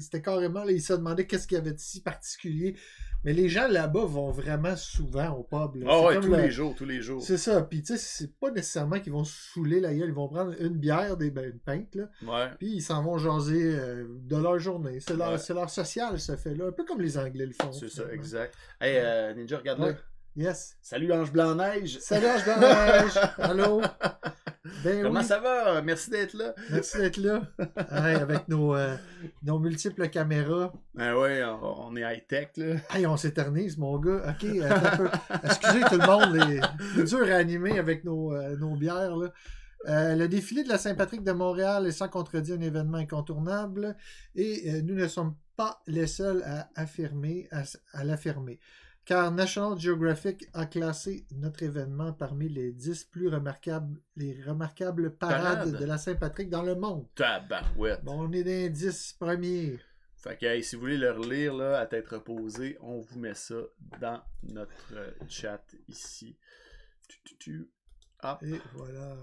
[0.00, 2.76] c'était carrément, là, il se demandait qu'est-ce qu'il y avait de si particulier.
[3.24, 5.82] Mais les gens là-bas vont vraiment souvent au pub.
[5.82, 5.86] là.
[5.90, 7.20] Ah C'est ouais, comme tous le- les jours, tous les jours.
[7.22, 7.62] C'est ça.
[7.62, 10.10] Puis tu sais, c'est pas nécessairement qu'ils vont se saouler la gueule.
[10.10, 12.04] Ils vont prendre une bière, des, ben, une pinte, là.
[12.22, 12.50] Ouais.
[12.58, 15.00] Puis ils s'en vont jaser euh, de leur journée.
[15.00, 15.38] C'est leur, Ouais.
[15.38, 16.66] c'est leur social, ce fait-là.
[16.68, 17.72] Un peu comme les Anglais le font.
[17.72, 18.54] C'est ça, exact.
[18.80, 19.94] Hey, euh, Ninja, regarde là.
[20.36, 20.76] Yes.
[20.82, 21.98] Salut Ange Blanc-Neige.
[21.98, 23.16] Salut, Ange Blanche.
[23.38, 23.80] Allô?
[24.84, 25.26] Ben Comment oui.
[25.26, 25.80] ça va?
[25.80, 26.54] Merci d'être là.
[26.70, 27.40] Merci d'être là.
[27.88, 28.96] Avec nos, euh,
[29.42, 30.74] nos multiples caméras.
[30.94, 32.74] Ben ouais, on, on est high-tech, là.
[32.90, 34.22] Hey, on s'éternise, mon gars.
[34.28, 35.08] OK, un peu.
[35.44, 36.60] Excusez tout le monde, les,
[36.94, 39.16] c'est dur à animer avec nos, euh, nos bières.
[39.16, 39.32] Là.
[39.88, 43.96] Euh, le défilé de la Saint-Patrick de Montréal est sans contredit un événement incontournable
[44.34, 47.62] et euh, nous ne sommes pas les seuls à affirmer, à,
[47.94, 48.58] à l'affirmer.
[49.06, 55.78] Car National Geographic a classé notre événement parmi les 10 plus remarquables, les remarquables parades
[55.78, 57.06] de la Saint-Patrick dans le monde.
[57.14, 58.02] Tabarouette.
[58.02, 59.78] Bon, on est dans les 10 premiers.
[60.16, 63.34] Fait que hey, si vous voulez le relire là, à tête reposée, on vous met
[63.34, 63.54] ça
[64.00, 66.36] dans notre chat ici.
[67.06, 67.70] Tu, tu, tu.
[68.24, 68.42] Hop.
[68.42, 69.14] Et voilà.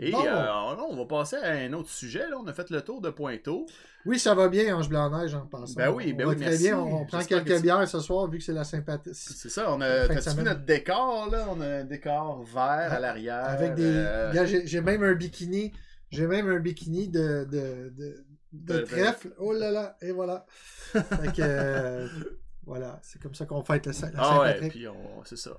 [0.00, 0.24] Et Bon.
[0.24, 2.20] euh, on va passer à un autre sujet.
[2.28, 2.36] Là.
[2.40, 3.66] On a fait le tour de Pointeau.
[4.06, 5.74] Oui, ça va bien, Ange Blanc-Neige, en passant.
[5.76, 6.64] Ben oui, ben on va oui, très merci.
[6.64, 6.78] bien.
[6.78, 9.10] On, on prend que quelques bières ce soir, vu que c'est la sympathie.
[9.12, 10.06] C'est ça, on a.
[10.06, 11.46] vu notre décor là?
[11.50, 13.44] On a un décor vert à l'arrière.
[13.44, 13.82] Avec des.
[13.84, 15.72] euh, J'ai même un bikini.
[16.10, 19.34] J'ai même un bikini de, de, de, de De- trèfle.
[19.38, 20.46] Oh là là, et voilà.
[20.92, 21.42] fait que.
[21.42, 22.06] euh,
[22.64, 24.86] voilà, c'est comme ça qu'on fête Saint- la Ah ouais, puis
[25.24, 25.50] c'est ça.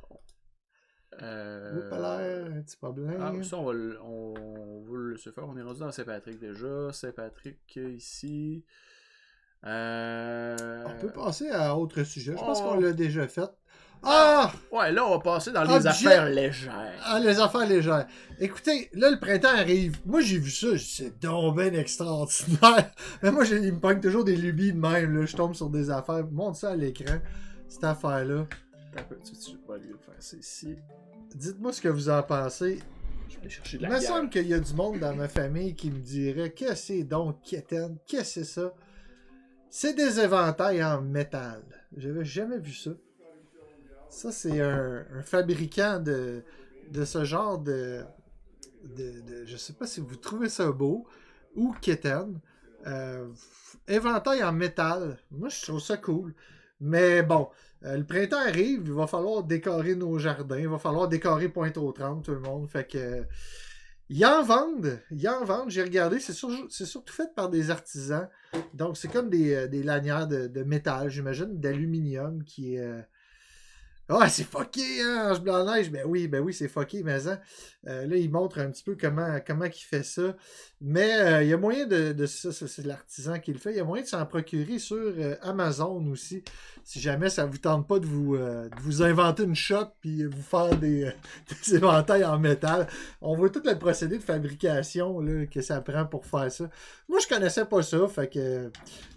[1.21, 1.77] Euh...
[1.77, 3.17] Oups, à l'air, un petit problème.
[3.21, 5.33] Ah, ça, on va, le- on, on va le faire.
[5.47, 6.91] On est rendu dans Saint-Patrick déjà.
[6.93, 8.63] Saint-Patrick euh, ici.
[9.65, 10.83] Euh...
[10.87, 12.31] On peut passer à autre sujet.
[12.33, 12.69] Je pense Oh.
[12.69, 13.49] qu'on l'a déjà fait.
[14.01, 14.53] Ah!
[14.71, 16.93] Ouais, là, on va passer dans les affaires légères.
[17.03, 18.07] Ah, les affaires légères.
[18.39, 19.97] Écoutez, là, le printemps arrive.
[20.05, 20.67] Moi, j'ai vu ça.
[20.77, 22.91] C'est donc ben extraordinaire.
[23.23, 25.19] Mais moi, il me pogne toujours des lubies de même.
[25.19, 25.25] Là.
[25.25, 26.25] Je tombe sur des affaires.
[26.31, 27.17] Montre ça à l'écran,
[27.67, 28.47] cette affaire-là.
[28.95, 30.75] Je vais faire ça ici.
[31.35, 32.79] Dites-moi ce que vous en pensez.
[33.27, 35.27] Je vais aller chercher de Il me semble qu'il y a du monde dans ma
[35.27, 37.97] famille qui me dirait Qu'est-ce que c'est donc, Kéten?
[38.07, 38.73] Qu'est-ce que c'est ça?
[39.69, 41.61] C'est des éventails en métal.
[41.95, 42.91] J'avais jamais vu ça.
[44.09, 46.43] Ça, c'est un, un fabricant de,
[46.91, 48.03] de ce genre de,
[48.83, 51.05] de, de- Je sais pas si vous trouvez ça beau
[51.55, 52.39] ou Kéten.
[52.87, 53.27] Euh,
[53.87, 55.19] éventail en métal.
[55.29, 56.33] Moi, je trouve ça cool.
[56.81, 57.49] Mais bon,
[57.85, 62.21] euh, le printemps arrive, il va falloir décorer nos jardins, il va falloir décorer Pointe-aux-Trembles,
[62.23, 62.69] tout le monde.
[62.69, 62.97] Fait que.
[62.97, 63.23] euh,
[64.09, 67.69] Ils en vendent, ils en vendent, j'ai regardé, c'est sur- c'est surtout fait par des
[67.69, 68.27] artisans.
[68.73, 73.05] Donc, c'est comme des, euh, des lanières de, de métal, j'imagine, d'aluminium qui est.
[74.11, 75.91] Ah, c'est fucké, hein, Ange Blanc-Neige.
[75.91, 77.39] Ben oui, ben oui, c'est fucké, mais hein.
[77.87, 80.35] Euh, là, il montre un petit peu comment, comment il fait ça.
[80.81, 83.71] Mais euh, il y a moyen de, de ça, c'est l'artisan qui le fait.
[83.71, 86.43] Il y a moyen de s'en procurer sur euh, Amazon aussi.
[86.83, 90.41] Si jamais ça vous tente pas de vous, de vous inventer une shop puis vous
[90.41, 91.11] faire des,
[91.67, 92.87] des éventails en métal.
[93.21, 96.67] On voit tout le procédé de fabrication là, que ça prend pour faire ça.
[97.07, 98.71] Moi, je connaissais pas ça, fait que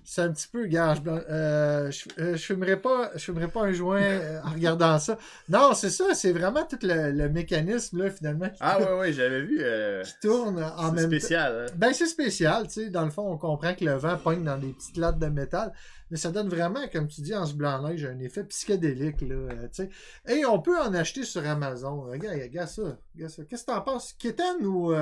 [0.05, 0.99] c'est un petit peu gage.
[1.07, 5.17] Euh, je, euh, je fumerais pas, je fumerais pas un joint euh, en regardant ça.
[5.49, 9.13] Non, c'est ça, c'est vraiment tout le, le mécanisme là finalement qui, Ah ouais, ouais,
[9.13, 9.59] j'avais vu.
[9.61, 11.09] euh, qui tourne en c'est même temps.
[11.09, 11.67] spécial.
[11.69, 11.73] hein.
[11.77, 12.91] Ben, c'est spécial, tu sais.
[12.91, 15.73] Dans le fond, on comprend que le vent pogne dans des petites lattes de métal.
[16.11, 19.69] Mais ça donne vraiment, comme tu dis, en ce blanc-neige, un effet psychédélique, là, euh,
[19.75, 19.91] tu sais.
[20.29, 22.03] Et on peut en acheter sur Amazon.
[22.03, 22.99] Regarde, regarde ça.
[23.15, 23.45] regarde ça.
[23.45, 24.13] Qu'est-ce que t'en penses?
[24.15, 24.93] Kitten ou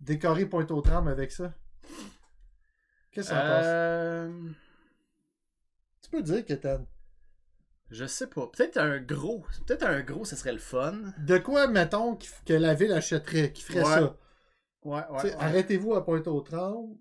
[0.00, 1.52] décorer Pointe-aux-Trembles avec ça?
[3.12, 3.64] Qu'est-ce que t'en penses?
[3.64, 4.30] Euh...
[6.02, 6.84] Tu peux dire Kitten.
[7.90, 8.46] Je sais pas.
[8.46, 9.44] Peut-être un gros.
[9.66, 10.94] Peut-être un gros, ça serait le fun.
[11.18, 13.84] De quoi, mettons, qui- que la ville achèterait, qui ferait Ouais.
[13.84, 14.16] ça?
[14.84, 16.96] Ouais, Tu sais, Arrêtez-vous à Pointe-aux-Trembles.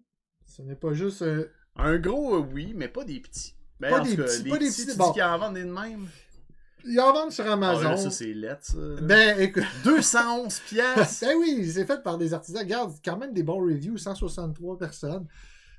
[0.46, 1.44] Ce n'est pas juste un...
[1.78, 3.56] Un gros, euh, oui, mais pas des petits.
[3.80, 5.12] Ben, Pas des cas, petits, pas des petits, petits, bon.
[5.14, 6.08] qu'ils en vendent des de même.
[6.84, 7.90] Ils en vendent sur Ah, Amazon.
[7.92, 8.78] là, ça, c'est lettre, ça.
[9.02, 9.64] ben, écoute...
[9.86, 11.26] 211 piastres!
[11.26, 12.62] ben oui, c'est fait par des artisans.
[12.62, 15.26] Regarde, quand même des bons reviews, 163 personnes.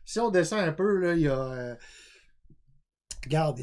[0.04, 1.38] Si on descend un peu, là, il y a...
[1.38, 1.74] euh,
[3.24, 3.60] Regarde,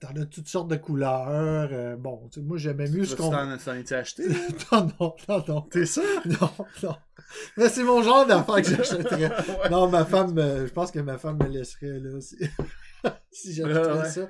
[0.00, 1.68] t'en as toutes sortes de couleurs.
[1.72, 3.30] euh, bon, tu sais, moi, j'aimais mieux ce qu'on...
[3.30, 4.28] t'en acheté?
[4.72, 5.60] non, non, non, non.
[5.62, 6.02] T'es sûr?
[6.26, 6.50] Non,
[6.84, 6.96] non.
[7.56, 9.30] Mais c'est mon genre d'affaire que j'achèterais.
[9.48, 9.68] Ouais.
[9.70, 12.36] Non, ma femme, euh, je pense que ma femme me laisserait là si,
[13.32, 14.08] si ouais.
[14.08, 14.28] ça.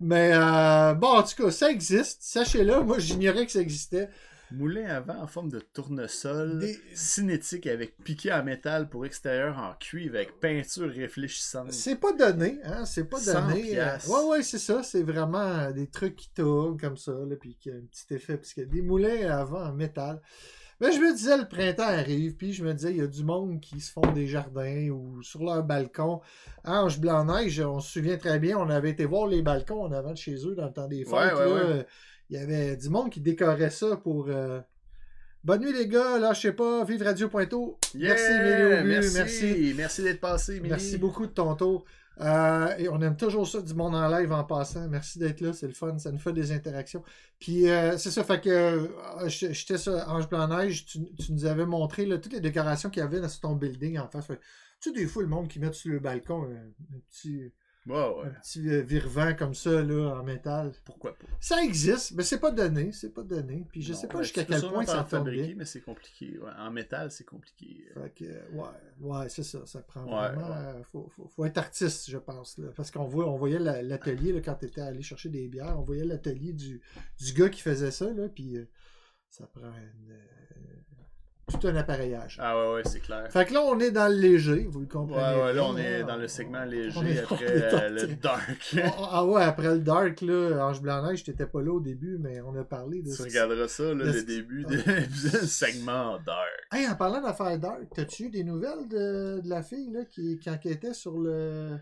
[0.00, 2.22] Mais euh, bon, en tout cas, ça existe.
[2.22, 4.08] Sachez-le, moi j'ignorais que ça existait.
[4.56, 9.58] Moulin à vent en forme de tournesol, Des- cinétique avec piqué en métal pour extérieur
[9.58, 11.72] en cuivre avec peinture réfléchissante.
[11.72, 12.84] C'est pas donné, hein?
[12.84, 13.78] C'est pas 100 donné.
[13.78, 14.82] euh, ouais, ouais, c'est ça.
[14.82, 18.14] C'est vraiment euh, des trucs qui tournent comme ça, là, puis qui a un petit
[18.14, 20.20] effet, parce qu'il y a des moulins à vent en métal.
[20.80, 23.22] Mais je me disais, le printemps arrive, puis je me disais, il y a du
[23.22, 26.20] monde qui se font des jardins ou sur leur balcon.
[26.64, 30.10] Ange Blanc-Neige, on se souvient très bien, on avait été voir les balcons en avant
[30.10, 31.12] de chez eux dans le temps des fêtes.
[31.12, 31.76] Ouais, ouais, là.
[31.76, 31.86] ouais.
[32.30, 34.28] Il y avait du monde qui décorait ça pour.
[34.28, 34.60] euh,
[35.42, 36.18] Bonne nuit, les gars.
[36.18, 36.84] Là, je sais pas.
[36.84, 37.78] Vive Radio Pointeau.
[37.94, 38.80] merci, Yeah!
[38.80, 39.74] Aubu, Merci, merci.
[39.76, 40.58] merci d'être passé.
[40.60, 41.84] Merci beaucoup de ton tour.
[42.20, 44.88] Euh, et on aime toujours ça du monde en live en passant.
[44.88, 47.02] Merci d'être là, c'est le fun, ça nous fait des interactions.
[47.40, 51.66] Puis euh, c'est ça, fait que euh, j'étais sur Ange Blanc-Neige, tu, tu nous avais
[51.66, 54.28] montré là, toutes les décorations qu'il y avait dans ton building en face.
[54.28, 54.38] Fait,
[54.80, 57.52] tu sais, des fois, le monde qui met sur le balcon un, un petit,
[57.86, 58.26] Ouais, ouais.
[58.26, 58.82] un petit euh,
[59.34, 60.72] comme ça là, en métal.
[60.84, 61.26] Pourquoi pas?
[61.38, 63.66] Ça existe, mais c'est pas donné, c'est pas donné.
[63.70, 65.04] Puis je Non, sais pas ben, jusqu'à quel point ça
[65.44, 65.54] bien.
[65.56, 66.38] mais c'est compliqué.
[66.38, 66.50] ouais.
[66.58, 67.84] En métal, c'est compliqué.
[67.92, 68.68] Fait que, euh, ouais,
[69.00, 69.66] ouais, c'est ça.
[69.66, 70.50] Ça prend vraiment.
[70.50, 72.56] euh, faut, faut, faut être artiste, je pense.
[72.58, 75.78] Là, parce qu'on voit, on voyait la- l'atelier quand tu étais allé chercher des bières.
[75.78, 76.80] On voyait l'atelier du,
[77.20, 78.10] du gars qui faisait ça.
[78.12, 78.64] Là, puis euh,
[79.28, 80.80] ça prend une, euh,
[81.46, 82.38] tout un appareillage.
[82.40, 83.26] Ah ouais, ouais, c'est clair.
[83.30, 85.20] Fait que là, on est dans le léger, vous le Ouais, comprenez.
[85.42, 86.04] ouais, là, bien, on est là.
[86.06, 88.76] dans le segment léger après euh, le dark.
[88.84, 92.40] Ah ah ouais, après le dark, là, Ange Blanc-Neige, t'étais pas là au début, mais
[92.40, 94.78] on a parlé de tu regarderas ça, là, Le- début du
[95.46, 96.48] segment dark.
[96.72, 100.38] Hey, en parlant d'affaires dark, t'as-tu eu des nouvelles de, de la fille là, qui,
[100.38, 101.76] qui enquêtait sur le.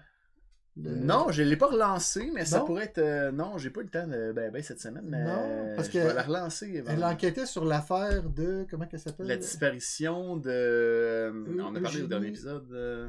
[0.76, 2.96] Non, je l'ai pas relancé, mais ça pourrait être.
[2.98, 4.32] euh, non, j'ai pas eu le temps de.
[4.32, 5.22] Ben, ben, cette semaine, mais.
[5.22, 6.82] Non, parce je que vais la relancer.
[6.88, 8.66] Elle enquêtait sur l'affaire de.
[8.70, 9.26] Comment qu'elle s'appelle?
[9.26, 11.30] La disparition de.
[11.60, 12.04] On a parlé Eugénie.
[12.04, 12.72] au dernier épisode.
[12.72, 13.08] euh,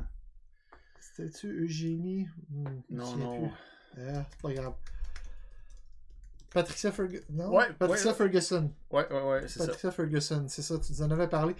[0.99, 2.27] C'était-tu Eugénie?
[2.49, 3.51] Hmm, Non, non.
[3.97, 4.73] Ah, c'est pas grave.
[6.53, 7.23] Patricia Ferguson.
[7.31, 7.49] Non?
[7.55, 8.17] Ouais, Patricia ouais.
[8.17, 8.71] Ferguson.
[8.91, 9.65] Ouais, ouais, ouais, c'est ça.
[9.67, 11.55] Patricia Ferguson, c'est ça, tu nous en avais parlé.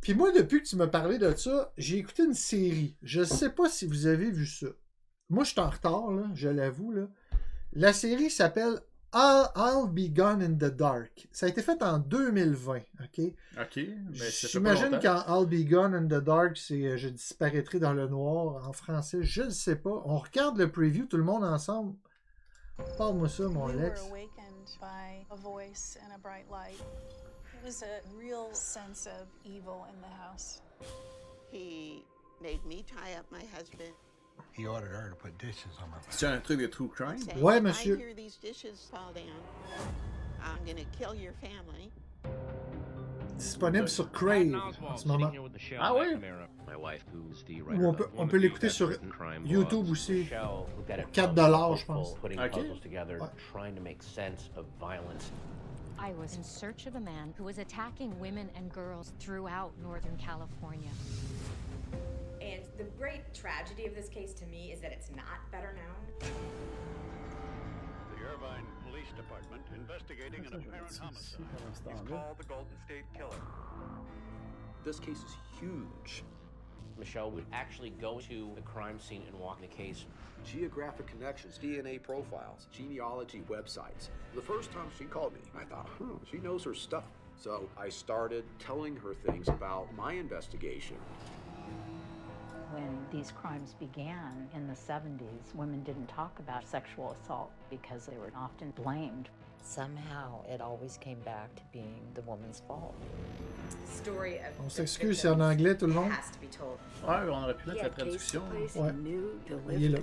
[0.00, 2.94] Puis moi, depuis que tu m'as parlé de ça, j'ai écouté une série.
[3.02, 4.66] Je sais pas si vous avez vu ça.
[5.30, 6.92] Moi, je suis en retard, là, je l'avoue.
[6.92, 7.06] Là.
[7.72, 8.80] La série s'appelle
[9.16, 11.28] I'll, I'll Be Gone in the Dark.
[11.30, 13.20] Ça a été fait en 2020, OK?
[13.60, 17.92] Ok, mais J'imagine quand I'll Be Gone in the Dark, c'est euh, Je disparaîtrai dans
[17.92, 19.22] le noir en français.
[19.22, 20.02] Je ne sais pas.
[20.04, 21.94] On regarde le preview, tout le monde ensemble.
[22.98, 24.02] Parle-moi ça, mon Lex.
[24.02, 26.80] were awakened by a voice and a bright light.
[27.54, 30.60] It was a real sense of evil in the house.
[31.52, 32.02] He
[32.42, 33.94] made me tie up my husband.
[34.52, 37.18] He ordered her to put dishes on my C'est un truc de true crime?
[37.18, 37.96] saying, Ouais, monsieur.
[37.96, 39.24] I hear these dishes fall down,
[40.42, 41.90] I'm gonna kill your family.
[43.36, 45.32] Disponible sur Crave en ce moment.
[45.80, 46.14] Ah oui?
[47.74, 48.92] Ou on peut, on peut l'écouter sur
[49.44, 50.28] YouTube aussi.
[51.12, 52.14] 4 dollars, je pense.
[52.14, 52.58] Ok.
[55.98, 60.16] I was in search of a man who was attacking women and girls throughout Northern
[60.16, 60.90] California.
[62.44, 66.30] And the great tragedy of this case to me is that it's not better known.
[68.10, 71.40] The Irvine Police Department investigating an apparent homicide.
[71.70, 73.40] He's called the Golden State Killer.
[74.84, 76.22] This case is huge.
[76.98, 80.04] Michelle would actually go to the crime scene and walk the case.
[80.44, 84.10] Geographic connections, DNA profiles, genealogy websites.
[84.34, 87.04] The first time she called me, I thought, huh, she knows her stuff.
[87.40, 90.96] So I started telling her things about my investigation.
[92.74, 98.16] When these crimes began in the 70s, women didn't talk about sexual assault because they
[98.16, 99.28] were often blamed.
[99.62, 102.94] Somehow, it always came back to being the woman's fault.
[103.86, 106.10] Story of On s'excuse, c'est en anglais tout le long.
[106.10, 106.78] has to be told.
[107.06, 108.42] Ouais, on aurait pu mettre la traduction.
[108.50, 108.92] Ouais.
[109.76, 109.98] Il est là.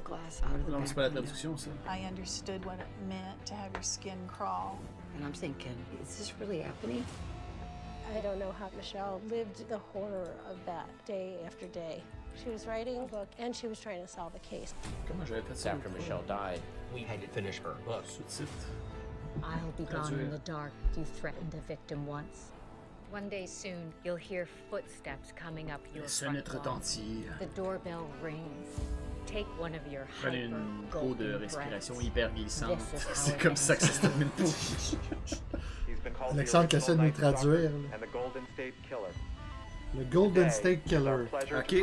[0.69, 1.69] Non, c'est pas la traduction, ça.
[1.87, 4.79] I understood what it meant to have your skin crawl.
[5.17, 7.03] And I'm thinking, is this really happening?
[8.17, 12.01] I don't know how Michelle lived the horror of that day after day.
[12.35, 14.73] She was writing a book and she was trying to solve a case.
[15.07, 16.59] Comment j'avais fait It's after Michelle died,
[16.93, 18.03] we had to finish her book.
[19.43, 20.21] I'll be gone Traduire.
[20.21, 20.71] in the dark.
[20.97, 22.51] You threatened a victim once.
[23.11, 26.79] One day soon, you'll hear footsteps coming up your Les front sonnettes lawn.
[26.79, 27.39] retentirent.
[27.39, 28.67] The doorbell rings.
[29.27, 32.07] Take one of your Prenez hyper une peau de golden respiration breaths.
[32.07, 32.79] hyper glissante.
[32.79, 33.59] This is how C'est it comme ends.
[33.59, 34.29] ça que ça se termine.
[36.31, 37.71] Alexandre qui essaie de nous traduire.
[37.93, 39.11] And the Golden State Killer.
[39.97, 41.25] Le Golden State Killer.
[41.57, 41.75] Ok.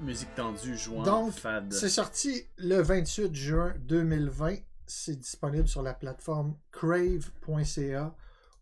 [0.00, 1.72] musique tendue, jouant, Donc, fade.
[1.72, 4.56] c'est sorti le 28 juin 2020.
[4.86, 8.14] C'est disponible sur la plateforme crave.ca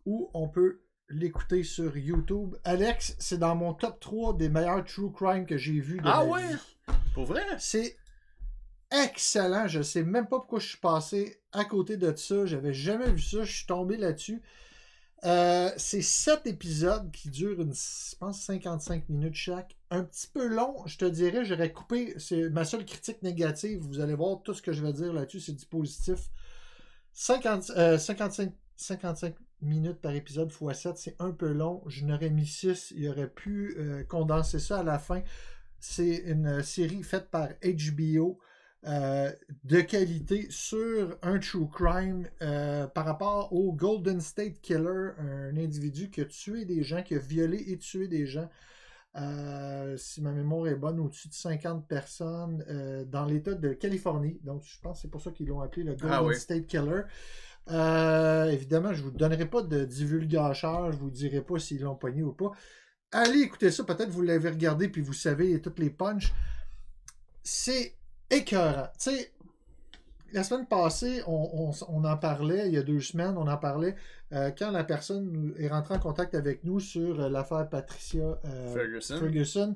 [0.05, 2.55] où on peut l'écouter sur YouTube.
[2.63, 6.23] Alex, c'est dans mon top 3 des meilleurs true crime que j'ai vu de Ah
[6.23, 6.47] ma ouais?
[6.47, 6.93] vie.
[7.13, 7.41] Pour vrai?
[7.59, 7.97] C'est
[8.91, 9.67] excellent.
[9.67, 12.45] Je sais même pas pourquoi je suis passé à côté de ça.
[12.45, 13.43] J'avais jamais vu ça.
[13.43, 14.41] Je suis tombé là-dessus.
[15.25, 19.77] Euh, c'est sept épisodes qui durent, je pense, 55 minutes chaque.
[19.89, 21.45] Un petit peu long, je te dirais.
[21.45, 22.13] J'aurais coupé.
[22.17, 23.79] C'est ma seule critique négative.
[23.79, 25.39] Vous allez voir tout ce que je vais dire là-dessus.
[25.39, 26.29] C'est du positif.
[27.13, 31.83] 50, euh, 55, 55 minutes par épisode x 7, c'est un peu long.
[31.87, 32.93] Je n'aurais mis 6.
[32.97, 35.21] Il aurait pu euh, condenser ça à la fin.
[35.79, 38.39] C'est une série faite par HBO
[38.85, 39.31] euh,
[39.63, 46.09] de qualité sur un true crime euh, par rapport au Golden State Killer, un individu
[46.09, 48.49] qui a tué des gens, qui a violé et tué des gens.
[49.15, 54.39] Euh, si ma mémoire est bonne, au-dessus de 50 personnes dans l'État de Californie.
[54.43, 56.35] Donc, je pense que c'est pour ça qu'ils l'ont appelé le Golden Ah oui.
[56.35, 57.03] State Killer.
[57.69, 61.95] Évidemment, je ne vous donnerai pas de divulgacheur, je ne vous dirai pas s'ils l'ont
[61.95, 62.51] pogné ou pas.
[63.13, 66.33] Allez écouter ça, peut-être vous l'avez regardé puis vous savez toutes les punches.
[67.43, 67.93] C'est
[68.37, 68.87] écœurant.
[68.99, 69.31] Tu sais,
[70.31, 73.57] la semaine passée, on, on- on en parlait, il y a deux semaines, on en
[73.57, 73.95] parlait
[74.31, 78.73] euh, quand la personne est rentrée en contact avec nous sur euh, l'affaire Patricia euh,
[78.73, 79.17] Ferguson.
[79.19, 79.75] Ferguson,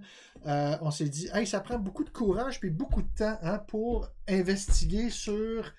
[0.82, 4.10] on s'est dit, hey, ça prend beaucoup de courage puis beaucoup de temps hein, pour
[4.28, 5.72] investiguer sur,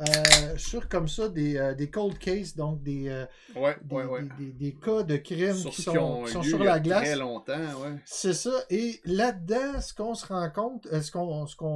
[0.00, 3.26] euh, sur comme ça des, euh, des cold cases, donc des, euh,
[3.56, 4.22] Ouais, des, ouais, ouais.
[4.38, 7.04] des- des- des cas de crimes qui qui sont, ont qui sont sur la glace.
[7.04, 7.54] très longtemps.
[8.04, 8.52] C'est ça.
[8.70, 11.74] Et là-dedans, ce qu'on se rend compte, ce qu'on ce qu'on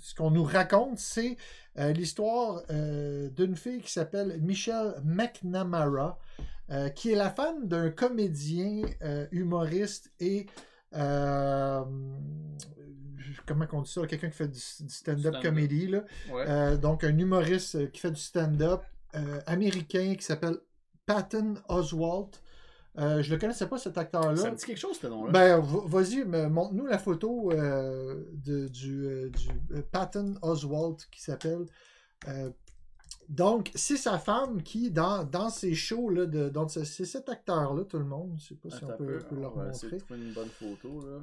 [0.00, 1.36] ce nous raconte, c'est
[1.76, 6.18] l'histoire d'une fille qui s'appelle Michelle McNamara,
[6.96, 8.82] qui est la femme d'un comédien,
[9.30, 10.46] humoriste et
[13.46, 16.04] comment on dit ça, quelqu'un qui fait du, du stand-up comedy, là.
[16.32, 16.44] Ouais.
[16.48, 18.82] Euh, donc un humoriste euh, qui fait du stand-up
[19.14, 20.58] euh, américain qui s'appelle
[21.06, 22.40] Patton Oswalt.
[22.98, 24.36] Euh, je le connaissais pas cet acteur-là.
[24.36, 25.30] Ça me dit quelque chose, ce nom-là.
[25.30, 31.66] Ben, vas-y, montre-nous la photo euh, de, du, euh, du Patton Oswalt qui s'appelle.
[33.28, 37.84] Donc, c'est sa femme qui, dans, dans ses shows, là, de, donc c'est cet acteur-là,
[37.84, 38.34] tout le monde.
[38.38, 40.16] Je sais pas si on peut, peu, peut leur on essayer de montrer.
[40.16, 41.18] une bonne photo, là.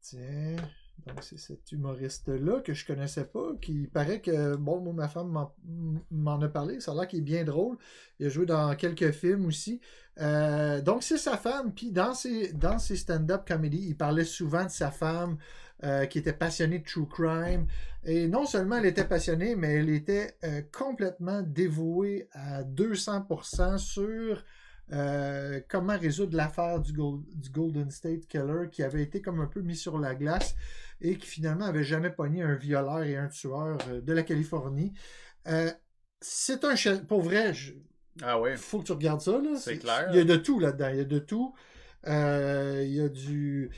[0.00, 0.56] Tiens,
[1.06, 5.46] donc c'est cet humoriste-là que je connaissais pas, qui paraît que, bon, moi, ma femme
[6.10, 7.76] m'en- a parlé, ça a l'air qu'il est bien drôle.
[8.20, 9.80] Il a joué dans quelques films aussi.
[10.20, 14.64] Euh, donc c'est sa femme, puis dans ses, dans ses stand-up comedy, il parlait souvent
[14.64, 15.38] de sa femme
[15.84, 17.66] euh, qui était passionnée de true crime.
[18.04, 24.44] Et non seulement elle était passionnée, mais elle était euh, complètement dévouée à 200% sur
[24.92, 29.46] euh, comment résoudre l'affaire du, Gol- du Golden State Killer qui avait été comme un
[29.46, 30.54] peu mis sur la glace
[31.00, 34.92] et qui finalement avait jamais pogné un violeur et un tueur euh, de la Californie.
[35.48, 35.70] Euh,
[36.20, 37.02] c'est un chef.
[37.06, 37.72] Pour vrai, je-
[38.22, 38.56] Ah ouais.
[38.56, 39.32] faut que tu regardes ça.
[39.40, 39.56] Là.
[39.58, 40.08] C'est clair.
[40.10, 40.88] Il y a de tout là-dedans.
[40.90, 41.54] Il y a de tout.
[42.06, 43.70] Euh, il y a du.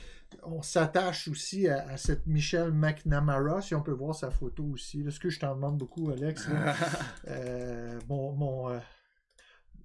[0.43, 5.01] On s'attache aussi à, à cette Michelle McNamara, si on peut voir sa photo aussi.
[5.01, 6.47] Là, ce que je t'en demande beaucoup, Alex.
[6.49, 6.75] là.
[7.27, 8.77] Euh, mon, mon, euh,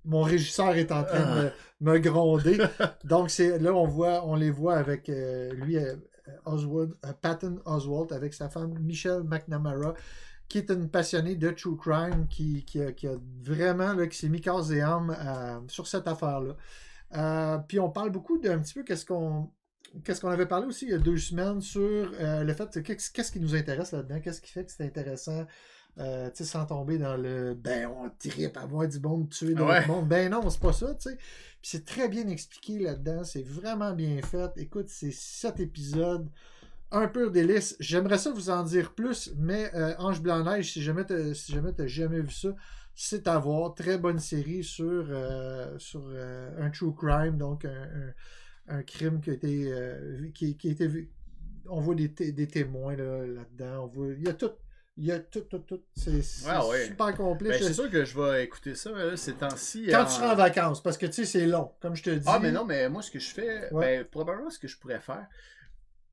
[0.05, 2.59] mon régisseur est en train de me, me gronder.
[3.05, 5.96] Donc, c'est là, on voit, on les voit avec euh, lui, euh,
[6.44, 9.94] Oswald, euh, Patton Oswalt, avec sa femme Michelle McNamara,
[10.48, 14.16] qui est une passionnée de true crime, qui, qui, a, qui a vraiment, là, qui
[14.16, 15.16] s'est mis corps et âme
[15.68, 17.61] sur cette affaire-là.
[17.68, 19.51] Puis on parle beaucoup d'un petit peu qu'est-ce qu'on
[20.04, 23.11] qu'est-ce qu'on avait parlé aussi il y a deux semaines sur le fait que qu'est-ce
[23.11, 25.46] qu'est-ce qui nous intéresse là-dedans, qu'est-ce qui fait que c'est intéressant,
[25.99, 29.54] euh, tu sais, sans tomber dans le ben on tripe à voir du monde tuer
[29.54, 29.87] d'autres Ouais.
[29.87, 30.08] mondes.
[30.08, 31.17] Ben non, c'est pas ça, tu sais.
[31.17, 34.50] Puis c'est très bien expliqué là-dedans, c'est vraiment bien fait.
[34.57, 36.29] Écoute, c'est sept épisodes.
[36.92, 37.76] Un pur délice.
[37.80, 41.72] J'aimerais ça vous en dire plus, mais euh, Ange Blanc-Neige, si jamais t'as si jamais
[41.87, 42.49] jamais vu ça,
[42.95, 43.75] c'est à voir.
[43.75, 49.21] Très bonne série sur, euh, sur euh, un true crime, donc un, un- un crime
[49.21, 49.72] qui a été,
[50.34, 51.11] qui, qui a été vu.
[51.68, 53.84] On voit des, des témoins là, là-dedans.
[53.84, 54.50] on voit, il y a tout.
[55.02, 55.80] Il y a tout, tout, tout.
[55.96, 56.84] C'est Ah ouais.
[56.88, 57.48] super complet.
[57.48, 59.86] Ben, Je- c'est sûr que je vais écouter ça là, ces temps-ci.
[59.90, 62.10] Quand en- tu seras en vacances, parce que tu sais, c'est long, comme je te
[62.10, 62.26] dis.
[62.26, 63.98] Ah, mais non, mais moi, ce que je fais, Ouais.
[64.00, 65.26] ben, probablement ce que je pourrais faire,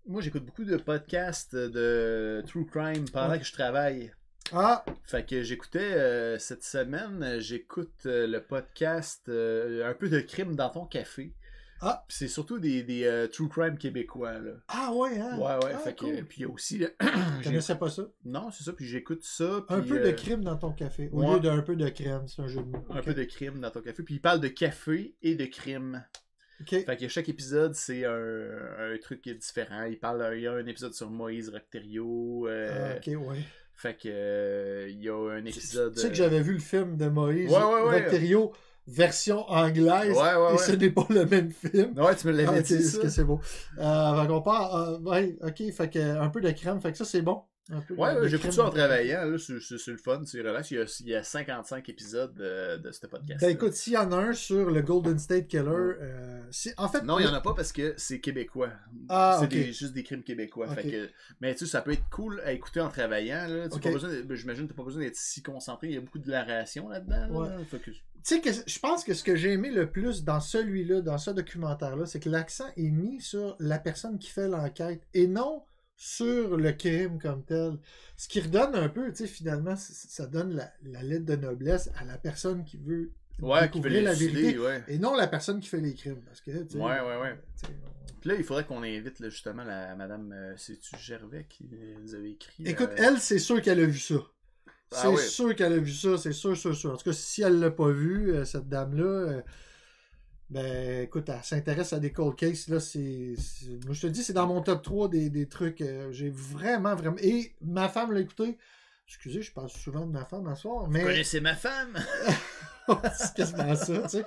[0.10, 3.40] Moi, j'écoute beaucoup de podcasts de true crime pendant Ouais.
[3.40, 4.14] que je travaille.
[4.54, 10.22] Ah, Fait que j'écoutais euh, cette semaine, j'écoute euh, le podcast euh, Un peu de
[10.22, 11.34] crime dans ton café.
[11.82, 12.04] Ah.
[12.08, 14.40] Puis C'est surtout des, des euh, true crime québécois.
[14.40, 14.52] Là.
[14.68, 15.38] ah ouais, hein?
[15.38, 15.72] Ouais, ouais.
[15.76, 16.26] Ah, fait que, cool.
[16.26, 16.80] puis il y a aussi.
[16.80, 18.04] Je connaissais pas ça?
[18.26, 18.74] non, c'est ça.
[18.74, 19.64] Puis j'écoute ça.
[19.70, 21.34] Un puis, peu de euh, crime dans ton café, au ouais.
[21.36, 22.86] lieu d'un peu de crème, c'est un jeu de mots.
[22.90, 24.04] Un peu de crime dans ton café.
[24.04, 26.04] Puis il parle de café et de crime.
[26.62, 26.70] Ok.
[26.86, 28.12] Fait que chaque épisode, c'est un,
[28.80, 29.84] un truc qui est différent.
[29.84, 32.48] Il parle, il y a un épisode sur Moïse Rocterio.
[32.48, 33.38] euh, Ah, ok, ouais.
[33.76, 35.94] Fait que il y a un épisode.
[35.94, 38.10] Tu sais que j'avais vu le film de Moïse Ouais, ouais, ouais.
[38.88, 40.58] Version anglaise, Ouais, ouais, et ouais.
[40.58, 41.94] ce n'est pas le même film.
[42.00, 42.82] Ouais, tu me l'avais Ah, dit.
[42.84, 43.00] ça.
[43.02, 43.42] que c'est beau.
[43.80, 47.06] Euh, qu'on part, euh, ouais, ok, fait que un peu de crème, fait que ça
[47.06, 47.42] c'est bon.
[47.70, 50.72] Un peu de- Ouais, crème ça en travaillant, là, c'est le fun, c'est relax.
[50.72, 53.42] Il y, a, il y a 55 épisodes de, de ce podcast.
[53.42, 56.88] Ben écoute, s'il y en a un sur le Golden State Killer, euh, si- en
[56.88, 58.70] fait, non, il n'y en a pas parce que c'est québécois.
[59.10, 60.68] Ah, c'est juste des crimes québécois.
[60.70, 60.76] Ok.
[60.76, 61.10] Fait que,
[61.42, 63.48] mais tu sais, ça peut être cool à écouter en travaillant.
[63.50, 63.68] Là.
[63.68, 63.84] Tu Ok.
[63.84, 65.88] pas besoin de- ben, J'imagine que tu n'as pas besoin d'être si concentré.
[65.88, 67.28] Il y a beaucoup de narration là-dedans.
[67.28, 67.58] là.
[67.58, 67.66] Ouais.
[67.70, 70.40] Fait que- Tu sais que je pense que ce que j'ai aimé le plus dans
[70.40, 75.02] celui-là, dans ce documentaire-là, c'est que l'accent est mis sur la personne qui fait l'enquête
[75.14, 75.64] et non
[75.96, 77.78] sur le crime comme tel.
[78.18, 81.90] Ce qui redonne un peu, tu sais, finalement, ça donne la, la lettre de noblesse
[82.00, 84.84] à la personne qui veut Ouais, qui veut découvrir la vérité ouais.
[84.88, 86.22] et non la personne qui fait les crimes.
[86.26, 87.40] Parce que, tu sais, Ouais, ouais, ouais.
[87.60, 87.74] tu sais,
[88.20, 91.70] Puis là, il faudrait qu'on invite là, justement la madame, euh, c'est-tu Gervais qui
[92.04, 92.64] nous avait écrit.
[92.68, 94.16] Écoute, euh, elle, c'est sûr qu'elle a vu ça.
[94.92, 95.22] Ah C'est oui.
[95.22, 96.94] sûr qu'elle a vu ça, c'est sûr, sûr, sûr.
[96.94, 99.42] En tout cas, si elle l'a pas vu, euh, cette dame-là, euh,
[100.50, 102.70] ben écoute, elle s'intéresse à des cold cases.
[102.70, 105.82] Là, c'est, je te dis, c'est dans mon top 3 des, des trucs.
[105.82, 107.18] euh, j'ai vraiment, vraiment.
[107.20, 108.58] Et ma femme l'a écouté.
[109.08, 111.02] Excusez, je parle souvent de ma femme à soir, mais.
[111.02, 111.98] Vous connaissez ma femme?
[113.18, 114.26] c'est quasiment ça, tu sais.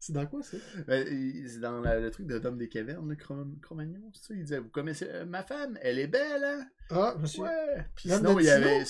[0.00, 0.56] C'est dans quoi ça?
[0.86, 1.06] Ben,
[1.48, 4.34] c'est dans la- le truc de Dom des Cavernes, le Cro- Cro-Magnon, c'est ça?
[4.34, 5.78] Il disait, vous connaissez euh, ma femme?
[5.82, 6.66] Elle est belle, hein?
[6.90, 7.44] Ah, monsieur.
[7.44, 7.84] Ouais.
[7.94, 8.84] Puis sinon, il y avait...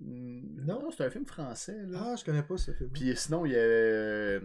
[0.00, 1.98] Mm, Non, c'est un film français, là.
[2.12, 2.90] Ah, je connais pas ce film.
[2.90, 4.40] Puis sinon, il y avait...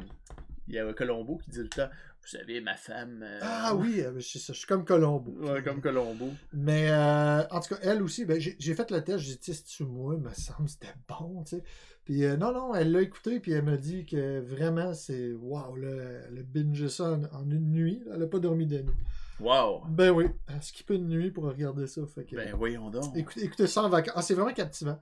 [0.67, 1.91] Il y avait Colombo qui disait tout le temps,
[2.23, 3.21] vous savez, ma femme...
[3.23, 5.31] euh, Ah oui, euh, je, je suis comme Colombo.
[5.47, 6.27] Ouais, comme Colombo.
[6.53, 9.83] Mais euh, en tout cas, elle aussi, ben, j'ai fait le test, j'ai dit, c'est-tu
[9.83, 11.63] moi, il me semble, c'était bon, tu sais.
[12.03, 15.75] Puis euh, non, non, elle l'a écouté, puis elle m'a dit que vraiment, c'est waouh,
[15.75, 15.89] là,
[16.29, 18.93] elle a bingé ça en, en une nuit, elle a pas dormi de nuit.
[19.39, 19.83] Wow!
[19.89, 22.01] Ben oui, elle a skippé une nuit pour regarder ça.
[22.07, 23.15] Fait que, Ben voyons donc.
[23.15, 24.13] écoutez, écoutez ça en vacances.
[24.17, 24.99] Ah, c'est vraiment captivant.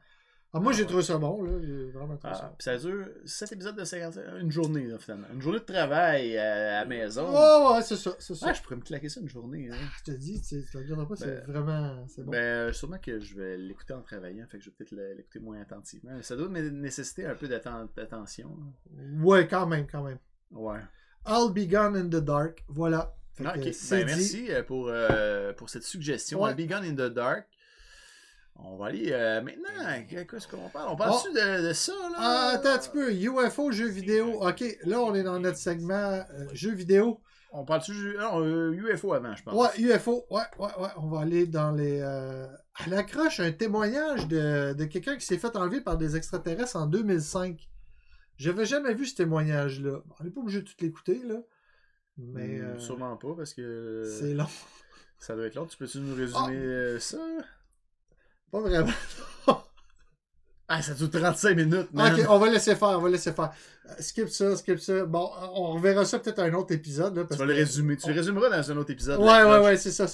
[0.55, 1.51] Ah, moi, Ah, j'ai trouvé ça bon, là,
[1.91, 5.25] vraiment trouvé ça Ah, puis ça dure 7 épisodes de 50 une journée, là, finalement.
[5.33, 7.25] Une journée de travail euh, à la maison.
[7.31, 7.33] bon.
[7.71, 8.45] Ouais, ouais, c'est ça, c'est ça.
[8.49, 9.69] Ah, je pourrais me claquer ça une journée.
[9.71, 9.75] hein.
[9.97, 12.31] Je te dis, tu la regarderas pas, c'est Ben, vraiment, c'est bon.
[12.31, 15.59] Ben, sûrement que je vais l'écouter en travaillant, fait que je vais peut-être l'écouter moins
[15.59, 16.11] attentivement.
[16.21, 18.55] Ça doit né- nécessiter un peu d'atten- d'attention.
[18.55, 19.03] là.
[19.23, 20.19] Ouais, quand même, quand même.
[20.51, 20.79] Ouais.
[21.25, 23.15] I'll be gone in the dark, voilà.
[23.43, 26.43] Ah, Ben, merci euh, pour, euh, pour cette suggestion.
[26.43, 26.51] Ouais.
[26.51, 27.47] I'll Be Gone in the Dark.
[28.65, 30.03] On va aller euh, maintenant.
[30.09, 30.89] Qu'est-ce qu'on parle?
[30.91, 32.15] On parle-tu de, de ça, là?
[32.17, 33.11] Ah, attends un petit peu.
[33.13, 34.41] UFO, jeux vidéo.
[34.41, 36.23] OK, là, on est dans notre segment euh,
[36.53, 37.19] jeux vidéo.
[37.51, 39.53] On parle-tu de non, euh, UFO avant, je pense.
[39.53, 40.25] Ouais, UFO.
[40.31, 40.89] Ouais, ouais, ouais.
[40.97, 41.99] On va aller dans les.
[42.01, 46.77] euh, À l'accroche, un témoignage de, de quelqu'un qui s'est fait enlever par des extraterrestres
[46.77, 47.69] en 2005.
[48.37, 50.01] J'avais jamais vu ce témoignage-là.
[50.05, 51.35] Bon, on n'est pas obligé de tout l'écouter, là.
[52.17, 52.59] Mais.
[52.59, 54.03] Hmm, euh, Sûrement pas, parce que.
[54.19, 54.47] C'est long.
[55.19, 55.65] Ça doit être long.
[55.67, 57.17] Tu peux-tu nous résumer euh, ça?
[58.53, 58.93] Pas vraiment.
[60.69, 62.17] Ah, ça dure 35 minutes, man.
[62.17, 63.51] Ok, on va laisser faire, on va laisser faire.
[63.89, 65.03] Euh, Skip ça, skip ça.
[65.05, 67.17] Bon, on reverra ça peut-être à un autre épisode.
[67.17, 67.97] Là, Tu vas le résumer.
[67.97, 69.19] Tu le résumeras dans un autre épisode.
[69.19, 70.05] Ouais, la ouais, ouais, c'est ça.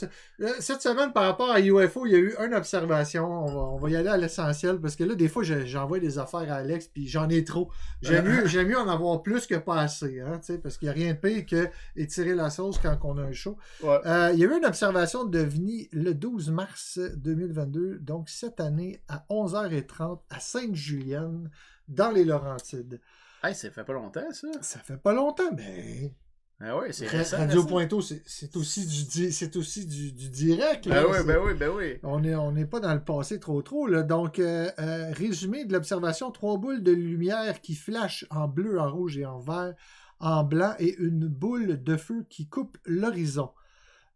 [0.42, 3.26] Euh, Cette semaine, par rapport à UFO, il y a eu une observation.
[3.32, 6.00] On va, on va y aller à l'essentiel parce que là, des fois, je- j'envoie
[6.00, 7.70] des affaires à Alex puis j'en ai trop.
[8.02, 10.94] J'aime mieux, j'aime mieux en avoir plus que pas assez, hein, parce qu'il n'y a
[10.94, 13.56] rien de pire que étirer la sauce quand on a un show.
[13.84, 14.00] Ouais.
[14.06, 18.60] Euh, il y a eu une observation de VNI le 12 mars 2022, donc cette
[18.60, 21.52] année à 11h30 à Sainte-Julienne,
[21.88, 23.00] dans les Laurentides.
[23.44, 24.48] Hey, ça fait pas longtemps, ça.
[24.62, 26.14] Ça fait pas longtemps, mais
[26.60, 27.08] Ah ouais, c'est.
[27.08, 27.64] Radio.
[27.66, 30.86] Pointeau, c'est aussi du c'est aussi du, du direct.
[30.86, 31.04] là.
[31.04, 32.00] Ben oui, ben oui, ben oui.
[32.04, 33.88] On n'est on n'est pas dans le passé trop trop.
[33.88, 34.04] Là.
[34.04, 38.92] Donc, euh, euh, résumé de l'observation, trois boules de lumière qui flashent en bleu, en
[38.92, 39.74] rouge et en vert,
[40.20, 43.52] en blanc, et une boule de feu qui coupe l'horizon.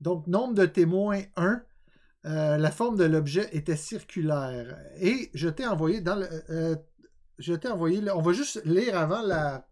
[0.02, 1.62] Donc, nombre de témoins 1.
[2.26, 4.78] la forme de l'objet était circulaire.
[5.00, 6.28] Et je t'ai envoyé dans le.
[7.40, 8.02] Je t'ai envoyé.
[8.12, 9.68] on va juste lire avant la,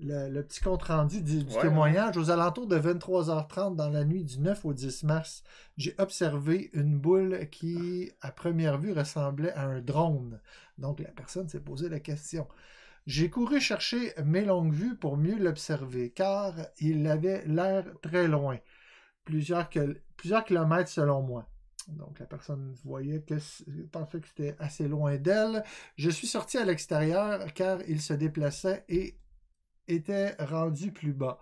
[0.00, 2.16] le, le petit compte-rendu du, du Ouais, témoignage.
[2.16, 5.42] Aux alentours de 23h30 dans la nuit du 9 au 10 mars,
[5.76, 10.40] j'ai observé une boule qui, à première vue, ressemblait à un drone.
[10.78, 12.46] Donc la personne s'est posé la question.
[13.06, 18.58] J'ai couru chercher mes longues vues pour mieux l'observer, car il avait l'air très loin.
[19.24, 19.68] plusieurs
[20.44, 21.48] kilomètres selon moi.
[21.86, 23.34] Donc la personne voyait que
[23.86, 25.62] pensait que c'était assez loin d'elle.
[25.96, 29.18] Je suis sorti à l'extérieur car il se déplaçait et
[29.88, 31.38] était rendu plus bas.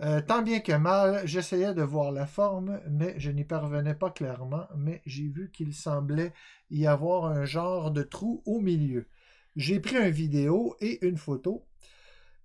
[0.00, 4.10] Euh, tant bien que mal, j'essayais de voir la forme, mais je n'y parvenais pas
[4.10, 6.32] clairement, mais j'ai vu qu'il semblait
[6.70, 9.08] y avoir un genre de trou au milieu.
[9.56, 11.66] J'ai pris une vidéo et une photo,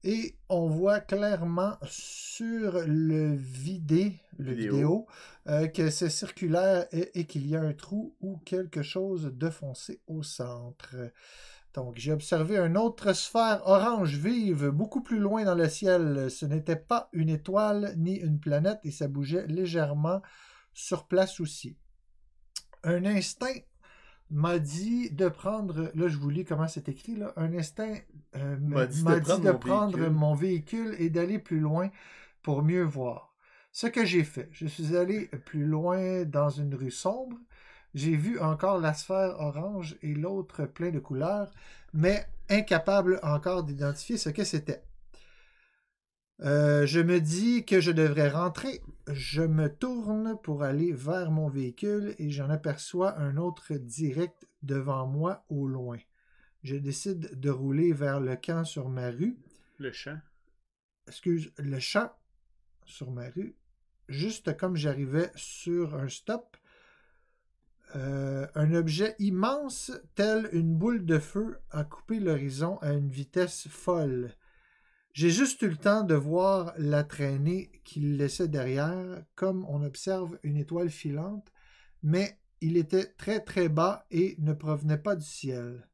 [0.06, 4.72] et on voit clairement sur le vidé, le Vidéo.
[4.72, 5.08] vidéo,
[5.48, 9.50] euh, que c'est circulaire et, et qu'il y a un trou ou quelque chose de
[9.50, 10.96] foncé au centre.
[11.74, 16.30] Donc, j'ai observé une autre sphère orange vive beaucoup plus loin dans le ciel.
[16.30, 20.22] Ce n'était pas une étoile ni une planète et ça bougeait légèrement
[20.76, 21.76] sur place aussi.
[22.84, 23.56] Un instinct
[24.32, 27.96] m'a dit de prendre, là je vous lis comment c'est écrit, là, un instinct
[28.36, 30.14] euh, M'a dit de prendre dit de mon prendre véhicule.
[30.14, 31.90] mon véhicule et d'aller plus loin
[32.42, 33.34] pour mieux voir.
[33.72, 37.38] Ce que j'ai fait, je suis allé plus loin dans une rue sombre,
[37.94, 41.52] j'ai vu encore la sphère orange et l'autre plein de couleurs,
[41.94, 44.84] mais incapable encore d'identifier ce que c'était.
[46.42, 48.82] Euh, je me dis que je devrais rentrer.
[49.08, 55.08] Je me tourne pour aller vers mon véhicule et j'en aperçois un autre direct devant
[55.08, 55.98] moi au loin.
[56.64, 59.38] Je décide de rouler vers le camp sur ma rue.
[59.78, 60.18] Le champ.
[61.08, 62.12] Excuse, le champ
[62.86, 63.56] sur ma rue.
[64.10, 66.58] Juste comme j'arrivais sur un stop,
[67.96, 73.68] euh, un objet immense, tel une boule de feu, a coupé l'horizon à une vitesse
[73.68, 74.34] folle.
[75.16, 80.38] J'ai juste eu le temps de voir la traînée qu'il laissait derrière, comme on observe
[80.44, 81.54] une étoile filante,
[82.04, 85.88] mais il était très très bas et ne provenait pas du ciel.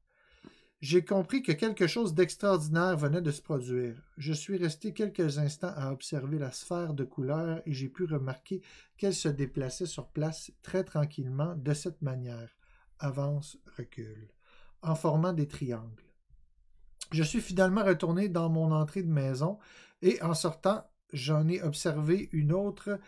[0.79, 3.95] J'ai compris que quelque chose d'extraordinaire venait de se produire.
[4.17, 8.63] Je suis resté quelques instants à observer la sphère de couleur et j'ai pu remarquer
[8.97, 12.49] qu'elle se déplaçait sur place très tranquillement de cette manière.
[12.97, 14.31] Avance, recule,
[14.81, 16.10] en formant des triangles.
[17.11, 19.59] Je suis finalement retourné dans mon entrée de maison
[20.01, 22.99] et en sortant, j'en ai observé une autre,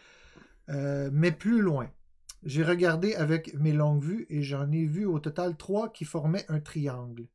[0.70, 1.90] euh, mais plus loin.
[2.44, 6.46] J'ai regardé avec mes longues vues et j'en ai vu au total trois qui formaient
[6.50, 7.28] un triangle.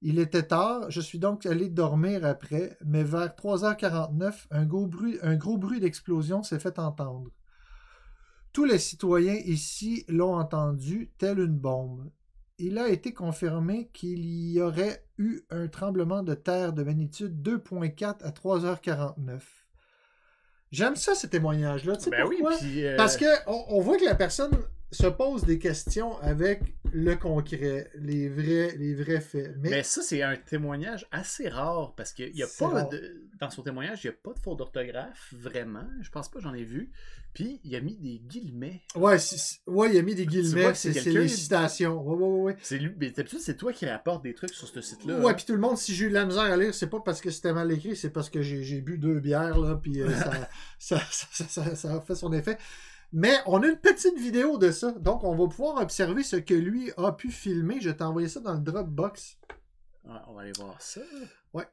[0.00, 5.18] Il était tard, je suis donc allé dormir après, mais vers 3h49, un gros bruit,
[5.22, 7.30] un gros bruit d'explosion s'est fait entendre.
[8.52, 12.10] Tous les citoyens ici l'ont entendu, telle une bombe.
[12.64, 18.22] Il a été confirmé qu'il y aurait eu un tremblement de terre de magnitude 2.4
[18.22, 19.40] à 3h49.
[20.70, 21.96] J'aime ça, ces témoignages-là.
[21.96, 22.56] Tu sais Ben oui, pourquoi?
[22.56, 24.52] puis, euh, Parce que on, on voit que la personne
[24.92, 26.60] se pose des questions avec
[26.92, 29.54] le concret, les vrais, les vrais faits.
[29.58, 32.88] Mais, Mais ça, c'est un témoignage assez rare parce qu'il n'y a pas rare.
[32.90, 33.22] de.
[33.40, 35.84] Dans son témoignage, il n'y a pas de faute d'orthographe, vraiment.
[36.02, 36.90] Je pense pas, j'en ai vu.
[37.34, 38.82] Puis, il a mis des guillemets.
[38.94, 39.16] ouais,
[39.66, 41.98] ouais, il a mis des guillemets, c'est les citations.
[42.02, 42.56] Ouais, ouais, ouais.
[42.60, 42.92] C'est lui.
[43.00, 45.18] Mais d'habitude, c'est toi qui rapporte des trucs sur ce site-là.
[45.18, 45.34] Ouais, hein.
[45.34, 47.22] puis tout le monde, si j'ai eu de la misère à lire, c'est pas parce
[47.22, 50.10] que c'était mal écrit, c'est parce que j'ai bu deux bières, là, puis euh,
[50.78, 52.58] ça, ça, ça, ça- ça a fait son effet.
[53.12, 56.54] Mais on a une petite vidéo de ça, donc on va pouvoir observer ce que
[56.54, 57.78] lui a pu filmer.
[57.80, 59.36] Je t'ai envoyé ça dans le Dropbox.
[60.04, 61.02] Ouais, on va aller voir ça.
[61.52, 61.68] Ouais.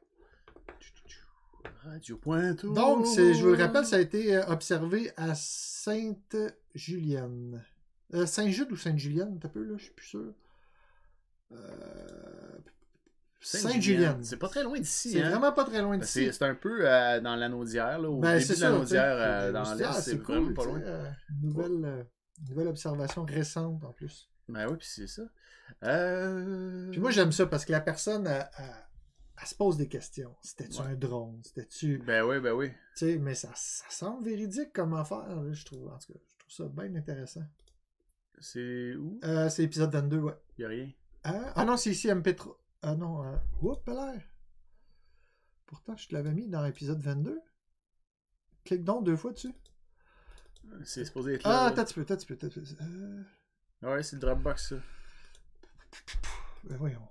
[1.82, 2.74] Radio Pointeau.
[2.74, 7.64] Donc, je vous le rappelle, ça a été euh, observé à Sainte-Julienne.
[8.12, 10.34] Euh, Saint-Jude ou Sainte-Julienne, t'as peu, là, je suis plus sûr.
[11.52, 12.58] Euh,
[13.40, 14.22] Sainte-Julienne.
[14.22, 15.12] C'est pas très loin d'ici.
[15.12, 15.30] C'est hein?
[15.30, 16.26] vraiment pas très loin Ben, d'ici.
[16.26, 18.64] C'est c'est un peu euh, dans l'anneau-dière, là, au Ben, début de sais.
[18.98, 20.80] euh, dans l'est, c'est cool, vraiment pas loin.
[20.82, 21.10] euh,
[21.42, 22.04] nouvelle, euh,
[22.48, 24.28] nouvelle observation récente en plus.
[24.48, 25.22] Ben oui, puis c'est ça.
[26.90, 28.64] Puis moi, j'aime ça parce que la personne, elle, elle-
[29.42, 30.34] elle se pose des questions.
[30.42, 30.88] C'était-tu Ouais.
[30.88, 31.40] un drone?
[31.44, 32.02] C'était-tu.
[32.06, 32.68] Ben oui, ben oui.
[32.96, 35.88] Tu sais, mais ça, ça semble véridique comme affaire, là, je trouve.
[35.88, 37.44] En tout cas, je trouve ça bien intéressant.
[38.38, 39.18] C'est où?
[39.48, 40.34] C'est épisode 22, ouais.
[40.58, 40.90] Y a rien.
[41.24, 42.54] Ah, ah non, c'est ici MP3.
[42.82, 43.36] Ah non, euh...
[43.62, 44.22] Oups, l'air.
[45.66, 47.40] Pourtant, je te l'avais mis dans l'épisode 22.
[48.64, 49.54] Clique donc deux fois dessus.
[50.84, 51.64] C'est supposé être Ah, là.
[51.66, 52.34] attends un petit peu, attends un petit peu.
[52.34, 52.84] attends un petit peu.
[52.84, 53.94] Euh.
[53.94, 54.76] Ouais, c'est le Dropbox, ça.
[56.64, 57.08] ben voyons.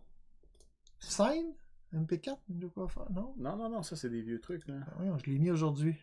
[1.00, 1.54] Scène?
[1.94, 2.38] MP4?
[2.50, 3.10] De quoi faire?
[3.12, 3.34] Non?
[3.38, 4.76] Non, non, non, ça, c'est des vieux trucs, là.
[4.76, 5.96] Ben voyons, je l'ai mis aujourd'hui.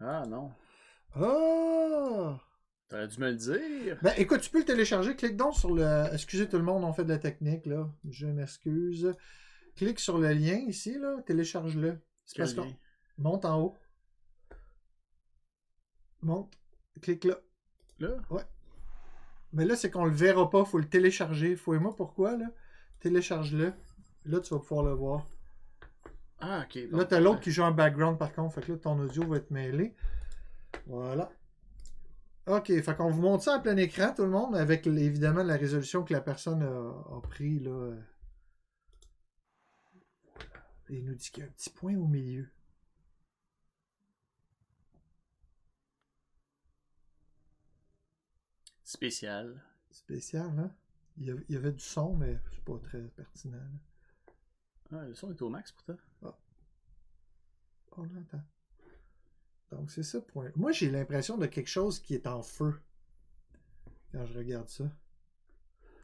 [0.00, 0.52] Ah, non.
[1.16, 2.36] Oh!
[2.88, 3.98] T'aurais dû me le dire.
[4.02, 5.14] Ben écoute, tu peux le télécharger.
[5.14, 6.06] Clique donc sur le.
[6.12, 7.88] Excusez tout le monde, on fait de la technique, là.
[8.08, 9.14] Je m'excuse.
[9.76, 11.20] Clique sur le lien ici, là.
[11.26, 12.00] Télécharge-le.
[12.24, 12.74] C'est parce qu'on.
[13.18, 13.76] Monte en haut.
[16.22, 16.52] Monte.
[17.02, 17.34] Clique là.
[17.98, 18.10] Là?
[18.30, 18.42] Ouais.
[19.52, 20.64] Mais là, c'est qu'on le verra pas.
[20.64, 21.56] Faut le télécharger.
[21.56, 22.46] Fouille-moi pourquoi, là?
[23.00, 23.72] Télécharge-le.
[24.24, 25.26] Là, tu vas pouvoir le voir.
[26.40, 26.78] Ah, ok.
[26.90, 28.54] Là, t'as l'autre qui joue en background, par contre.
[28.54, 29.94] Fait que là, ton audio va être mêlé.
[30.86, 31.30] Voilà.
[32.48, 35.56] OK, fait qu'on vous montre ça à plein écran, tout le monde, avec évidemment la
[35.56, 37.92] résolution que la personne a, a pris, là.
[40.90, 42.48] Il nous dit qu'il y a un petit point au milieu.
[48.82, 49.62] Spécial.
[49.90, 50.74] Spécial, hein?
[51.18, 53.58] Il y, avait, du son, mais c'est pas très pertinent.
[53.58, 54.32] là.
[54.92, 56.38] Ah, le son est au max pour toi.
[57.96, 58.42] On l'entend.
[59.72, 60.20] Donc, c'est ça.
[60.20, 60.50] Point.
[60.56, 62.74] Moi, j'ai l'impression de quelque chose qui est en feu
[64.12, 64.84] quand je regarde ça.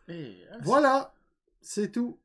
[0.09, 1.15] Eh, ah, Voilà!
[1.61, 2.19] C'est tout.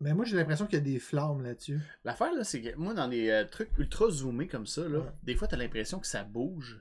[0.00, 1.80] Mais moi, j'ai l'impression qu'il y a des flammes là-dessus.
[2.04, 5.34] L'affaire, là, c'est que moi, dans des euh, trucs ultra zoomés comme ça, là, des
[5.34, 6.80] fois, t'as l'impression que ça bouge.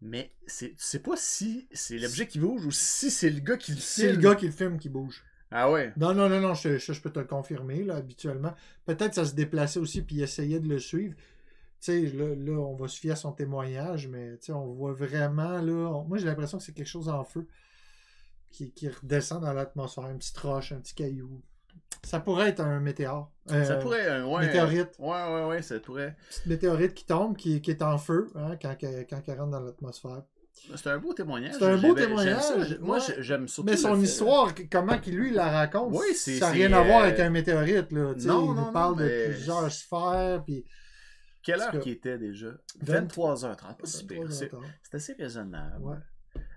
[0.00, 3.56] Mais c'est, tu sais pas si c'est l'objet qui bouge ou si c'est le gars
[3.56, 4.22] qui le C'est le filme.
[4.22, 5.24] gars qui le filme qui bouge.
[5.52, 5.92] Ah ouais?
[5.96, 8.54] Non, non, non, non, je, je- je peux te le confirmer, là, habituellement.
[8.84, 11.14] Peut-être ça se déplaçait aussi, puis il essayait de le suivre.
[11.82, 15.60] Tu sais, là, là, on va se fier à son témoignage, mais on voit vraiment,
[15.60, 15.90] là...
[15.90, 17.48] on- moi, j'ai l'impression que c'est quelque chose en feu
[18.52, 20.08] qui, qui redescend dans l'atmosphère.
[20.08, 21.42] Une petite roche, un petit caillou.
[22.04, 23.32] Ça pourrait être un météore.
[23.50, 24.46] Euh, ça pourrait, euh, ouais.
[24.46, 24.90] Météorite.
[25.00, 26.16] Ouais, ouais, ouais, ça pourrait.
[26.28, 29.60] Petite météorite qui tombe, qui, qui est en feu, hein, quand, quand elle rentre dans
[29.60, 30.22] l'atmosphère.
[30.76, 31.54] C'est un beau témoignage.
[31.58, 32.78] C'est un beau témoignage.
[32.80, 33.14] Moi, ouais.
[33.18, 33.68] j'aime surtout.
[33.68, 37.04] Mais son histoire, comment qu'il lui la raconte, Oui, ça n'a rien à voir euh,
[37.06, 37.90] avec un météorite.
[37.90, 40.44] Là, tu sais, non, il non, nous parle non, de plusieurs sphères.
[40.46, 40.64] Puis...
[41.42, 42.52] Quelle heure que- qui était déjà?
[42.80, 43.76] 20 23h30.
[43.78, 44.32] Pas si pire.
[44.32, 44.64] C'est 23h30.
[44.82, 45.84] c'est assez raisonnable.
[45.84, 45.96] Ouais.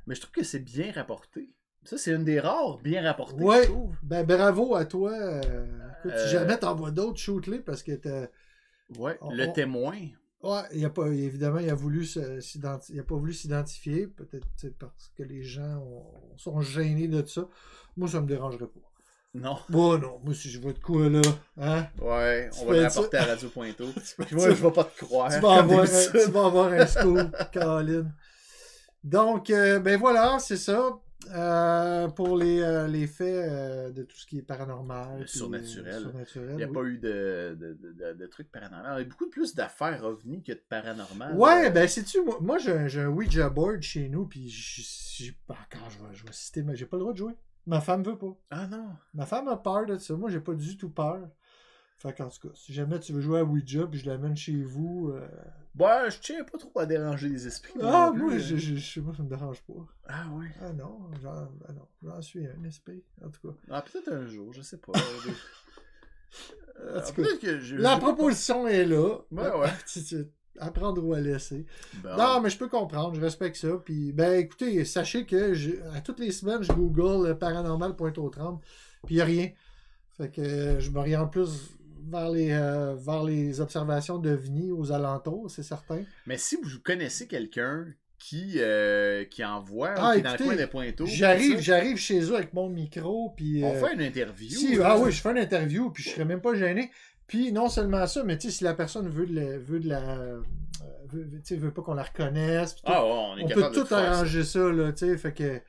[0.07, 1.49] Mais je trouve que c'est bien rapporté.
[1.83, 3.43] Ça, c'est une des rares bien rapportées.
[3.43, 3.95] Ouais, je trouve.
[4.03, 5.11] ben bravo à toi.
[5.13, 5.65] euh,
[5.99, 8.27] écoute, Euh, Si jamais t'en vois d'autres, shoot-les parce que t'as-
[8.97, 9.97] Ouais, On- le on- témoin.
[10.43, 14.47] Ouais, il a pas, évidemment, il a voulu il a pas voulu s'identifier, peut-être
[14.77, 17.47] parce que les gens ont- sont gênés de ça.
[17.97, 18.79] Moi, ça me dérangerait pas.
[19.35, 19.57] Non.
[19.69, 21.21] Bon, non, moi, si je vois de quoi là,
[21.57, 21.87] hein?
[22.01, 23.85] Ouais, on va rapporter à Radio Pointo.
[23.95, 25.33] fais Puis moi, je vais pas te croire.
[25.33, 28.11] Tu vas, avoir un, tu vas avoir un scoop, Colin.
[29.03, 30.99] Donc, euh, ben voilà, c'est ça.
[31.33, 35.27] Euh, pour les, euh, les faits de tout ce qui est paranormal.
[35.27, 36.01] Surnaturel.
[36.01, 36.73] surnaturel, Il n'y a oui.
[36.73, 38.97] pas eu de, de, de, trucs paranormaux.
[38.97, 41.35] Il y a beaucoup plus d'affaires ovnis que de paranormal.
[41.35, 44.53] Ouais, ben sais-tu, moi, moi, j'ai un, Ouija board chez nous, puis
[45.47, 47.33] quand je vais, je vais citer, mais j'ai pas le droit de jouer.
[47.67, 48.35] Ma femme veut pas.
[48.51, 48.89] Ah non.
[49.13, 50.15] Ma femme a peur de ça.
[50.15, 51.27] Moi, j'ai pas du tout peur.
[51.97, 54.61] Fait qu'en tout cas, si jamais tu veux jouer à Ouija, puis je l'amène chez
[54.63, 55.11] vous.
[55.15, 55.27] euh,
[55.79, 57.73] Ouais, je tiens pas trop à déranger les esprits.
[57.81, 58.37] Ah, plus, moi, hein.
[58.37, 59.73] je, je, je- moi, ça me dérange pas.
[60.07, 60.47] Ah ouais.
[60.61, 63.55] Ah non, j'en ah non, j'en suis un esprit, en tout cas.
[63.71, 64.91] Ah, peut-être un jour, je sais pas.
[66.81, 69.19] Euh, En tout cas, que je- la proposition est là.
[69.31, 69.69] Ouais, ouais.
[70.55, 71.65] Tu- Apprendre ou à laisser.
[72.03, 72.15] Bon.
[72.17, 73.69] Non, mais je peux comprendre, je respecte ça.
[73.83, 78.13] Puis, ben, écoutez, sachez que je- à toutes les semaines, je google euh, paranormal point
[78.17, 78.59] au tremble,
[79.05, 79.49] puis il n'y a rien.
[80.17, 81.75] Fait que euh, je m'oriente plus
[82.09, 86.03] vers les, euh, vers les observations d'OVNI aux alentours, c'est certain.
[86.25, 87.87] Mais si vous connaissez quelqu'un
[88.17, 92.21] qui, euh, qui envoie, Ah, qui est dans le coin de Pointeau, J'arrive, j'arrive chez
[92.21, 93.61] eux avec mon micro, puis...
[93.63, 94.49] on euh, fait une interview.
[94.49, 94.91] Si, là.
[94.91, 96.91] ah oui, je fais une interview, puis je serais même pas gêné.
[97.27, 99.57] Puis non seulement ça, mais tu sais, si la personne veut de la.
[99.57, 100.41] Veut de la euh,
[101.11, 101.27] veut,
[101.57, 102.75] veut- pas qu'on la reconnaisse.
[102.83, 105.17] Ah ouais, on est peut capable de tout arranger ça, là, tu sais.
[105.17, 105.59] Fait que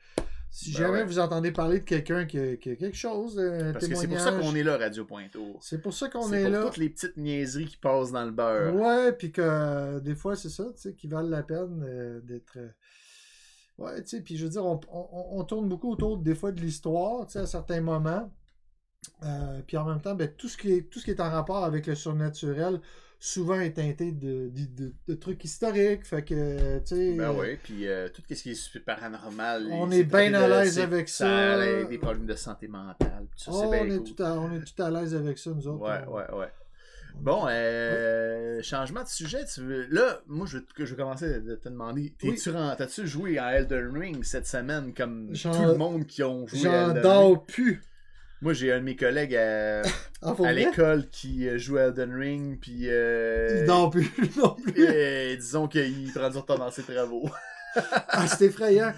[0.51, 1.05] si Ben jamais ouais.
[1.05, 3.35] vous entendez parler de quelqu'un qui, a- quelque chose,
[3.73, 5.57] Parce que c'est pour ça qu'on est là, Radio Pointeau.
[5.61, 6.63] C'est pour ça qu'on est pour là.
[6.65, 8.75] toutes les petites niaiseries qui passent dans le beurre.
[8.75, 12.19] Ouais, puis que euh, des fois, c'est ça, tu sais, qui valent la peine euh,
[12.21, 12.57] d'être.
[12.57, 12.69] euh,
[13.79, 16.51] Ouais, tu sais, puis je veux dire, on, on- on tourne beaucoup autour des fois
[16.51, 18.31] de l'histoire, tu sais, à certains moments.
[19.23, 21.29] Euh, puis en même temps, ben, tout, ce qui est, tout ce qui est en
[21.31, 22.79] rapport avec le surnaturel,
[23.19, 26.05] souvent est teinté de, de, de- de trucs historiques.
[26.05, 27.13] Fait que, tu sais.
[27.15, 29.67] Ben euh, oui, puis euh, tout ce qui est super paranormal.
[29.71, 33.25] On est bien à l'aise avec Ça des problèmes de santé mentale.
[33.35, 34.03] ça, oh, on, est cool.
[34.03, 35.81] tout à, on est tout à l'aise avec ça, nous autres.
[35.81, 36.51] Ouais, ouais, ouais.
[37.19, 39.43] Bon, euh, changement de sujet.
[39.51, 39.87] Tu veux...
[39.89, 44.23] Là, moi, je, que je vais commencer à te demander T'as-tu joué à Elden Ring
[44.23, 47.01] cette semaine comme J'en- tout le monde qui ont joué à J'en Elden Ring?
[47.03, 47.81] dors plus.
[48.41, 49.81] Moi, j'ai un de mes collègues à,
[50.21, 52.83] Ah, l'école qui euh, joue à Elden Ring, puis.
[52.85, 54.73] euh, dort plus non plus.
[54.87, 57.29] euh, disons qu'il prend du retard dans ses travaux.
[58.07, 58.91] Ah, c'est effrayant.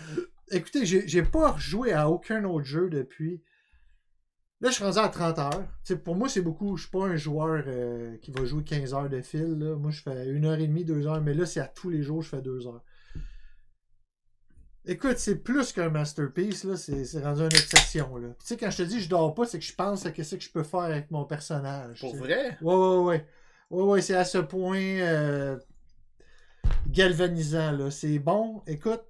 [0.51, 3.43] Écoutez, j'ai pas rejoué à aucun autre jeu depuis.
[4.61, 5.67] Là, je suis rendu à 30 heures.
[6.05, 6.77] Pour moi, c'est beaucoup.
[6.77, 9.57] Je suis pas un joueur euh, qui va jouer 15 heures de fil.
[9.59, 9.75] là.
[9.75, 11.19] Moi, je fais une heure et demie, deux heures.
[11.21, 12.81] Mais là, c'est à tous les jours, je fais deux heures.
[14.85, 16.63] Écoute, c'est plus qu'un masterpiece.
[16.63, 16.75] là.
[16.77, 18.15] C'est c'est rendu une obsession.
[18.17, 18.29] Là.
[18.39, 20.35] Tu sais, quand je te dis je dors pas, c'est que je pense à ce
[20.35, 21.99] que je peux faire avec mon personnage.
[21.99, 22.57] Pour vrai?
[22.61, 23.25] Ouais, ouais, ouais.
[23.69, 25.57] Ouais, ouais, c'est à ce point euh,
[26.87, 27.91] galvanisant, là.
[27.91, 28.63] C'est bon.
[28.65, 29.03] Écoute,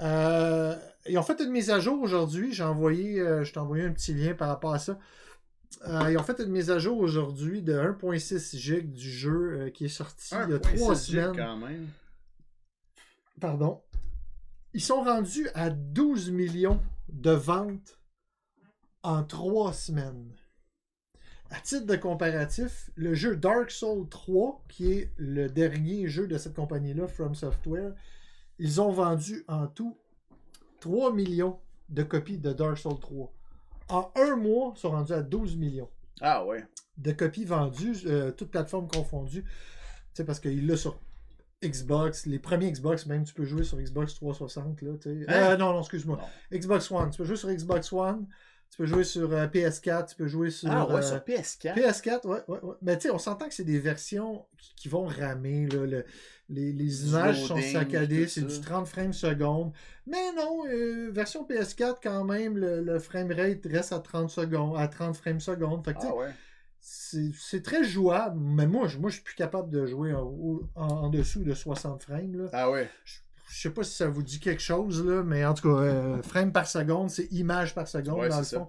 [0.00, 0.76] euh,
[1.08, 2.52] ils ont fait une mise à jour aujourd'hui.
[2.52, 4.98] J'ai envoyé, euh, je t'ai envoyé un petit lien par rapport à ça.
[5.86, 9.88] Ils ont fait une mise à jour aujourd'hui de 1.6 gig du jeu qui est
[9.88, 11.36] sorti il y a 1.6 trois semaines.
[11.36, 11.86] quand même.
[13.40, 13.80] Pardon?
[14.72, 17.98] Ils sont rendus à 12 millions de ventes
[19.02, 20.32] en trois semaines.
[21.50, 26.38] À titre de comparatif, le jeu Dark Souls 3, qui est le dernier jeu de
[26.38, 27.92] cette compagnie-là, From Software,
[28.60, 29.98] ils ont vendu en tout
[30.80, 33.32] 3 millions de copies de Dark Souls 3.
[33.88, 35.90] En un mois, ils sont rendus à 12 millions
[36.20, 36.64] Ah ouais.
[36.96, 39.42] de copies vendues, euh, toutes plateformes confondues.
[39.42, 39.48] Tu
[40.14, 41.00] sais, parce qu'il l'a sur
[41.62, 44.82] Xbox, les premiers Xbox, même, tu peux jouer sur Xbox 360.
[44.82, 44.90] Là.
[45.06, 45.24] Hein?
[45.28, 46.18] Euh, non, non, excuse-moi.
[46.52, 47.10] Xbox One.
[47.10, 48.26] Tu peux jouer sur Xbox One.
[48.70, 50.06] Tu peux jouer sur euh, PS4.
[50.10, 50.70] Tu peux jouer sur.
[50.70, 51.74] Ah ouais, euh, sur PS4.
[51.74, 52.74] PS4, ouais, ouais, ouais.
[52.82, 55.66] Mais tu sais, on s'entend que c'est des versions qui, qui vont ramer.
[55.66, 56.04] Là, le-
[56.48, 59.72] les, les images sont saccadées, c'est du 30 frames secondes.
[60.06, 64.88] Mais non, euh, version PS4, quand même, le, le framerate reste à 30 secondes, à
[64.88, 65.40] 30 frames.
[65.40, 66.30] Fait que, Ah ouais.
[66.80, 70.82] C'est très jouable, mais moi, je, moi, je suis plus capable de jouer en, en-
[70.88, 72.34] en dessous de 60 frames.
[72.36, 72.48] Là.
[72.52, 72.88] Ah ouais.
[73.04, 75.82] Je, je sais pas si ça vous dit quelque chose, là, mais en tout cas,
[75.82, 78.68] euh, frame par seconde, c'est image par seconde, Ouais, dans le fond.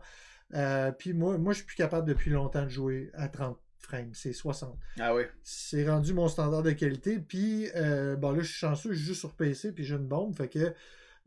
[0.53, 4.11] Euh, Puis moi, moi, je suis plus capable depuis longtemps de jouer à 30 frames,
[4.13, 4.77] c'est 60.
[4.99, 5.29] Ah ouais.
[5.43, 7.19] C'est rendu mon standard de qualité.
[7.19, 10.35] Puis, euh, bon, là, je suis chanceux, je joue sur PC, puis j'ai une bombe,
[10.35, 10.73] fait que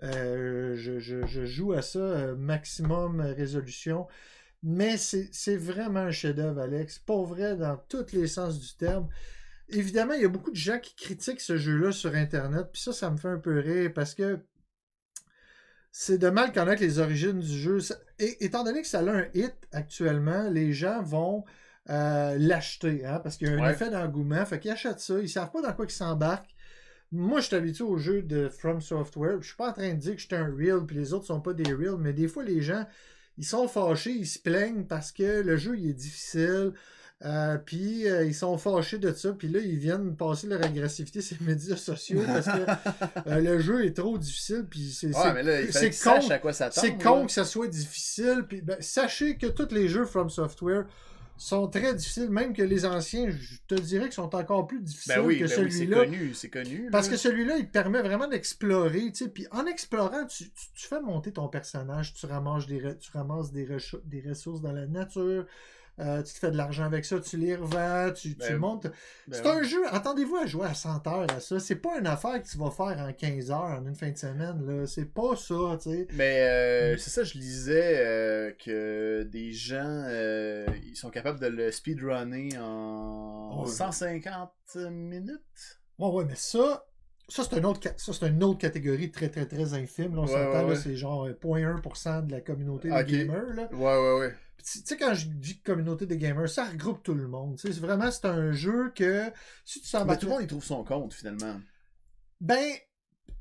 [0.03, 4.07] euh, je, je- joue à ça maximum résolution.
[4.67, 6.99] Mais c'est vraiment un chef-d'œuvre, Alex.
[6.99, 9.09] Pas vrai dans tous les sens du terme.
[9.69, 12.93] Évidemment, il y a beaucoup de gens qui critiquent ce jeu-là sur Internet, puis ça,
[12.95, 14.39] ça me fait un peu rire parce que
[15.93, 17.79] c'est de mal connaître les origines du jeu.
[18.19, 21.45] Et, étant donné que ça a un hit actuellement, les gens vont
[21.91, 23.73] euh, l'acheter, hein, parce qu'il y a un Ouais.
[23.73, 24.45] effet d'engouement.
[24.47, 26.55] Fait qu'ils achètent ça, ils savent pas dans quoi ils s'embarquent.
[27.13, 29.41] Moi, je suis habitué au jeu de From Software.
[29.43, 31.27] Je suis pas en train de dire que je suis un real, puis les autres
[31.27, 32.87] sont pas des real, mais des fois, les gens,
[33.39, 36.73] ils sont fâchés, ils se plaignent parce que le jeu, il est difficile.
[37.25, 41.21] euh, puis euh, ils sont fâchés de ça, puis là ils viennent passer leur agressivité
[41.23, 45.33] sur les médias sociaux parce que euh, le jeu est trop difficile, puis c'est Ouais,
[46.27, 46.53] con, à quoi
[46.99, 46.99] là.
[47.03, 48.45] con que ça soit difficile.
[48.49, 50.85] Puis ben, sachez que tous les jeux From Software
[51.37, 55.15] sont très difficiles, même que les anciens, je te dirais qu'ils sont encore plus difficiles
[55.17, 56.05] Ben oui, que ben oui, c'est celui-là.
[56.05, 56.89] connu, c'est connu.
[56.93, 59.29] Parce que celui-là, il te permet vraiment d'explorer, tu sais.
[59.29, 63.53] Puis en explorant, tu, tu- tu fais monter ton personnage, tu ramasses des, tu ramasses
[63.53, 63.67] des
[64.29, 65.47] ressources dans la nature,
[66.01, 68.85] euh, tu te fais de l'argent avec ça, tu les revends, tu, tu Ben, montes.
[68.85, 68.93] ben
[69.31, 69.59] c'est oui.
[69.59, 71.61] un jeu, attendez-vous à jouer à 100 heures à ça.
[71.61, 74.17] C'est pas une affaire que tu vas faire en 15 heures, en une fin de
[74.19, 74.87] semaine, là.
[74.87, 76.07] C'est pas ça, tu sais.
[76.15, 81.47] Mais euh, c'est ça, je lisais euh, que des gens, euh, ils sont capables de
[81.47, 83.71] le speedrunner en Ouais.
[83.71, 84.51] 150
[84.91, 85.41] minutes.
[85.99, 86.85] Ouais, ouais, mais ça,
[87.29, 90.15] ça c'est une autre, ça, c'est une autre catégorie très, très, très infime.
[90.17, 93.05] Là, on s'entend, ouais, c'est genre euh, 0.1% de la communauté Ok.
[93.07, 93.55] des gamers.
[93.55, 93.69] Là.
[93.73, 94.35] Ouais, ouais, ouais.
[94.65, 97.59] Tu sais, quand je dis communauté des gamers, ça regroupe tout le monde.
[97.61, 99.31] C'est vraiment, c'est un jeu que
[99.67, 100.21] si tu Mais s'embarques.
[100.21, 101.61] tout le monde, il trouve son compte, finalement.
[102.41, 102.73] Ben,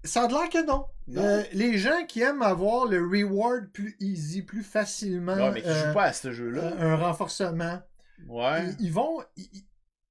[0.04, 0.86] ça a l'air que non.
[1.08, 1.22] Non.
[1.24, 5.36] Euh, les gens qui aiment avoir le reward plus easy, plus facilement.
[5.36, 6.74] Ouais, mais qui euh, jouent pas à ce jeu-là.
[6.78, 7.82] un renforcement.
[8.28, 8.66] Ouais.
[8.80, 9.24] Ils, ils vont.
[9.38, 9.50] Ils,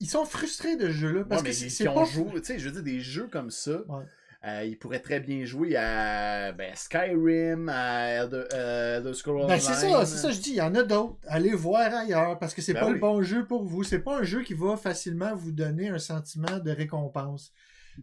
[0.00, 1.24] ils- sont frustrés de ce jeu-là.
[1.24, 2.04] Parce Ouais, que mais c'est pas.
[2.04, 4.04] joué, tu sais, je veux dire, des jeux comme ça, Ouais.
[4.44, 9.60] Euh, ils pourraient très bien jouer à ben, Skyrim, à Elder, euh, Elder Scrolls Ben,
[9.60, 11.16] c'est ça, c'est ça, je dis, il y en a d'autres.
[11.28, 12.94] Allez voir ailleurs, parce que c'est Ben pas oui.
[12.94, 13.84] le bon jeu pour vous.
[13.84, 17.52] C'est pas un jeu qui va facilement vous donner un sentiment de récompense.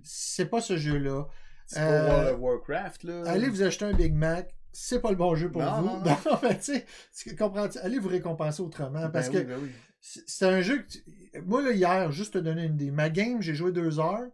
[0.03, 1.28] C'est pas ce jeu-là.
[1.66, 3.24] C'est Euh, World of Warcraft, là.
[3.28, 5.88] Allez vous acheter un Big Mac, c'est pas le bon jeu pour Non, vous.
[5.88, 6.40] non, non.
[6.41, 7.36] mais tu sais,
[7.84, 9.10] allez vous récompenser autrement.
[9.10, 9.72] Parce Ben oui, que ben oui.
[9.99, 10.88] c'est un jeu que.
[10.90, 11.03] tu-
[11.45, 14.30] Moi, là, hier, juste te donner une idée, ma game, j'ai joué deux heures.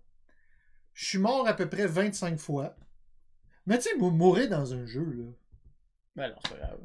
[0.95, 2.75] Je suis mort à peu près 25 fois.
[3.67, 5.25] Mais tu sais, mou- mourir dans un jeu, là.
[6.15, 6.79] Ben non, c'est grave.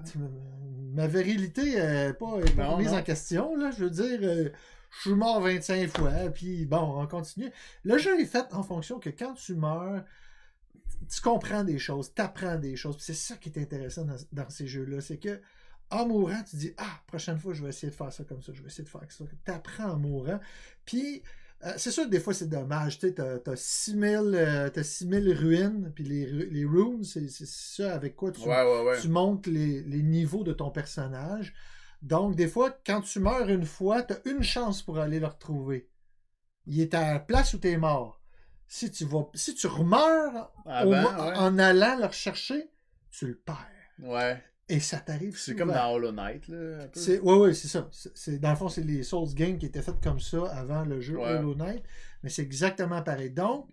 [0.93, 2.99] Ma virilité n'est pas, est pas Non, mise non.
[2.99, 3.55] en question.
[3.57, 3.71] Là.
[3.71, 4.49] Je veux dire, euh,
[4.91, 7.51] je suis mort 25 fois, puis bon, on continue.
[7.85, 10.05] Le jeu est fait en fonction que quand tu meurs,
[11.09, 12.97] tu comprends des choses, tu apprends des choses.
[12.99, 15.01] C'est ça qui est intéressant dans, dans ces jeux-là.
[15.01, 15.41] C'est que
[15.91, 18.53] en mourant, tu dis Ah, prochaine fois, je vais essayer de faire ça comme ça,
[18.53, 19.25] je vais essayer de faire ça.
[19.45, 20.41] Tu apprends en mourant.
[20.85, 21.23] Puis.
[21.65, 25.33] Euh, c'est sûr que des fois c'est dommage, tu sais, t'as 6000, euh, t'as 6000
[25.35, 29.01] ruines, puis les, les runes, c'est, ça avec quoi tu, Ouais, ouais, ouais.
[29.01, 31.53] tu montes les, les niveaux de ton personnage.
[32.03, 35.27] Donc, des fois, quand tu meurs une fois, tu as une chance pour aller le
[35.27, 35.91] retrouver.
[36.67, 38.23] Il est à la place où tu es mort.
[38.67, 41.05] Si tu, vas, si tu remeurs Ah ben,
[41.37, 42.71] en allant le rechercher,
[43.11, 43.67] tu le perds.
[43.99, 44.43] Ouais.
[44.73, 46.85] Et ça t'arrive C'est comme dans Hollow Knight, là.
[46.85, 47.01] un peu.
[47.01, 47.89] C'est, ouais, ouais, c'est ça.
[48.15, 51.01] C'est, dans le fond, c'est les Souls Games qui étaient faites comme ça avant le
[51.01, 51.31] jeu Ouais.
[51.37, 51.83] Hollow Knight.
[52.23, 53.31] Mais c'est exactement pareil.
[53.31, 53.69] Donc,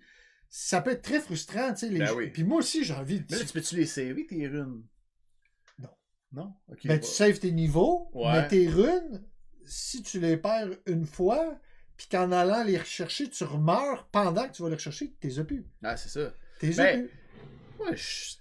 [0.49, 1.89] ça peut être très frustrant, tu sais.
[1.89, 2.29] Les Ben jeux- oui.
[2.31, 3.25] Puis moi aussi, j'ai envie de.
[3.29, 4.83] Mais là, tu peux-tu les saver, tes runes?
[5.79, 5.89] Non.
[6.31, 6.53] Non?
[6.69, 6.79] Ok.
[6.85, 6.99] Ben, bah.
[6.99, 8.31] tu saves tes niveaux, Ouais.
[8.33, 9.23] mais tes runes,
[9.65, 11.59] si tu les perds une fois,
[11.97, 15.43] puis qu'en allant les rechercher, tu remeurs pendant que tu vas les rechercher, t'es as
[15.43, 15.65] plus.
[15.83, 16.33] Ah, c'est ça.
[16.59, 17.07] T'es Ben.
[17.79, 18.35] Ouais, je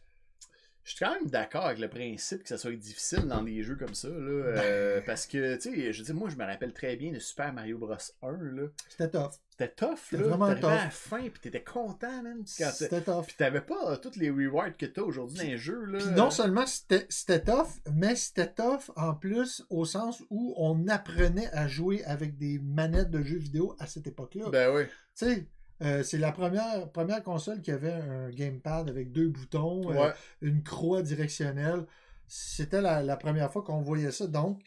[0.86, 3.74] je suis quand même d'accord avec le principe que ça soit difficile dans des jeux
[3.74, 4.06] comme ça.
[4.06, 7.18] Là, euh, parce que, tu sais, je dire, moi, je me rappelle très bien de
[7.18, 7.96] Super Mario Bros.
[8.22, 8.30] 1.
[8.54, 8.68] là.
[8.88, 9.32] C'était tough.
[9.50, 10.18] C'était tough, là.
[10.22, 10.64] vraiment tough.
[10.64, 13.24] à la fin, puis t'étais content, quand C'était tough.
[13.26, 15.98] Puis t'avais pas euh, toutes les rewards que t'as aujourd'hui dans les jeux, là.
[15.98, 21.50] Puis non seulement c'était tough, mais c'était tough en plus au sens où on apprenait
[21.52, 24.50] à jouer avec des manettes de jeux vidéo à cette époque-là.
[24.50, 24.84] Ben oui.
[25.16, 25.48] Tu sais,
[25.82, 30.62] euh, c'est la première, première console qui avait un gamepad avec deux boutons, euh, une
[30.62, 31.86] croix directionnelle.
[32.26, 34.26] C'était la, la première fois qu'on voyait ça.
[34.26, 34.62] Donc,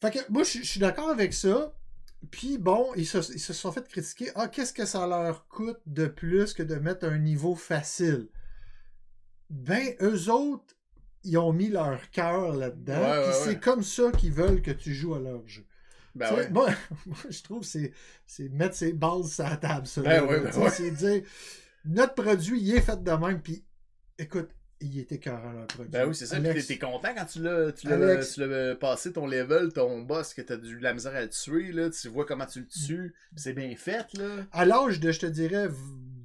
[0.00, 1.74] fait que moi, je, suis d'accord avec ça.
[2.30, 4.30] Puis bon, ils se, ils se sont fait critiquer.
[4.34, 8.28] Ah, qu'est-ce que ça leur coûte de plus que de mettre un niveau facile?
[9.48, 10.74] Ben, eux autres,
[11.24, 13.00] ils ont mis leur cœur là-dedans.
[13.00, 15.64] Ouais, c'est comme ça qu'ils veulent que tu joues à leur jeu.
[16.14, 16.50] Ben ouais.
[16.50, 16.68] moi,
[17.06, 17.90] moi, je trouve que
[18.26, 19.86] c'est, mettre ses bases sur la table.
[19.98, 20.70] Ben ouais, ben.
[20.70, 21.22] C'est dire,
[21.84, 23.64] notre produit, il est fait de même, puis
[24.18, 24.50] écoute,
[24.80, 25.90] il était écœurant, leur produit.
[25.90, 26.36] Ben oui, c'est ça.
[26.36, 30.42] Alex, t'es t'es content quand tu l'as Alex- l'as passé ton level, ton boss, que
[30.42, 31.90] t'as de la misère à le tuer, là.
[31.90, 33.14] Tu vois comment tu le tues.
[33.30, 34.46] puis C'est bien fait, là.
[34.52, 35.68] À l'âge de, je te dirais,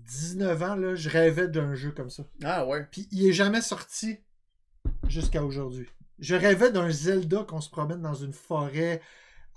[0.07, 2.23] 19 ans, là, je rêvais d'un jeu comme ça.
[2.43, 2.85] Ah ouais.
[2.91, 4.19] Puis il est jamais sorti
[5.07, 5.87] jusqu'à aujourd'hui.
[6.19, 9.01] Je rêvais d'un Zelda qu'on se promène dans une forêt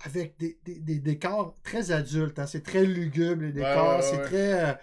[0.01, 2.39] avec des, des- des décors très adultes.
[2.39, 2.47] hein.
[2.47, 3.89] C'est très lugubre, les décors.
[3.91, 4.23] ouais, ouais, c'est ouais.
[4.23, 4.69] très.
[4.71, 4.73] euh,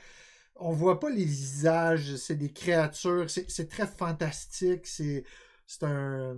[0.56, 3.26] on voit pas les visages, c'est des créatures.
[3.30, 4.86] C'est très fantastique.
[4.86, 5.24] C'est.
[5.66, 6.36] C'est un.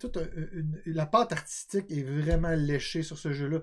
[0.00, 3.60] Tout un- une- la pâte artistique est vraiment léchée sur ce jeu-là.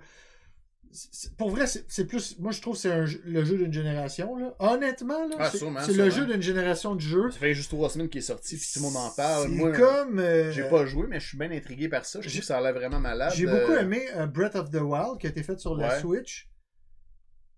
[1.37, 2.37] Pour vrai, c'est plus.
[2.39, 4.35] Moi, je trouve que c'est le jeu d'une génération.
[4.37, 4.55] Là.
[4.59, 7.31] Honnêtement, là, Ah, c'est le jeu d'une génération de jeux.
[7.31, 9.47] Ça fait juste trois semaines qu'il est sorti, puis tout le monde en parle.
[9.49, 12.19] Moi, comme, euh, j'ai pas joué, mais je suis bien intrigué par ça.
[12.21, 13.33] Je trouve que ça a l'air vraiment malade.
[13.35, 15.99] J'ai Euh, beaucoup aimé euh, Breath of the Wild qui a été fait sur la.
[15.99, 16.49] Switch.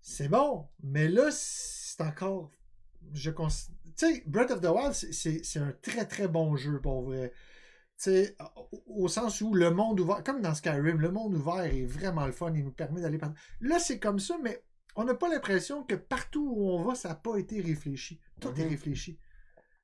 [0.00, 2.50] C'est bon, mais là, c'est encore.
[3.12, 3.36] Je Tu
[3.96, 7.32] sais, Breath of the Wild, c'est un très très bon jeu pour vrai.
[7.96, 8.36] Tu sais,
[8.86, 12.32] au, sens où le monde ouvert, comme dans Skyrim, le monde ouvert est vraiment le
[12.32, 13.36] fun, il nous permet d'aller partout.
[13.60, 14.62] Là, c'est comme ça, mais
[14.96, 18.20] on n'a pas l'impression que partout où on va, ça n'a pas été réfléchi.
[18.40, 18.68] Tout est Mhm.
[18.70, 19.18] réfléchi.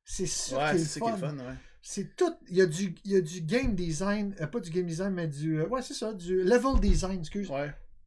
[0.04, 1.36] C'est sûr Ouais, qu'il est le ça qui est fun.
[1.38, 1.54] ouais.
[1.82, 2.34] C'est tout.
[2.48, 5.14] Il y, a du, il y a du game design, euh, pas du game design,
[5.14, 5.60] mais du.
[5.60, 7.50] euh, ouais, c'est ça, du level design, excuse.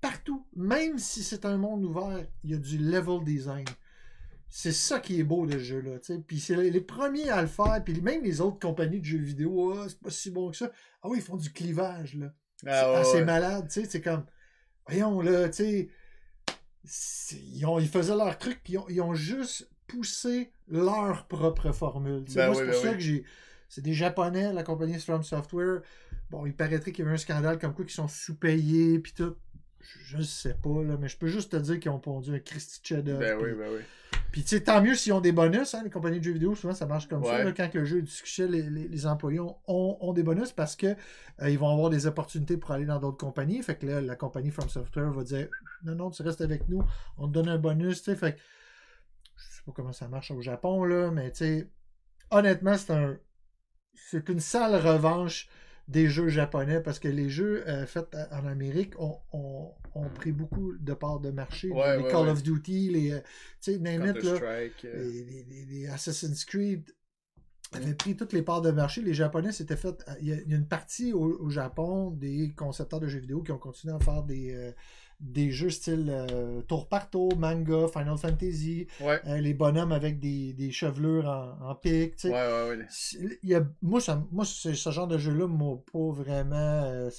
[0.01, 0.45] Partout.
[0.55, 3.65] Même si c'est un monde ouvert, il y a du level design.
[4.55, 5.97] C'est ça qui est beau de ce jeu-là.
[5.97, 6.19] tu sais.
[6.19, 9.73] Puis c'est les, premiers à le faire, puis même les autres compagnies de jeux vidéo,
[9.75, 10.71] Ah, c'est pas si bon que ça.
[11.01, 12.27] Ah oui, ils font du clivage, là.
[12.67, 13.25] Ah, c'est ouais, assez ouais.
[13.25, 13.89] malade, tu sais.
[13.89, 14.25] C'est comme.
[14.88, 15.89] Voyons, là, tu sais.
[17.55, 21.71] Ils, ont- ils faisaient leur truc, puis ils ont, ils ont juste poussé leur propre
[21.71, 22.23] formule.
[22.35, 22.93] Ben Moi, c'est pour ben ça oui.
[22.97, 23.23] que j'ai.
[23.69, 25.81] C'est des Japonais, la compagnie From Software.
[26.30, 29.35] Bon, il paraîtrait qu'il y avait un scandale comme quoi qu'ils sont sous-payés, puis tout.
[29.80, 32.39] Je, je sais pas, là, mais je peux juste te dire qu'ils ont pondu un
[32.39, 33.81] Christy chef-d'œuvre, Ben oui, ben oui.
[34.34, 36.55] Puis, tu sais, tant mieux s'ils ont des bonus, hein, les compagnies de jeux vidéo,
[36.55, 37.38] souvent ça marche comme ça.
[37.45, 40.23] Là, quand le jeu est du succès, les, les- les employés ont, ont- ont des
[40.23, 43.61] bonus parce que euh, ils vont avoir des opportunités pour aller dans d'autres compagnies.
[43.64, 45.47] Fait que là, la compagnie From Software va dire
[45.84, 46.84] Non, non, tu restes avec nous,
[47.18, 48.15] on te donne un bonus, tu sais.
[48.18, 48.39] Fait que
[49.38, 51.69] je sais pas comment ça marche au Japon, là, mais tu sais,
[52.31, 53.18] honnêtement, c'est un.
[53.95, 55.47] C'est une sale revanche
[55.88, 60.10] des jeux japonais parce que les jeux euh, faits à- en Amérique ont, ont- ont
[60.10, 61.69] pris beaucoup de parts de marché.
[61.72, 62.31] Ouais, les ouais, Call ouais.
[62.31, 63.19] of Duty, les, euh,
[63.61, 65.03] tu sais, name it, là, Counter-Strike, euh.
[65.03, 66.89] les, les- les- Assassin's Creed
[67.73, 69.01] avaient pris toutes les parts de marché.
[69.01, 70.03] Les Japonais s'étaient fait.
[70.22, 73.19] Il y, a, il y a une partie au, au Japon des concepteurs de jeux
[73.19, 74.72] vidéo qui ont continué à faire des, euh,
[75.19, 79.22] des jeux style euh, tour par tour, manga, Final Fantasy, Ouais.
[79.27, 82.15] euh, les bonhommes avec des, des chevelures en, en pique.
[82.23, 82.85] Ouais, ouais,
[83.44, 86.56] il y a- moi, ça, moi ce genre de jeu-là, m'a pas vraiment.
[86.56, 87.10] euh,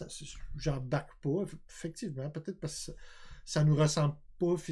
[0.57, 2.29] J'embarque pas, effectivement.
[2.31, 2.93] Peut-être parce que ça,
[3.45, 4.15] ça nous ressemble
[4.57, 4.63] pas.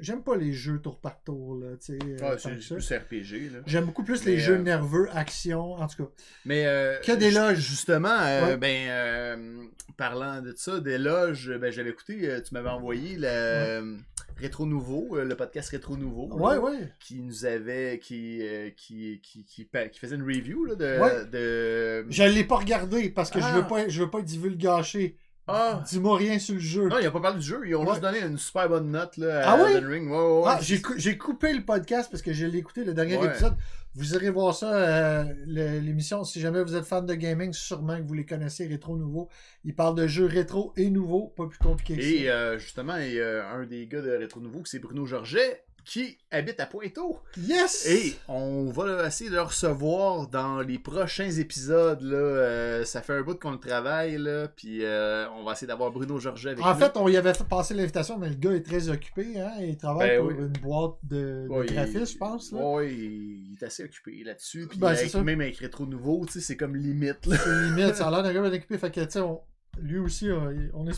[0.00, 1.56] J'aime pas les jeux tour par tour.
[1.56, 3.58] Là, tu sais, Ouais, tant c'est plus RPG, là.
[3.66, 6.10] J'aime beaucoup plus Mais, les jeux euh, nerveux, action, en tout cas.
[6.44, 7.58] Mais euh, Que des loges.
[7.58, 8.56] Justement, euh, Ouais.
[8.56, 13.96] ben parlant de ça, des loges, ben j'avais écouté, tu m'avais envoyé le
[14.36, 16.28] Rétro Nouveau, le podcast Rétro Nouveau.
[16.32, 16.92] Ouais, là, ouais.
[16.98, 19.68] Qui nous avait, qui, euh, qui, qui, qui,
[20.00, 21.24] faisait une review là, de, Ouais.
[21.26, 22.06] de.
[22.10, 23.52] Je l'ai pas regardé parce que je Ah.
[23.60, 25.16] veux pas, je veux pas être divulgaché.
[25.46, 25.82] Ah.
[25.86, 26.88] Dis-moi rien sur le jeu.
[26.88, 27.90] Non, ils n'ont pas parlé du jeu, ils ont Ouais.
[27.90, 29.72] juste donné une super bonne note là, à Ah oui?
[29.72, 30.10] Elden Ring.
[30.10, 30.42] Ouais, ouais, ouais.
[30.46, 33.54] Ah, j'ai, cou- j'ai coupé le podcast parce que je l'ai écouté, le dernier épisode.
[33.96, 36.24] Vous irez voir ça, euh, l'émission.
[36.24, 39.28] Si jamais vous êtes fan de gaming, sûrement que vous les connaissez, Rétro Nouveau.
[39.64, 42.30] Ils parlent de jeux rétro et nouveaux, pas plus compliqué que Et ça.
[42.32, 46.18] euh, justement, il y a un des gars de Rétro Nouveau, c'est Bruno Georget, qui
[46.30, 47.18] habite à Pointeau.
[47.36, 47.86] Yes!
[47.86, 52.00] Et on va essayer de le recevoir dans les prochains épisodes.
[52.02, 52.16] Là.
[52.16, 54.16] Euh, ça fait un bout qu'on le travaille.
[54.18, 56.80] Là, puis euh, on va essayer d'avoir Bruno Georget avec En nous.
[56.80, 59.40] fait, on y avait fait passer l'invitation, mais le gars est très occupé.
[59.40, 59.52] Hein?
[59.60, 60.34] Il travaille Ben pour oui.
[60.38, 62.52] une boîte de, Ouais, graphistes, je pense.
[62.52, 64.66] Ouais, il est assez occupé là-dessus.
[64.68, 67.18] Puis Ben, avec- même avec Rétro Nouveau, tu sais, c'est comme limite.
[67.24, 68.78] C'est limite, ça a l'air d'un gars bien occupé.
[68.78, 69.40] Fait que, tu sais, on-
[69.80, 70.92] lui aussi, euh, on est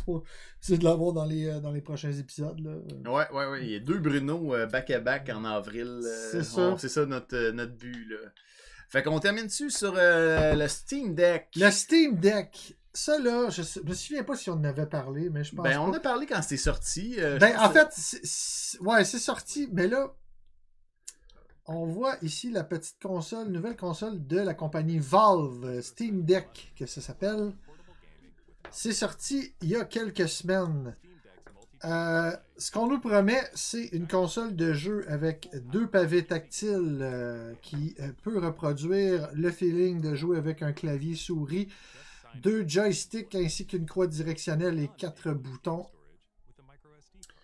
[0.78, 2.59] de l'avoir dans les, euh, dans les prochains épisodes.
[2.61, 3.11] Là.
[3.12, 3.65] Ouais, ouais, ouais.
[3.65, 6.01] Il y a deux Bruno euh, back-à-back en avril.
[6.05, 6.74] euh, C'est ça.
[6.78, 8.09] C'est ça notre, euh, notre but.
[8.11, 8.16] Là.
[8.89, 11.48] Fait qu'on termine dessus sur euh, le Steam Deck?
[11.57, 15.28] Le Steam Deck, ça là, je, je me souviens pas si on en avait parlé,
[15.28, 15.97] mais je pense Ben, on pas.
[15.97, 17.16] a parlé quand c'était sorti.
[17.19, 17.89] euh, Ben, en fait,
[18.81, 20.15] ouais, c'est sorti, mais là,
[21.66, 26.73] on voit ici la petite console, nouvelle console de la compagnie Valve, euh, Steam Deck,
[26.78, 27.53] que ça s'appelle.
[28.70, 30.97] C'est sorti il y a quelques semaines.
[31.84, 37.55] Euh, ce qu'on nous promet, c'est une console de jeu avec deux pavés tactiles euh,
[37.62, 41.68] qui euh, peut reproduire le feeling de jouer avec un clavier souris,
[42.43, 45.86] deux joysticks ainsi qu'une croix directionnelle et quatre boutons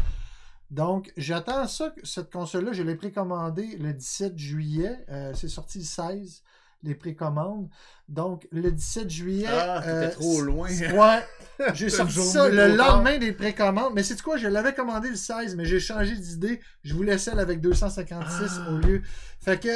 [0.74, 5.06] Donc, j'attends ça, cette console-là, je l'ai précommandée le 17 juillet.
[5.10, 6.42] Euh, c'est sorti le 16,
[6.82, 7.70] les précommandes.
[8.10, 9.46] Donc, le 17 juillet.
[9.48, 10.68] Ah, t'étais trop loin.
[10.70, 11.24] Ouais.
[11.76, 12.96] J'ai sorti ça le tard.
[12.96, 13.94] lendemain des précommandes.
[13.94, 14.36] Mais c'est quoi?
[14.38, 16.60] Je l'avais commandé le 16, mais j'ai changé d'idée.
[16.84, 18.72] Je voulais celle avec 256 Ah.
[18.72, 19.04] au lieu.
[19.42, 19.70] Fait que,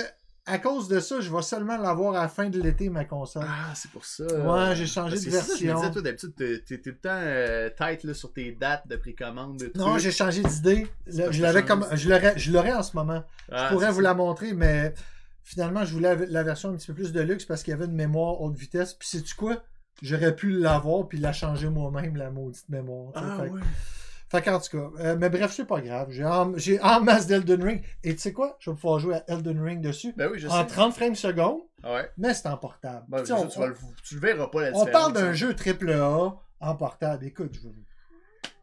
[0.48, 3.46] à cause de ça, je vais seulement l'avoir à la fin de l'été, ma console.
[3.48, 4.24] Ah, c'est pour ça.
[4.26, 5.76] Ouais, j'ai changé Parce de c'est ça, je me version.
[5.82, 9.58] disais, toi, d'habitude, t'es tout le temps euh, tight là, sur tes dates de précommande.
[9.58, 10.88] de Non, j'ai changé d'idée.
[11.06, 13.24] Je l'avais comme, je l'aurais, en ce moment.
[13.52, 14.04] Ah, je pourrais c'est vous ça.
[14.04, 14.94] la montrer, mais
[15.44, 17.86] finalement, je voulais la version un petit peu plus de luxe parce qu'il y avait
[17.86, 18.94] une mémoire haute vitesse.
[18.94, 19.64] Puis sais-tu quoi?
[20.02, 23.12] J'aurais pu l'avoir puis la changer moi-même, la maudite mémoire.
[23.16, 23.60] Ah, ouais.
[24.30, 26.08] Fait qu'en tout cas, euh, mais bref, c'est pas grave.
[26.12, 27.84] J'ai en, en masse d'Elden Ring.
[28.04, 28.58] Et tu sais quoi?
[28.60, 30.14] Je vais pouvoir jouer à Elden Ring dessus.
[30.18, 30.74] Ben oui, je en sais.
[30.74, 32.10] 30 frames secondes, Ouais.
[32.18, 33.06] mais c'est en portable.
[33.08, 35.34] Ben, ça, on- tu, le- tu le verras pas la on parle d'un hein.
[35.34, 37.26] jeu triple A en portable.
[37.26, 37.70] Écoute, je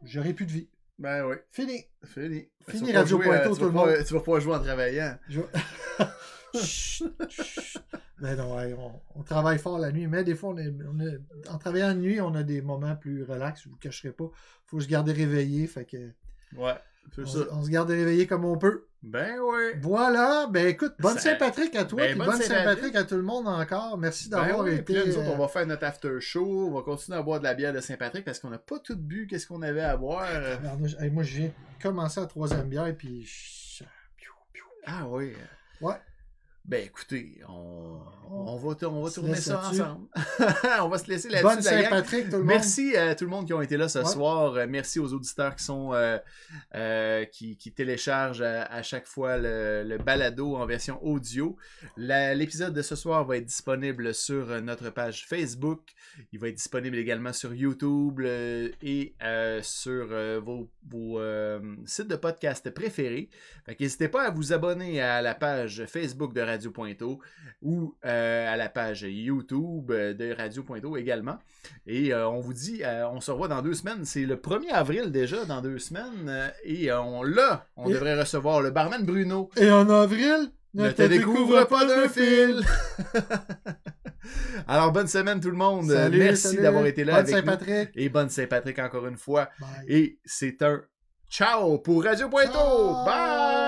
[0.03, 0.69] j'aurais plus de vie.
[0.99, 1.35] Ben oui.
[1.51, 1.85] Fini.
[2.05, 2.47] Fini.
[2.69, 3.89] Fini Radio tu tout le monde.
[4.07, 5.17] Tu vas pas jouer en travaillant.
[5.27, 5.41] Je-
[6.63, 7.77] Chut, chut.
[8.19, 10.99] Mais non, ouais, on, on travaille fort la nuit, mais des fois, on est, on
[10.99, 11.19] est-
[11.49, 14.29] en travaillant la nuit, on a des moments plus relax, je vous cacherai pas.
[14.65, 15.97] Faut se garder réveillé, fait que
[16.57, 16.73] Ouais,
[17.17, 17.39] on, ça.
[17.51, 18.87] on se garde réveillé comme on peut.
[19.03, 19.77] Ben ouais.
[19.81, 22.95] Voilà, ben écoute, bonne Ça- Saint-Patrick à toi, Ben, puis bonne bonne Saint-Patrick.
[22.95, 23.97] À tout le monde encore.
[23.99, 24.81] Merci Ben d'avoir oui, été.
[24.83, 26.69] puis là, nous autres, euh, on va faire notre after show.
[26.69, 28.95] On va continuer à boire de la bière de Saint-Patrick parce qu'on n'a pas tout
[28.97, 30.23] bu qu'est-ce qu'on avait à boire?
[30.23, 31.51] alors, moi, viens de
[31.83, 33.29] commencer la troisième bière, puis
[34.87, 35.33] Ah oui.
[35.81, 35.95] Ouais.
[36.67, 40.07] Ben écoutez, on, on va, on va tourner ça ensemble.
[40.81, 41.43] on va se laisser là-dessus.
[41.55, 41.61] Bonne.
[41.61, 42.47] Saint-Patrick, tout le monde.
[42.47, 44.05] Merci à tout le monde qui ont été là ce Ouais.
[44.05, 44.55] soir.
[44.55, 46.17] Euh, Merci aux auditeurs qui sont euh,
[46.73, 51.55] euh, qui, qui téléchargent à, à chaque fois le, le balado en version audio.
[51.97, 55.81] L'épisode de ce soir va être disponible sur notre page Facebook.
[56.31, 59.13] Il va être disponible également sur YouTube euh, et
[59.61, 60.07] sur
[60.43, 61.21] vos, vos,
[61.85, 63.29] sites de podcast préférés.
[63.67, 67.19] Fait qu'N'hésitez pas à vous abonner à la page Facebook de Radio Radio Pointeau
[67.61, 71.37] ou euh, à la page YouTube euh, de Radio Pointeau également.
[71.85, 74.05] Et euh, on vous dit, euh, on se revoit dans deux semaines.
[74.05, 76.51] C'est le 1er avril déjà, dans deux semaines.
[76.63, 79.49] et on là, on Et- devrait recevoir le barman Bruno.
[79.57, 82.61] Et en avril, Ne te découvre pas d'un fil.
[84.67, 85.89] Alors, bonne semaine tout le monde.
[85.91, 87.35] Salut, Merci d'avoir été là Bonne avec.
[87.35, 87.89] Saint-Patrick.
[87.95, 89.49] Et bonne Saint-Patrick encore une fois.
[89.59, 89.69] Bye.
[89.87, 90.81] Et c'est un
[91.29, 92.93] ciao pour Radio Pointeau.
[93.05, 93.64] Bye!